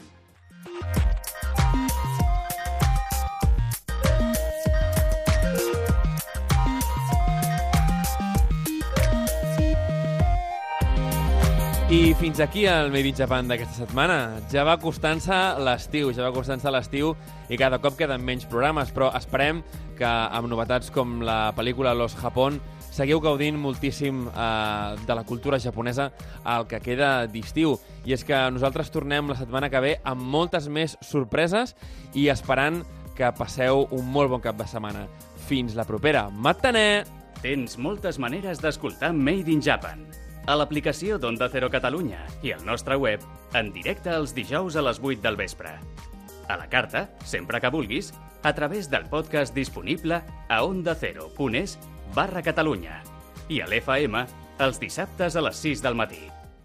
I 11.92 12.14
fins 12.14 12.40
aquí 12.40 12.64
el 12.64 12.88
Made 12.88 13.10
in 13.10 13.14
Japan 13.14 13.50
d'aquesta 13.50 13.82
setmana. 13.82 14.38
Ja 14.48 14.62
va 14.64 14.78
costant-se 14.80 15.36
l'estiu, 15.60 16.08
ja 16.16 16.24
va 16.24 16.30
costant-se 16.32 16.70
l'estiu 16.72 17.10
i 17.52 17.58
cada 17.60 17.82
cop 17.84 17.98
queden 17.98 18.24
menys 18.24 18.46
programes, 18.48 18.88
però 18.96 19.10
esperem 19.18 19.60
que 19.98 20.08
amb 20.08 20.48
novetats 20.48 20.88
com 20.94 21.18
la 21.20 21.52
pel·lícula 21.52 21.92
Los 21.92 22.16
Japón 22.16 22.56
seguiu 22.88 23.20
gaudint 23.20 23.60
moltíssim 23.60 24.24
eh, 24.24 24.96
de 25.04 25.18
la 25.18 25.26
cultura 25.28 25.60
japonesa 25.60 26.08
al 26.48 26.64
que 26.64 26.80
queda 26.80 27.26
d'estiu. 27.28 27.76
I 28.08 28.16
és 28.16 28.24
que 28.24 28.40
nosaltres 28.56 28.88
tornem 28.88 29.28
la 29.28 29.36
setmana 29.36 29.68
que 29.68 29.84
ve 29.84 29.94
amb 30.00 30.24
moltes 30.24 30.72
més 30.72 30.96
sorpreses 31.04 31.76
i 32.16 32.30
esperant 32.32 32.86
que 33.18 33.34
passeu 33.36 33.84
un 33.92 34.08
molt 34.08 34.32
bon 34.32 34.40
cap 34.40 34.56
de 34.56 34.64
setmana. 34.64 35.04
Fins 35.44 35.76
la 35.76 35.84
propera. 35.84 36.30
Matané! 36.32 37.04
Tens 37.44 37.76
moltes 37.76 38.16
maneres 38.16 38.64
d'escoltar 38.64 39.12
Made 39.12 39.52
in 39.52 39.60
Japan. 39.60 40.06
A 40.42 40.56
l'aplicació 40.58 41.20
d'Onda 41.22 41.46
Cero 41.52 41.68
Catalunya 41.70 42.24
i 42.42 42.50
al 42.50 42.64
nostre 42.66 42.96
web, 42.98 43.22
en 43.54 43.70
directe 43.70 44.10
els 44.10 44.34
dijous 44.34 44.74
a 44.74 44.82
les 44.82 44.98
8 44.98 45.22
del 45.22 45.38
vespre. 45.38 45.76
A 46.50 46.56
la 46.58 46.66
carta, 46.66 47.04
sempre 47.22 47.60
que 47.62 47.70
vulguis, 47.70 48.10
a 48.42 48.50
través 48.52 48.90
del 48.90 49.06
podcast 49.06 49.54
disponible 49.54 50.18
a 50.48 50.62
ondacero.es 50.66 51.78
barra 52.14 52.42
Catalunya 52.42 52.98
i 53.48 53.62
a 53.62 53.70
l'FM 53.70 54.26
els 54.66 54.82
dissabtes 54.82 55.38
a 55.38 55.46
les 55.46 55.62
6 55.62 55.86
del 55.86 55.94
matí. 55.94 56.31